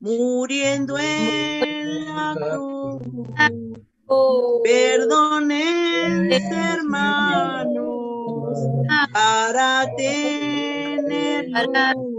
muriendo 0.00 0.98
en 0.98 2.06
la 2.06 2.34
cruz, 2.36 3.02
perdonen 4.64 6.32
hermanos 6.32 7.76
para 9.12 9.86
tener 9.96 11.46
luz. 11.48 12.16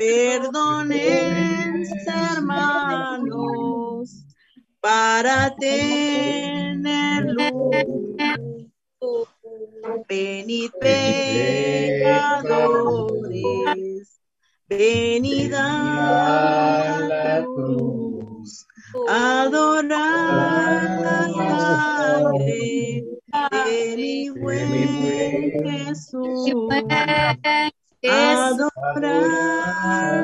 Perdonen 0.00 1.84
hermanos 2.06 3.28
para 4.80 5.54
tener 5.56 7.24
luz. 7.26 7.50
Venid 10.08 10.70
pecadores, 10.80 12.16
venid 14.66 15.52
a 15.52 16.98
la 17.06 17.44
cruz, 17.44 18.66
adorar 19.06 21.00
la 21.02 21.28
sangre 21.28 23.04
de 23.66 23.96
mi 23.96 24.30
buen 24.30 25.52
Jesús. 25.62 26.54
Adorar 28.02 28.70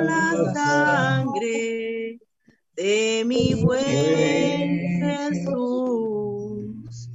la 0.04 0.54
sangre 0.54 2.18
de 2.74 3.22
mi 3.26 3.62
buen 3.62 5.02
Jesús. 5.02 7.10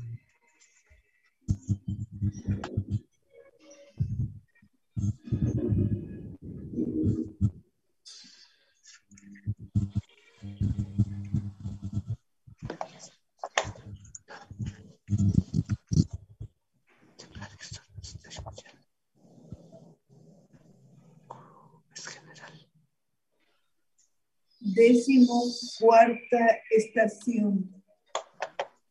Décimo 24.81 25.43
cuarta 25.79 26.57
estación. 26.71 27.71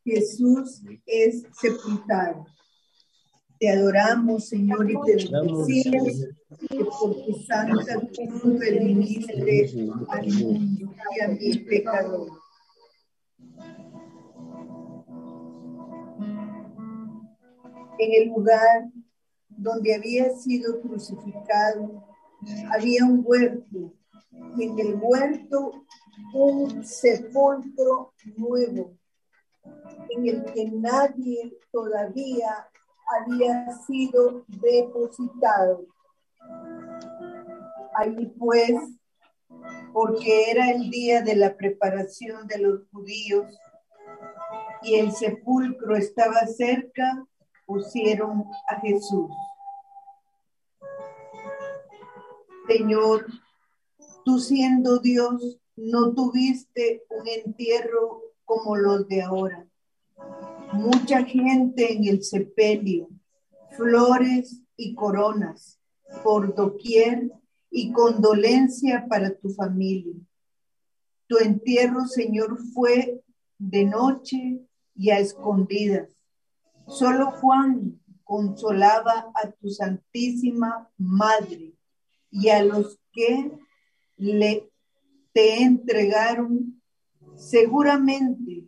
Jesús 0.05 0.83
es 1.05 1.43
sepultado. 1.61 2.47
Te 3.59 3.71
adoramos, 3.71 4.49
Señor, 4.49 4.89
y 4.89 4.95
te 5.05 5.29
bendecimos 5.29 6.29
que 6.69 6.85
por 6.85 7.27
tu 7.27 7.35
santa 7.45 8.01
cruz 8.15 8.61
redimiste 8.61 9.69
al 10.11 10.33
mundo 10.33 10.95
y 11.17 11.21
a 11.23 11.29
mi 11.29 11.59
pecador. 11.59 12.29
En 17.99 18.23
el 18.23 18.29
lugar 18.29 18.93
donde 19.49 19.97
había 19.97 20.37
sido 20.37 20.81
crucificado, 20.83 22.05
había 22.71 23.05
un 23.05 23.25
huerto 23.27 23.93
y 24.57 24.65
en 24.65 24.79
el 24.79 24.99
huerto 25.01 25.85
un 26.35 26.85
sepulcro 26.85 28.13
nuevo 28.37 28.97
en 30.11 30.27
el 30.27 30.45
que 30.53 30.71
nadie 30.71 31.57
todavía 31.71 32.69
había 33.11 33.73
sido 33.87 34.45
depositado. 34.49 35.87
Allí 37.95 38.27
pues, 38.39 38.73
porque 39.93 40.51
era 40.51 40.71
el 40.71 40.91
día 40.91 41.23
de 41.23 41.37
la 41.37 41.57
preparación 41.57 42.47
de 42.47 42.59
los 42.59 42.89
judíos 42.93 43.47
y 44.83 44.95
el 44.95 45.13
sepulcro 45.13 45.97
estaba 45.97 46.47
cerca, 46.47 47.27
pusieron 47.67 48.45
a 48.69 48.81
Jesús. 48.81 49.31
Señor, 52.69 53.27
tú 54.25 54.39
siendo 54.39 54.99
Dios, 54.99 55.61
no 55.77 56.13
tuviste 56.13 57.03
un 57.11 57.27
entierro 57.29 58.23
como 58.45 58.77
los 58.77 59.09
de 59.09 59.23
ahora. 59.23 59.67
Mucha 60.73 61.25
gente 61.25 61.93
en 61.93 62.05
el 62.05 62.23
sepelio, 62.23 63.09
flores 63.77 64.63
y 64.77 64.95
coronas 64.95 65.81
por 66.23 66.55
doquier 66.55 67.31
y 67.71 67.93
condolencia 67.93 69.07
para 69.09 69.35
tu 69.35 69.51
familia. 69.51 70.15
Tu 71.27 71.39
entierro, 71.39 72.07
Señor, 72.07 72.59
fue 72.75 73.23
de 73.59 73.85
noche 73.85 74.61
y 74.95 75.11
a 75.11 75.21
escondidas. 75.21 76.11
Solo 76.87 77.31
Juan 77.31 78.01
consolaba 78.25 79.31
a 79.35 79.51
tu 79.51 79.69
Santísima 79.71 80.91
Madre 80.99 81.73
y 82.31 82.49
a 82.49 82.63
los 82.63 82.99
que 83.13 83.53
le 84.21 84.71
te 85.33 85.63
entregaron, 85.63 86.81
seguramente 87.37 88.67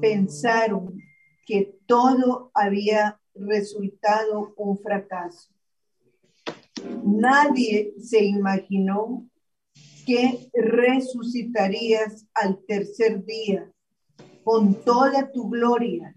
pensaron 0.00 1.00
que 1.46 1.74
todo 1.86 2.50
había 2.52 3.18
resultado 3.34 4.52
un 4.56 4.78
fracaso. 4.78 5.50
Nadie 7.04 7.94
se 7.98 8.22
imaginó 8.24 9.26
que 10.04 10.50
resucitarías 10.52 12.26
al 12.34 12.58
tercer 12.66 13.24
día 13.24 13.70
con 14.44 14.74
toda 14.84 15.30
tu 15.30 15.48
gloria 15.48 16.14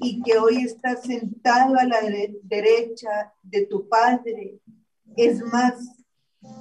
y 0.00 0.22
que 0.22 0.38
hoy 0.38 0.58
estás 0.58 1.02
sentado 1.02 1.76
a 1.76 1.84
la 1.84 1.98
derecha 2.42 3.32
de 3.42 3.66
tu 3.66 3.88
Padre. 3.88 4.60
Es 5.16 5.40
más, 5.40 5.97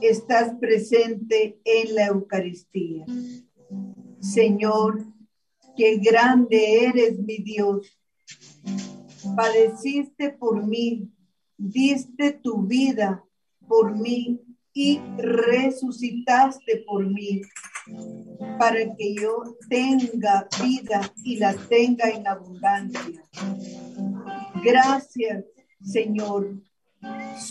estás 0.02 0.56
presente 0.60 1.60
en 1.64 1.96
la 1.96 2.08
Eucaristía. 2.08 3.06
Señor, 4.20 5.06
qué 5.76 5.98
grande 5.98 6.86
eres 6.86 7.20
mi 7.20 7.38
Dios. 7.38 7.98
Padeciste 9.36 10.32
por 10.32 10.66
mí, 10.66 11.12
diste 11.58 12.32
tu 12.32 12.64
vida 12.64 13.24
por 13.68 13.96
mí 13.96 14.42
y 14.74 15.00
resucitaste 15.18 16.84
por 16.86 17.06
mí 17.06 17.42
para 18.60 18.96
que 18.96 19.16
yo 19.16 19.56
tenga 19.70 20.48
vida 20.64 21.14
y 21.24 21.38
la 21.38 21.56
tenga 21.56 22.10
en 22.10 22.28
abundancia. 22.28 23.24
Gracias, 24.64 25.46
Señor. 25.82 26.62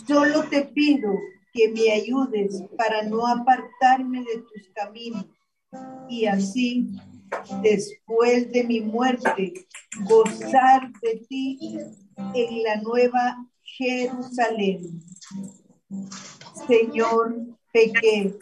Solo 0.05 0.43
te 0.49 0.63
pido 0.63 1.11
que 1.53 1.69
me 1.69 1.91
ayudes 1.91 2.63
para 2.77 3.03
no 3.03 3.25
apartarme 3.25 4.19
de 4.19 4.37
tus 4.39 4.69
caminos 4.73 5.25
y 6.09 6.25
así, 6.25 6.87
después 7.61 8.51
de 8.51 8.63
mi 8.63 8.81
muerte, 8.81 9.53
gozar 10.05 10.91
de 11.01 11.25
ti 11.27 11.77
en 12.33 12.63
la 12.63 12.81
nueva 12.81 13.37
Jerusalén. 13.63 15.01
Señor, 16.67 17.35
pequé. 17.71 18.37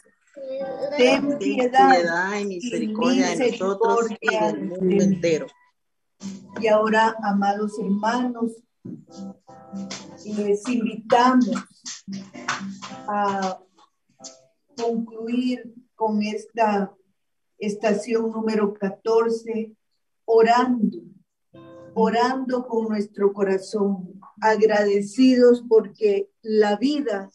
Ten 0.97 1.37
piedad, 1.39 2.39
y 2.39 2.45
misericordia, 2.45 3.35
de 3.35 3.51
nosotros 3.51 4.09
y 4.21 4.29
del 4.29 4.65
mundo 4.65 5.03
entero. 5.03 5.47
Y 6.61 6.67
ahora, 6.67 7.15
amados 7.23 7.73
hermanos, 7.79 8.51
les 10.23 10.67
invitamos 10.69 11.55
a 13.07 13.59
concluir 14.77 15.73
con 15.95 16.21
esta 16.21 16.93
estación 17.57 18.31
número 18.31 18.73
14, 18.73 19.75
orando, 20.25 20.99
orando 21.93 22.67
con 22.67 22.89
nuestro 22.89 23.31
corazón, 23.31 24.19
agradecidos 24.41 25.63
porque 25.67 26.29
la 26.41 26.75
vida 26.75 27.29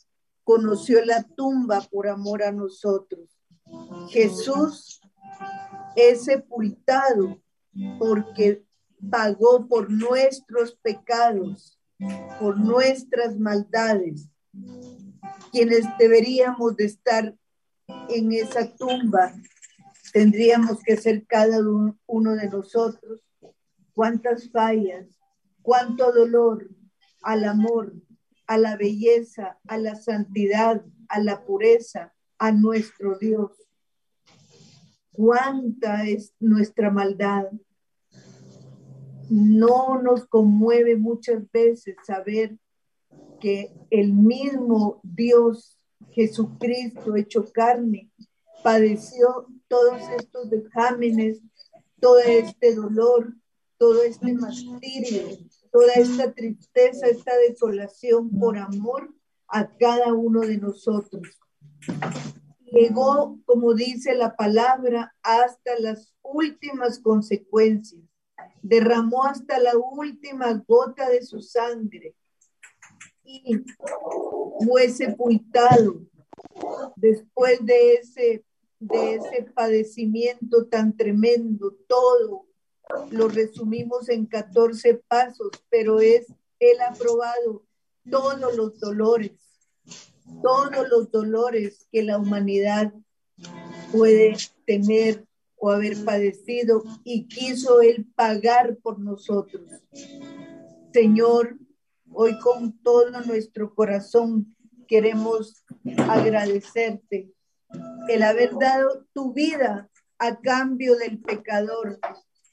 conoció 0.45 1.05
la 1.05 1.23
tumba 1.23 1.81
por 1.91 2.09
amor 2.09 2.43
a 2.43 2.53
nosotros. 2.53 3.39
Jesús 4.09 5.01
es 5.97 6.25
sepultado 6.25 7.41
porque 7.99 8.65
pagó 9.11 9.67
por 9.67 9.91
nuestros 9.91 10.75
pecados, 10.83 11.79
por 12.39 12.59
nuestras 12.59 13.39
maldades 13.39 14.29
quienes 15.51 15.85
deberíamos 15.99 16.77
de 16.77 16.85
estar 16.85 17.35
en 18.09 18.33
esa 18.33 18.75
tumba, 18.77 19.35
tendríamos 20.13 20.83
que 20.83 20.97
ser 20.97 21.27
cada 21.27 21.59
uno 22.07 22.35
de 22.37 22.49
nosotros. 22.49 23.21
Cuántas 23.93 24.51
fallas, 24.51 25.07
cuánto 25.63 26.13
dolor 26.13 26.69
al 27.23 27.45
amor, 27.45 27.93
a 28.47 28.59
la 28.59 28.77
belleza, 28.77 29.59
a 29.67 29.79
la 29.79 29.95
santidad, 29.95 30.85
a 31.09 31.21
la 31.21 31.45
pureza, 31.45 32.15
a 32.39 32.53
nuestro 32.53 33.19
Dios. 33.19 33.53
Cuánta 35.13 36.07
es 36.07 36.35
nuestra 36.41 36.91
maldad. 36.91 37.47
No 39.29 40.01
nos 40.03 40.27
conmueve 40.27 40.97
muchas 40.97 41.49
veces 41.53 41.97
saber 42.05 42.59
que 43.41 43.73
el 43.91 44.13
mismo 44.13 45.01
Dios 45.03 45.77
Jesucristo 46.13 47.17
hecho 47.17 47.51
carne 47.53 48.11
padeció 48.63 49.47
todos 49.69 50.01
estos 50.19 50.51
vejámenes, 50.51 51.41
todo 52.01 52.19
este 52.19 52.75
dolor, 52.75 53.35
todo 53.79 54.03
este 54.03 54.33
martirio, 54.35 55.39
toda 55.73 55.93
esta 55.95 56.33
tristeza, 56.33 57.07
esta 57.07 57.33
desolación 57.49 58.31
por 58.39 58.59
amor 58.59 59.15
a 59.49 59.69
cada 59.77 60.13
uno 60.13 60.41
de 60.41 60.59
nosotros. 60.59 61.41
Llegó, 62.73 63.39
como 63.47 63.75
dice 63.75 64.15
la 64.15 64.37
palabra, 64.37 65.15
hasta 65.23 65.79
las 65.79 66.15
últimas 66.23 67.01
consecuencias, 67.01 68.03
derramó 68.63 69.25
hasta 69.25 69.59
la 69.59 69.77
última 69.77 70.63
gota 70.67 71.09
de 71.09 71.23
su 71.23 71.41
sangre 71.41 72.15
y 73.45 73.65
fue 74.65 74.89
sepultado 74.89 76.01
después 76.97 77.65
de 77.65 77.95
ese, 77.95 78.45
de 78.79 79.15
ese 79.15 79.43
padecimiento 79.55 80.67
tan 80.67 80.97
tremendo, 80.97 81.77
todo 81.87 82.47
lo 83.11 83.29
resumimos 83.29 84.09
en 84.09 84.27
14 84.27 84.95
pasos, 85.07 85.51
pero 85.69 86.01
es, 86.01 86.27
Él 86.59 86.81
ha 86.81 86.93
probado 86.93 87.63
todos 88.11 88.57
los 88.57 88.81
dolores, 88.81 89.33
todos 90.43 90.89
los 90.89 91.11
dolores 91.11 91.87
que 91.93 92.03
la 92.03 92.19
humanidad 92.19 92.93
puede 93.93 94.37
tener 94.67 95.25
o 95.57 95.71
haber 95.71 96.05
padecido 96.05 96.83
y 97.05 97.29
quiso 97.29 97.83
Él 97.83 98.07
pagar 98.15 98.77
por 98.79 98.99
nosotros. 98.99 99.63
Señor, 100.93 101.59
hoy 102.13 102.39
con 102.39 102.79
todo 102.83 103.21
nuestro 103.23 103.75
corazón 103.75 104.57
queremos 104.87 105.65
agradecerte 106.09 107.33
el 108.09 108.23
haber 108.23 108.59
dado 108.59 109.07
tu 109.13 109.33
vida 109.33 109.89
a 110.19 110.41
cambio 110.41 110.97
del 110.97 111.21
pecador. 111.21 111.99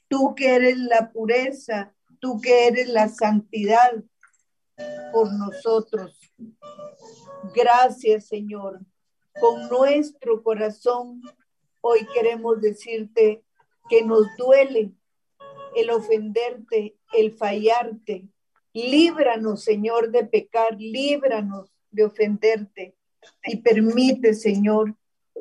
Tú 0.08 0.34
que 0.34 0.54
eres 0.54 0.78
la 0.78 1.10
pureza, 1.10 1.94
tú 2.20 2.40
que 2.40 2.68
eres 2.68 2.88
la 2.88 3.08
santidad 3.08 3.92
por 5.12 5.32
nosotros. 5.32 6.18
Gracias, 7.54 8.28
Señor. 8.28 8.80
Con 9.40 9.68
nuestro 9.68 10.42
corazón, 10.42 11.20
hoy 11.80 12.06
queremos 12.14 12.60
decirte 12.60 13.44
que 13.88 14.02
nos 14.04 14.26
duele 14.36 14.92
el 15.76 15.90
ofenderte, 15.90 16.96
el 17.12 17.32
fallarte. 17.36 18.28
Líbranos, 18.72 19.64
Señor, 19.64 20.10
de 20.10 20.24
pecar, 20.24 20.76
líbranos 20.78 21.72
de 21.90 22.04
ofenderte. 22.04 22.96
Y 23.44 23.56
permite, 23.56 24.34
Señor, 24.34 24.94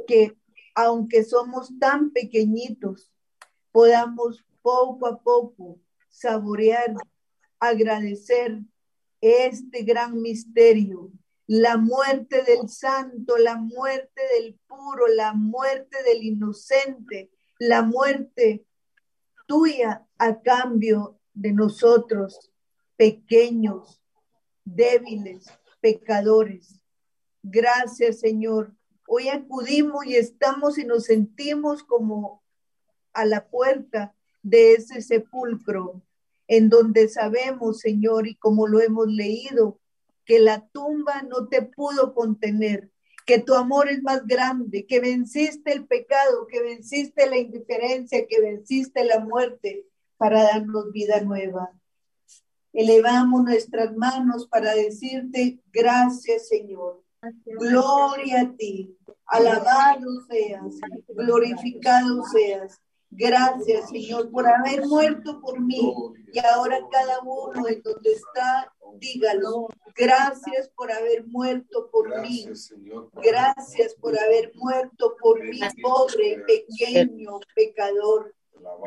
que 0.07 0.35
aunque 0.75 1.23
somos 1.23 1.71
tan 1.79 2.11
pequeñitos, 2.11 3.11
podamos 3.71 4.45
poco 4.61 5.07
a 5.07 5.19
poco 5.21 5.79
saborear, 6.09 6.93
agradecer 7.59 8.59
este 9.21 9.83
gran 9.83 10.21
misterio, 10.21 11.11
la 11.47 11.77
muerte 11.77 12.43
del 12.43 12.69
santo, 12.69 13.37
la 13.37 13.55
muerte 13.55 14.21
del 14.35 14.59
puro, 14.67 15.07
la 15.07 15.33
muerte 15.33 16.03
del 16.03 16.23
inocente, 16.23 17.31
la 17.57 17.81
muerte 17.81 18.65
tuya 19.47 20.05
a 20.17 20.41
cambio 20.41 21.19
de 21.33 21.53
nosotros, 21.53 22.51
pequeños, 22.97 24.01
débiles, 24.65 25.45
pecadores. 25.79 26.81
Gracias, 27.43 28.19
Señor. 28.19 28.73
Hoy 29.07 29.29
acudimos 29.29 30.05
y 30.05 30.15
estamos 30.15 30.77
y 30.77 30.83
nos 30.83 31.05
sentimos 31.05 31.83
como 31.83 32.43
a 33.13 33.23
la 33.25 33.47
puerta 33.47 34.15
de 34.43 34.73
ese 34.73 35.01
sepulcro, 35.01 36.01
en 36.47 36.69
donde 36.69 37.07
sabemos, 37.07 37.79
Señor, 37.79 38.27
y 38.27 38.35
como 38.35 38.67
lo 38.67 38.81
hemos 38.81 39.07
leído, 39.07 39.79
que 40.25 40.39
la 40.39 40.67
tumba 40.67 41.21
no 41.21 41.47
te 41.47 41.61
pudo 41.61 42.13
contener, 42.13 42.91
que 43.25 43.39
tu 43.39 43.53
amor 43.53 43.89
es 43.89 44.01
más 44.03 44.25
grande, 44.25 44.85
que 44.85 44.99
venciste 44.99 45.71
el 45.71 45.85
pecado, 45.85 46.47
que 46.47 46.61
venciste 46.61 47.29
la 47.29 47.37
indiferencia, 47.37 48.25
que 48.27 48.41
venciste 48.41 49.05
la 49.05 49.19
muerte 49.19 49.85
para 50.17 50.43
darnos 50.43 50.91
vida 50.91 51.21
nueva 51.21 51.71
elevamos 52.77 53.43
nuestras 53.43 53.95
manos 53.95 54.47
para 54.47 54.75
decirte 54.75 55.59
gracias, 55.73 56.47
Señor. 56.47 57.03
Gloria 57.43 58.41
a 58.41 58.55
ti. 58.55 58.95
Alabado 59.25 60.07
seas, 60.29 60.79
glorificado 61.09 62.23
seas. 62.31 62.79
Gracias, 63.09 63.89
Señor, 63.89 64.29
por 64.29 64.45
haber 64.47 64.85
muerto 64.85 65.41
por 65.41 65.59
mí. 65.59 65.93
Y 66.31 66.39
ahora 66.39 66.79
cada 66.91 67.19
uno 67.21 67.67
en 67.67 67.81
donde 67.81 68.11
está, 68.11 68.71
dígalo. 68.99 69.67
Gracias 69.95 70.69
por 70.75 70.91
haber 70.91 71.25
muerto 71.25 71.89
por 71.91 72.21
mí. 72.21 72.45
Gracias 73.23 73.95
por 73.95 74.17
haber 74.19 74.51
muerto 74.53 75.15
por 75.19 75.43
mí, 75.43 75.59
pobre, 75.81 76.43
pequeño, 76.45 77.39
pecador. 77.55 78.35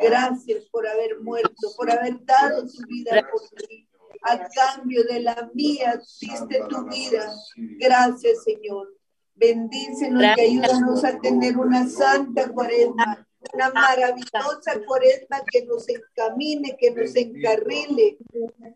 Gracias 0.00 0.64
por 0.66 0.86
haber 0.86 1.20
muerto, 1.20 1.68
por 1.76 1.90
haber 1.90 2.24
dado 2.24 2.66
tu 2.66 2.82
vida 2.88 3.28
por 3.30 3.42
mí. 3.68 3.86
A 4.22 4.48
cambio 4.48 5.02
de 5.04 5.20
la 5.20 5.50
mía, 5.54 6.00
diste 6.20 6.60
tu 6.68 6.84
vida. 6.88 7.32
Gracias, 7.56 8.44
Señor. 8.44 8.94
Bendícenos 9.34 10.22
y 10.22 10.40
ayúdanos 10.40 11.04
a 11.04 11.18
tener 11.18 11.56
una 11.56 11.88
santa 11.88 12.52
cuaresma, 12.52 13.26
una 13.54 13.70
maravillosa 13.70 14.84
cuaresma 14.86 15.42
que 15.50 15.64
nos 15.64 15.88
encamine, 15.88 16.76
que 16.78 16.90
nos 16.90 17.16
encarrile 17.16 18.18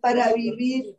para 0.00 0.32
vivir 0.32 0.96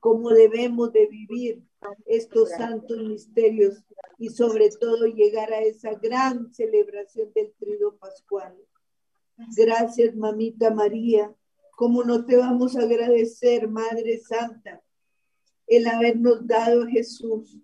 como 0.00 0.30
debemos 0.30 0.92
de 0.92 1.06
vivir 1.06 1.62
estos 2.06 2.50
santos 2.50 2.98
misterios 2.98 3.82
y 4.18 4.28
sobre 4.30 4.70
todo 4.70 5.06
llegar 5.06 5.52
a 5.52 5.60
esa 5.60 5.94
gran 5.94 6.52
celebración 6.52 7.32
del 7.34 7.52
trido 7.58 7.96
pascual. 7.96 8.56
Gracias, 9.56 10.14
mamita 10.16 10.70
María. 10.70 11.34
¿Cómo 11.72 12.04
no 12.04 12.24
te 12.24 12.36
vamos 12.36 12.74
a 12.76 12.82
agradecer, 12.82 13.68
Madre 13.68 14.18
Santa, 14.18 14.82
el 15.66 15.86
habernos 15.86 16.46
dado 16.46 16.84
a 16.84 16.86
Jesús? 16.86 17.58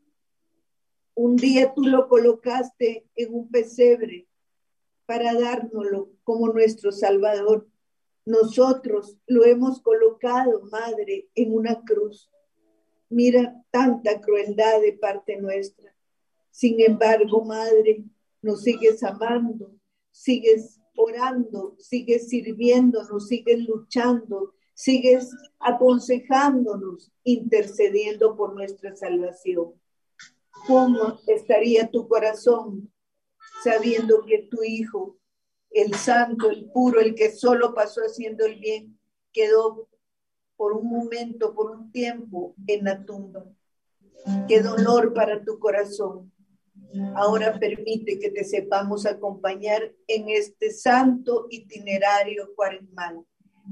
Un 1.15 1.37
día 1.37 1.73
tú 1.75 1.83
lo 1.83 2.09
colocaste 2.09 3.07
en 3.15 3.35
un 3.35 3.51
pesebre 3.51 4.27
para 5.07 5.35
dárnoslo 5.35 6.11
como 6.25 6.49
nuestro 6.49 6.93
Salvador. 6.93 7.69
Nosotros 8.25 9.19
lo 9.27 9.45
hemos 9.45 9.81
colocado, 9.81 10.63
Madre, 10.71 11.29
en 11.35 11.55
una 11.55 11.83
cruz. 11.83 12.32
Mira 13.13 13.63
tanta 13.71 14.21
crueldad 14.23 14.81
de 14.81 14.95
parte 14.95 15.37
nuestra. 15.37 15.95
Sin 16.51 16.81
embargo, 16.81 17.45
Madre, 17.45 18.05
nos 18.41 18.63
sigues 18.63 19.03
amando, 19.03 19.71
sigues 20.11 20.81
orando, 20.97 21.77
sigues 21.79 22.31
sirviéndonos, 22.31 23.29
sigues 23.29 23.67
luchando, 23.69 24.55
sigues 24.73 25.31
aconsejándonos, 25.59 27.13
intercediendo 27.23 28.35
por 28.35 28.55
nuestra 28.55 28.97
salvación. 28.97 29.75
¿Cómo 30.67 31.19
estaría 31.27 31.91
tu 31.91 32.09
corazón 32.09 32.91
sabiendo 33.63 34.25
que 34.25 34.49
tu 34.51 34.63
Hijo, 34.63 35.19
el 35.71 35.95
santo, 35.95 36.51
el 36.51 36.65
puro, 36.71 37.01
el 37.01 37.15
que 37.15 37.31
solo 37.31 37.75
pasó 37.75 38.01
haciendo 38.01 38.47
el 38.47 38.59
bien, 38.59 38.99
quedó 39.33 39.89
por 40.57 40.73
un 40.73 40.89
momento, 40.89 41.55
por 41.55 41.71
un 41.71 41.91
tiempo 41.91 42.55
en 42.67 42.85
la 42.85 43.05
tumba? 43.05 43.45
Qué 44.49 44.61
dolor 44.61 45.13
para 45.13 45.43
tu 45.45 45.59
corazón. 45.59 46.33
Ahora 47.15 47.59
permite 47.59 48.19
que 48.19 48.31
te 48.31 48.45
sepamos 48.45 49.07
acompañar 49.07 49.93
en 50.07 50.29
este 50.29 50.71
santo 50.71 51.47
itinerario 51.51 52.55
cuaresmal. 52.55 53.25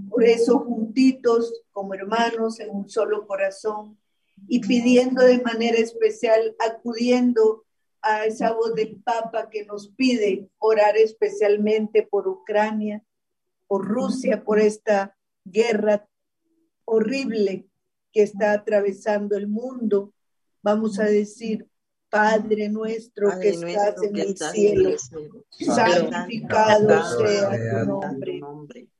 Por 0.08 0.24
eso, 0.24 0.60
juntitos 0.60 1.64
como 1.72 1.94
hermanos 1.94 2.60
en 2.60 2.70
un 2.70 2.88
solo 2.88 3.26
corazón 3.26 3.98
y 4.48 4.60
pidiendo 4.60 5.22
de 5.22 5.42
manera 5.42 5.76
especial, 5.78 6.56
acudiendo 6.58 7.64
a 8.02 8.24
esa 8.24 8.52
voz 8.52 8.74
del 8.74 9.00
Papa 9.02 9.50
que 9.50 9.64
nos 9.66 9.88
pide 9.88 10.48
orar 10.58 10.96
especialmente 10.96 12.02
por 12.02 12.26
Ucrania, 12.26 13.04
por 13.66 13.86
Rusia, 13.86 14.42
por 14.42 14.58
esta 14.58 15.16
guerra 15.44 16.08
horrible 16.90 17.66
que 18.12 18.22
está 18.22 18.52
atravesando 18.52 19.36
el 19.36 19.46
mundo. 19.46 20.12
Vamos 20.62 20.98
a 20.98 21.04
decir, 21.04 21.66
Padre 22.10 22.68
nuestro 22.68 23.30
que 23.40 23.50
estás 23.50 24.02
en 24.02 24.16
el 24.16 24.36
cielo, 24.36 24.96
santificado 25.50 27.18
sea 27.18 27.84
tu 27.84 27.86
nombre. 27.86 28.40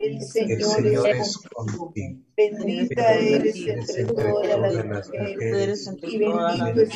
El 0.00 0.22
Señor, 0.22 1.06
es 1.08 1.38
contigo. 1.54 1.92
Bendita 2.34 3.12
eres 3.12 3.66
entre 3.66 4.04
todas 4.06 4.58
las 4.58 5.10
mujeres 5.10 5.90
y 6.02 6.18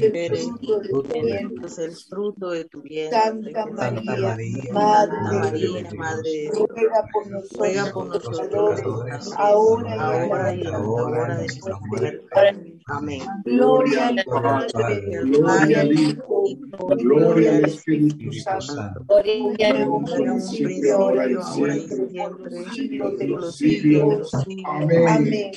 bendito 0.09 0.81
es 1.66 1.78
el 1.78 1.93
fruto 1.93 2.51
de 2.51 2.64
tu 2.64 2.81
vientre. 2.81 3.20
Santa 3.20 3.66
María, 3.66 4.39
Madre 4.72 5.51
de 5.51 5.59
Dios, 5.59 5.85
ruega 7.59 7.90
por 7.93 8.06
nosotros, 8.06 8.40
pecadores, 8.40 9.32
ahora 9.36 10.55
y 10.55 10.60
en 10.62 10.70
la 10.70 10.78
hora 10.78 11.36
de 11.36 11.43
nuestra 11.43 11.78
muerte. 11.81 12.73
Amén. 12.86 13.23
Gloria 13.44 14.09
al 14.09 14.24
Padre, 14.27 15.20
gloria 15.24 15.81
al 15.81 15.93
Hijo, 15.93 16.44
gloria 16.98 17.56
al 17.56 17.65
Espíritu 17.65 18.31
Santo. 18.32 19.05
Gloria 19.06 19.70
al 19.70 20.05
principio, 20.05 20.97
ahora 20.97 21.31
y 21.31 21.36
siempre, 21.55 22.65
siglos 22.74 23.19
de 23.19 23.28
los 23.28 23.56
siglos. 23.56 24.31
Amén. 24.66 25.52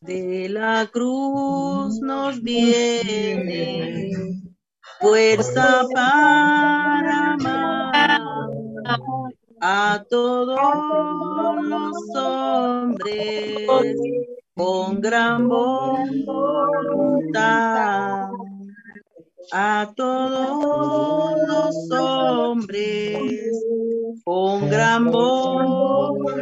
De 0.00 0.48
la 0.48 0.88
cruz 0.92 2.00
nos 2.00 2.40
viene 2.40 4.12
fuerza 5.00 5.84
para 5.92 7.32
amar 7.32 8.20
a 9.60 10.04
todos 10.08 10.58
los 11.62 12.16
hombres 12.16 13.66
con 14.54 15.00
gran 15.00 15.48
voluntad. 15.48 17.06
A 19.52 19.92
todos 19.96 21.38
los 21.46 21.90
hombres 21.92 23.62
con 24.24 24.68
gran 24.68 25.10
voluntad. 25.10 26.36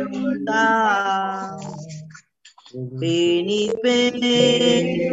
Venid, 2.73 3.73
venid, 3.83 5.11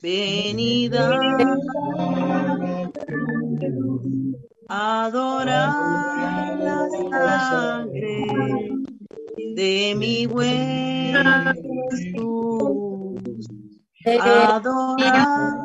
venida 0.00 1.10
adorar 4.72 6.58
la 6.58 6.88
sangre 7.50 8.24
de 9.54 9.94
mi 9.96 10.26
buen 10.26 11.14
Jesús. 11.90 13.20
Adorar 14.20 15.58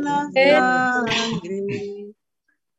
la 0.00 0.30
sangre 0.34 2.14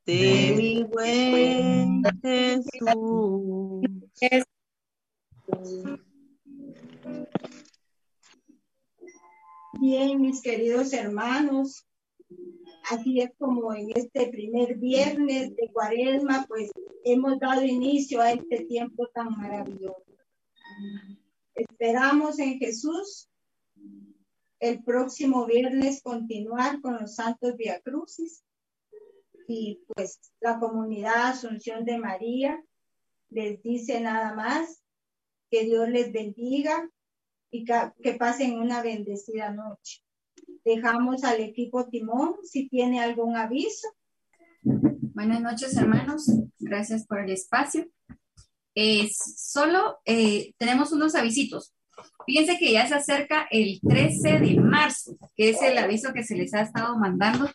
de 0.04 0.54
mi 0.56 0.82
buen 0.84 2.02
Jesús. 2.20 3.82
Bien, 9.78 10.20
mis 10.20 10.42
queridos 10.42 10.92
hermanos, 10.92 11.86
Así 12.88 13.20
es 13.20 13.30
como 13.36 13.74
en 13.74 13.90
este 13.96 14.28
primer 14.28 14.76
viernes 14.76 15.56
de 15.56 15.70
cuaresma, 15.72 16.44
pues 16.46 16.70
hemos 17.04 17.38
dado 17.40 17.64
inicio 17.64 18.20
a 18.20 18.32
este 18.32 18.64
tiempo 18.64 19.08
tan 19.08 19.36
maravilloso. 19.36 20.04
Esperamos 21.54 22.38
en 22.38 22.58
Jesús 22.58 23.28
el 24.60 24.84
próximo 24.84 25.46
viernes 25.46 26.00
continuar 26.00 26.80
con 26.80 26.94
los 27.00 27.16
santos 27.16 27.56
Via 27.56 27.80
Crucis 27.80 28.44
y 29.48 29.80
pues 29.88 30.20
la 30.40 30.60
comunidad 30.60 31.30
Asunción 31.30 31.84
de 31.84 31.98
María 31.98 32.62
les 33.30 33.60
dice 33.62 34.00
nada 34.00 34.34
más 34.34 34.80
que 35.50 35.64
Dios 35.64 35.88
les 35.88 36.12
bendiga 36.12 36.88
y 37.50 37.64
que 37.64 38.14
pasen 38.14 38.60
una 38.60 38.80
bendecida 38.82 39.50
noche. 39.50 40.05
Dejamos 40.66 41.22
al 41.22 41.40
equipo 41.40 41.86
Timón 41.86 42.34
si 42.42 42.68
tiene 42.68 42.98
algún 42.98 43.36
aviso. 43.36 43.86
Buenas 44.62 45.40
noches, 45.40 45.76
hermanos. 45.76 46.28
Gracias 46.58 47.06
por 47.06 47.20
el 47.20 47.30
espacio. 47.30 47.86
solo 49.14 50.00
eh, 50.04 50.54
tenemos 50.58 50.90
unos 50.90 51.14
avisitos. 51.14 51.72
Fíjense 52.26 52.58
que 52.58 52.72
ya 52.72 52.84
se 52.88 52.96
acerca 52.96 53.46
el 53.52 53.78
13 53.80 54.40
de 54.40 54.60
marzo, 54.60 55.16
que 55.36 55.50
es 55.50 55.62
el 55.62 55.78
aviso 55.78 56.12
que 56.12 56.24
se 56.24 56.34
les 56.34 56.52
ha 56.52 56.62
estado 56.62 56.98
mandando 56.98 57.48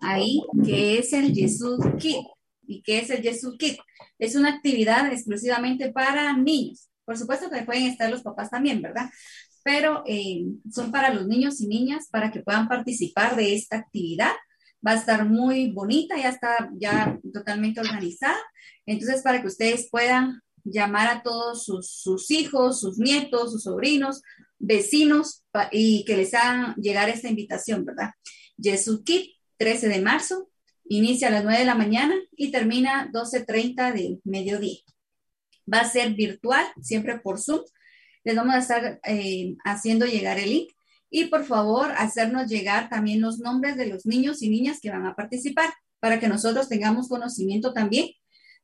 ahí, 0.00 0.40
que 0.64 0.98
es 0.98 1.12
el 1.12 1.34
Jesús 1.34 1.80
Kit. 1.98 2.24
¿Y 2.66 2.80
qué 2.80 3.00
es 3.00 3.10
el 3.10 3.20
Jesús 3.20 3.56
Kit? 3.58 3.76
Es 4.18 4.36
una 4.36 4.48
actividad 4.48 5.12
exclusivamente 5.12 5.92
para 5.92 6.34
niños. 6.34 6.88
Por 7.04 7.18
supuesto 7.18 7.50
que 7.50 7.62
pueden 7.62 7.84
estar 7.84 8.10
los 8.10 8.22
papás 8.22 8.48
también, 8.48 8.80
¿verdad? 8.80 9.10
Pero 9.64 10.04
eh, 10.06 10.44
son 10.70 10.92
para 10.92 11.12
los 11.12 11.26
niños 11.26 11.60
y 11.60 11.66
niñas 11.66 12.08
para 12.10 12.30
que 12.30 12.42
puedan 12.42 12.68
participar 12.68 13.34
de 13.34 13.54
esta 13.54 13.78
actividad. 13.78 14.32
Va 14.86 14.92
a 14.92 14.96
estar 14.96 15.26
muy 15.26 15.72
bonita, 15.72 16.16
ya 16.18 16.28
está 16.28 16.70
ya 16.78 17.18
totalmente 17.32 17.80
organizada. 17.80 18.36
Entonces, 18.84 19.22
para 19.22 19.40
que 19.40 19.48
ustedes 19.48 19.88
puedan 19.90 20.42
llamar 20.64 21.08
a 21.08 21.22
todos 21.22 21.64
sus, 21.64 22.30
hijos, 22.30 22.80
sus 22.80 22.98
nietos, 22.98 23.52
sus 23.52 23.62
sobrinos, 23.62 24.20
vecinos 24.58 25.42
y 25.72 26.04
que 26.04 26.18
les 26.18 26.34
hagan 26.34 26.74
llegar 26.76 27.08
esta 27.08 27.28
invitación, 27.28 27.86
¿verdad? 27.86 28.10
Jesús 28.62 29.02
Kit, 29.04 29.30
13 29.56 29.88
de 29.88 30.02
marzo, 30.02 30.50
inicia 30.86 31.28
a 31.28 31.30
las 31.30 31.44
9 31.44 31.60
de 31.60 31.64
la 31.64 31.74
mañana 31.74 32.14
y 32.36 32.50
termina 32.50 33.10
12.30 33.12 33.94
de 33.94 34.18
mediodía. 34.24 34.80
Va 35.72 35.80
a 35.80 35.90
ser 35.90 36.12
virtual, 36.12 36.66
siempre 36.82 37.18
por 37.18 37.40
Zoom 37.40 37.62
les 38.24 38.34
vamos 38.34 38.54
a 38.54 38.58
estar 38.58 39.00
eh, 39.04 39.56
haciendo 39.64 40.06
llegar 40.06 40.38
el 40.38 40.50
link 40.50 40.70
y 41.10 41.26
por 41.26 41.44
favor 41.44 41.92
hacernos 41.96 42.48
llegar 42.48 42.88
también 42.88 43.20
los 43.20 43.38
nombres 43.38 43.76
de 43.76 43.86
los 43.86 44.06
niños 44.06 44.42
y 44.42 44.48
niñas 44.48 44.80
que 44.80 44.90
van 44.90 45.06
a 45.06 45.14
participar 45.14 45.72
para 46.00 46.18
que 46.18 46.28
nosotros 46.28 46.68
tengamos 46.68 47.08
conocimiento 47.08 47.72
también 47.72 48.08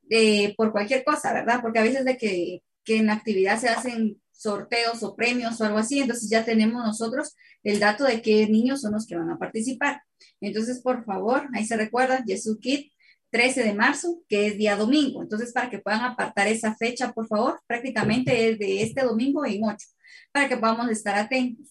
de, 0.03 0.55
por 0.57 0.73
cualquier 0.73 1.05
cosa, 1.05 1.33
¿verdad? 1.33 1.61
Porque 1.63 1.79
a 1.79 1.85
veces 1.85 2.05
de 2.05 2.17
que, 2.17 2.63
que 2.85 2.97
en 2.97 3.07
la 3.07 3.15
actividad 3.15 3.61
se 3.61 3.69
hacen 3.69 4.21
sorteos 4.33 5.03
o 5.03 5.15
premios 5.15 5.61
o 5.61 5.65
algo 5.65 5.79
así, 5.79 6.01
entonces 6.01 6.29
ya 6.29 6.45
tenemos 6.45 6.85
nosotros 6.85 7.37
el 7.63 7.79
dato 7.79 8.05
de 8.05 8.23
qué 8.23 8.49
niños 8.49 8.81
son 8.81 8.93
los 8.93 9.07
que 9.07 9.17
van 9.17 9.31
a 9.31 9.39
participar. 9.39 10.03
Entonces, 10.41 10.81
por 10.81 11.05
favor, 11.05 11.49
ahí 11.55 11.67
se 11.67 11.77
recuerda, 11.77 12.25
Jesús 12.27 12.59
Kit, 12.61 12.91
13 13.31 13.63
de 13.63 13.75
marzo, 13.75 14.23
que 14.29 14.49
es 14.49 14.59
día 14.59 14.77
domingo. 14.77 15.23
Entonces, 15.23 15.53
para 15.53 15.71
que 15.71 15.79
puedan 15.79 16.03
apartar 16.03 16.49
esa 16.49 16.75
fecha, 16.77 17.13
por 17.13 17.27
favor, 17.27 17.61
prácticamente 17.67 18.51
es 18.51 18.59
de 18.59 18.83
este 18.83 19.03
domingo 19.03 19.45
en 19.47 19.65
8, 19.65 19.87
para 20.33 20.49
que 20.49 20.57
podamos 20.57 20.91
estar 20.91 21.17
atentos, 21.17 21.69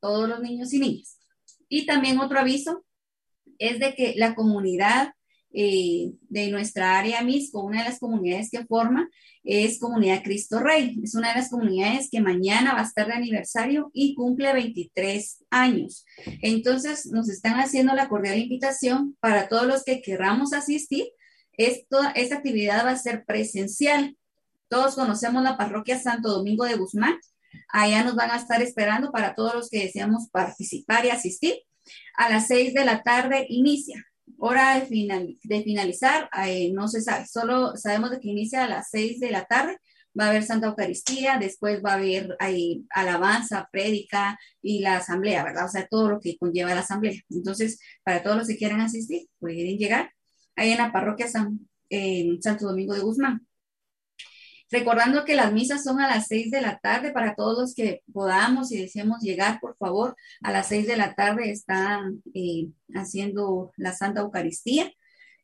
todos 0.00 0.28
los 0.28 0.40
niños 0.40 0.72
y 0.72 0.80
niñas. 0.80 1.18
Y 1.68 1.86
también 1.86 2.18
otro 2.20 2.38
aviso 2.38 2.84
es 3.58 3.78
de 3.78 3.94
que 3.94 4.14
la 4.16 4.34
comunidad 4.34 5.12
eh, 5.58 6.12
de 6.28 6.50
nuestra 6.50 6.98
área 6.98 7.22
MISCO, 7.22 7.62
una 7.62 7.78
de 7.78 7.88
las 7.88 7.98
comunidades 7.98 8.50
que 8.50 8.66
forma, 8.66 9.08
es 9.42 9.78
Comunidad 9.78 10.22
Cristo 10.22 10.60
Rey. 10.60 11.00
Es 11.02 11.14
una 11.14 11.30
de 11.30 11.36
las 11.36 11.48
comunidades 11.48 12.10
que 12.10 12.20
mañana 12.20 12.74
va 12.74 12.80
a 12.80 12.84
estar 12.84 13.06
de 13.06 13.14
aniversario 13.14 13.90
y 13.94 14.14
cumple 14.14 14.52
23 14.52 15.44
años. 15.48 16.04
Entonces, 16.42 17.06
nos 17.06 17.30
están 17.30 17.54
haciendo 17.54 17.94
la 17.94 18.10
cordial 18.10 18.36
invitación 18.38 19.16
para 19.18 19.48
todos 19.48 19.66
los 19.66 19.82
que 19.82 20.02
querramos 20.02 20.52
asistir. 20.52 21.06
Esto, 21.52 22.00
esta 22.14 22.36
actividad 22.36 22.84
va 22.84 22.90
a 22.90 22.98
ser 22.98 23.24
presencial. 23.24 24.14
Todos 24.68 24.94
conocemos 24.94 25.42
la 25.42 25.56
parroquia 25.56 25.98
Santo 25.98 26.28
Domingo 26.28 26.66
de 26.66 26.76
Guzmán. 26.76 27.18
Allá 27.70 28.04
nos 28.04 28.14
van 28.14 28.30
a 28.30 28.36
estar 28.36 28.60
esperando 28.60 29.10
para 29.10 29.34
todos 29.34 29.54
los 29.54 29.70
que 29.70 29.84
deseamos 29.84 30.28
participar 30.30 31.06
y 31.06 31.08
asistir. 31.08 31.54
A 32.18 32.28
las 32.28 32.48
6 32.48 32.74
de 32.74 32.84
la 32.84 33.02
tarde 33.02 33.46
inicia. 33.48 34.04
Hora 34.38 34.78
de, 34.78 34.86
final, 34.86 35.36
de 35.42 35.62
finalizar, 35.62 36.28
eh, 36.46 36.70
no 36.72 36.88
se 36.88 37.00
sabe, 37.00 37.26
solo 37.26 37.76
sabemos 37.76 38.10
de 38.10 38.20
que 38.20 38.28
inicia 38.28 38.64
a 38.64 38.68
las 38.68 38.88
6 38.90 39.20
de 39.20 39.30
la 39.30 39.44
tarde, 39.44 39.78
va 40.18 40.26
a 40.26 40.30
haber 40.30 40.42
Santa 40.44 40.68
Eucaristía, 40.68 41.38
después 41.38 41.82
va 41.84 41.92
a 41.92 41.94
haber 41.96 42.36
alabanza, 42.90 43.68
prédica 43.70 44.38
y 44.62 44.80
la 44.80 44.96
asamblea, 44.98 45.44
¿verdad? 45.44 45.66
O 45.66 45.68
sea, 45.68 45.86
todo 45.86 46.08
lo 46.08 46.20
que 46.20 46.38
conlleva 46.38 46.74
la 46.74 46.80
asamblea. 46.80 47.20
Entonces, 47.30 47.78
para 48.02 48.22
todos 48.22 48.36
los 48.36 48.48
que 48.48 48.56
quieran 48.56 48.80
asistir, 48.80 49.28
pueden 49.38 49.78
llegar 49.78 50.10
ahí 50.56 50.70
en 50.70 50.78
la 50.78 50.92
parroquia 50.92 51.28
San, 51.28 51.68
Santo 52.40 52.66
Domingo 52.66 52.94
de 52.94 53.00
Guzmán. 53.00 53.45
Recordando 54.70 55.24
que 55.24 55.36
las 55.36 55.52
misas 55.52 55.84
son 55.84 56.00
a 56.00 56.08
las 56.08 56.26
seis 56.26 56.50
de 56.50 56.60
la 56.60 56.78
tarde 56.78 57.12
para 57.12 57.34
todos 57.36 57.58
los 57.58 57.74
que 57.74 58.02
podamos 58.12 58.72
y 58.72 58.78
deseemos 58.78 59.20
llegar, 59.20 59.60
por 59.60 59.76
favor, 59.76 60.16
a 60.42 60.50
las 60.50 60.68
seis 60.68 60.86
de 60.86 60.96
la 60.96 61.14
tarde 61.14 61.50
están 61.50 62.22
eh, 62.34 62.68
haciendo 62.94 63.72
la 63.76 63.92
Santa 63.92 64.22
Eucaristía. 64.22 64.92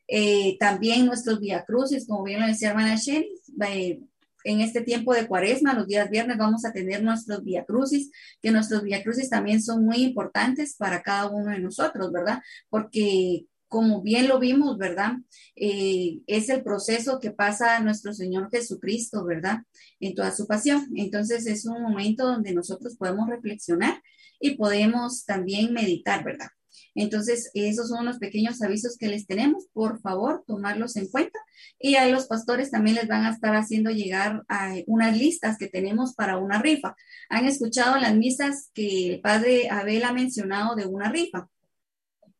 Eh, 0.09 0.57
también 0.59 1.07
nuestros 1.07 1.41
Via 1.41 1.65
Crucis, 1.65 2.07
como 2.07 2.25
bien 2.25 2.41
lo 2.41 2.47
decía 2.47 2.71
hermana 2.71 2.97
Shelly, 2.97 3.29
eh, 3.65 4.01
en 4.45 4.61
este 4.61 4.81
tiempo 4.81 5.15
de 5.15 5.27
cuaresma, 5.27 5.73
los 5.75 5.87
días 5.87 6.11
viernes, 6.11 6.37
vamos 6.37 6.65
a 6.65 6.73
tener 6.73 7.03
nuestros 7.03 7.45
Via 7.45 7.65
Crucis, 7.65 8.11
que 8.41 8.51
nuestros 8.51 8.83
Via 8.83 9.03
Crucis 9.03 9.31
también 9.31 9.63
son 9.63 9.85
muy 9.85 10.03
importantes 10.03 10.75
para 10.77 11.03
cada 11.03 11.29
uno 11.29 11.51
de 11.53 11.61
nosotros, 11.61 12.11
¿verdad? 12.11 12.41
Porque 12.69 13.47
como 13.73 14.03
bien 14.03 14.29
lo 14.29 14.39
vimos, 14.39 14.77
¿verdad? 14.77 15.15
Eh, 15.57 16.21
es 16.27 16.51
el 16.51 16.63
proceso 16.63 17.19
que 17.19 17.31
pasa 17.31 17.81
nuestro 17.81 18.13
Señor 18.13 18.51
Jesucristo, 18.51 19.25
¿verdad? 19.25 19.61
En 19.99 20.15
toda 20.15 20.31
su 20.31 20.47
pasión. 20.47 20.91
Entonces 20.95 21.47
es 21.47 21.65
un 21.65 21.81
momento 21.81 22.27
donde 22.27 22.53
nosotros 22.53 22.97
podemos 22.99 23.31
reflexionar 23.31 24.03
y 24.39 24.57
podemos 24.57 25.25
también 25.25 25.73
meditar, 25.73 26.23
¿verdad? 26.23 26.49
Entonces, 26.95 27.51
esos 27.55 27.89
son 27.89 28.05
los 28.05 28.19
pequeños 28.19 28.61
avisos 28.61 28.99
que 28.99 29.09
les 29.09 29.27
tenemos. 29.27 29.67
Por 29.73 30.03
favor, 30.03 30.45
tomarlos 30.47 30.97
en 30.97 31.09
cuenta. 31.09 31.39
Y 31.79 31.95
a 31.95 32.07
los 32.09 32.27
pastores 32.27 32.71
también 32.71 32.97
les 32.97 33.09
van 33.09 33.25
a 33.25 33.31
estar 33.31 33.57
haciendo 33.57 33.91
llegar 33.91 34.43
a 34.49 34.75
unas 34.87 35.17
listas 35.17 35.57
que 35.57 35.69
tenemos 35.69 36.15
para 36.15 36.37
una 36.37 36.61
rifa. 36.61 36.95
Han 37.31 37.47
escuchado 37.47 37.97
las 37.97 38.15
misas 38.15 38.71
que 38.75 39.15
el 39.15 39.21
padre 39.23 39.71
Abel 39.71 40.05
ha 40.05 40.13
mencionado 40.13 40.77
de 40.77 40.85
una 40.85 41.11
rifa. 41.11 41.49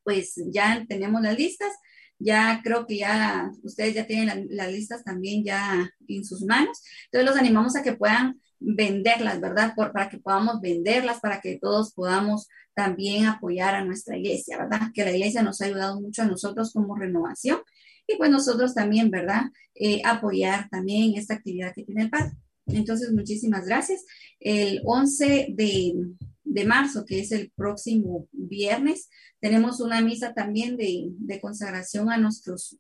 Pues 0.05 0.35
ya 0.53 0.85
tenemos 0.89 1.23
las 1.23 1.37
listas. 1.37 1.73
Ya 2.19 2.61
creo 2.63 2.87
que 2.87 2.99
ya 2.99 3.51
ustedes 3.63 3.95
ya 3.95 4.07
tienen 4.07 4.47
las 4.51 4.71
listas 4.71 5.03
también 5.03 5.45
ya 5.45 5.91
en 6.07 6.25
sus 6.25 6.43
manos. 6.43 6.81
Entonces 7.07 7.29
los 7.29 7.37
animamos 7.37 7.75
a 7.75 7.83
que 7.83 7.95
puedan 7.95 8.41
venderlas, 8.61 9.41
¿verdad? 9.41 9.75
para 9.75 10.09
que 10.09 10.19
podamos 10.19 10.61
venderlas, 10.61 11.19
para 11.21 11.41
que 11.41 11.59
todos 11.61 11.93
podamos 11.95 12.49
también 12.75 13.27
apoyar 13.27 13.75
a 13.75 13.85
nuestra 13.85 14.17
iglesia, 14.17 14.59
¿verdad? 14.59 14.91
Que 14.95 15.05
la 15.05 15.11
iglesia 15.11 15.43
nos 15.43 15.61
ha 15.61 15.67
ayudado 15.67 16.01
mucho 16.01 16.23
a 16.23 16.27
nosotros 16.27 16.73
como 16.73 16.97
renovación 16.97 17.61
y 18.07 18.17
pues 18.17 18.31
nosotros 18.31 18.75
también, 18.75 19.11
¿verdad? 19.11 19.43
Eh, 19.75 20.03
apoyar 20.05 20.69
también 20.71 21.15
esta 21.17 21.35
actividad 21.35 21.73
que 21.75 21.85
tiene 21.85 22.03
el 22.03 22.11
Padre. 22.11 22.33
Entonces, 22.67 23.13
muchísimas 23.13 23.67
gracias. 23.67 24.05
El 24.39 24.81
11 24.85 25.49
de, 25.51 25.95
de 26.45 26.65
marzo, 26.65 27.05
que 27.05 27.21
es 27.21 27.33
el 27.33 27.53
próximo 27.55 28.29
viernes, 28.33 29.09
tenemos 29.41 29.81
una 29.81 30.01
misa 30.01 30.35
también 30.35 30.77
de, 30.77 31.09
de 31.11 31.41
consagración 31.41 32.11
a 32.11 32.19
nuestros, 32.19 32.79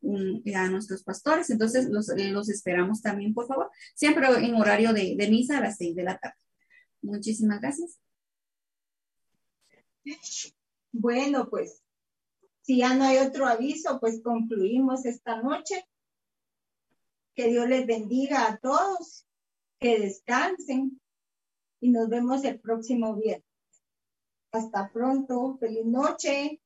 a 0.54 0.68
nuestros 0.68 1.02
pastores. 1.04 1.50
Entonces, 1.50 1.88
los, 1.88 2.08
los, 2.16 2.48
esperamos 2.48 3.02
también, 3.02 3.34
por 3.34 3.46
favor, 3.46 3.70
siempre 3.94 4.26
en 4.26 4.54
horario 4.54 4.92
de, 4.92 5.14
de 5.16 5.30
misa 5.30 5.58
a 5.58 5.60
las 5.60 5.76
seis 5.76 5.94
de 5.94 6.04
la 6.04 6.18
tarde. 6.18 6.36
Muchísimas 7.02 7.60
gracias. 7.60 7.98
Bueno, 10.92 11.48
pues 11.48 11.82
si 12.62 12.78
ya 12.78 12.94
no 12.94 13.04
hay 13.04 13.18
otro 13.18 13.46
aviso, 13.46 13.98
pues 14.00 14.22
concluimos 14.22 15.04
esta 15.04 15.42
noche. 15.42 15.84
Que 17.34 17.48
Dios 17.48 17.66
les 17.68 17.86
bendiga 17.86 18.46
a 18.46 18.58
todos, 18.58 19.26
que 19.80 19.98
descansen 19.98 21.00
y 21.80 21.90
nos 21.90 22.08
vemos 22.08 22.44
el 22.44 22.60
próximo 22.60 23.16
viernes. 23.16 23.51
Hasta 24.52 24.88
pronto, 24.90 25.58
feliz 25.58 25.84
noche. 25.84 26.61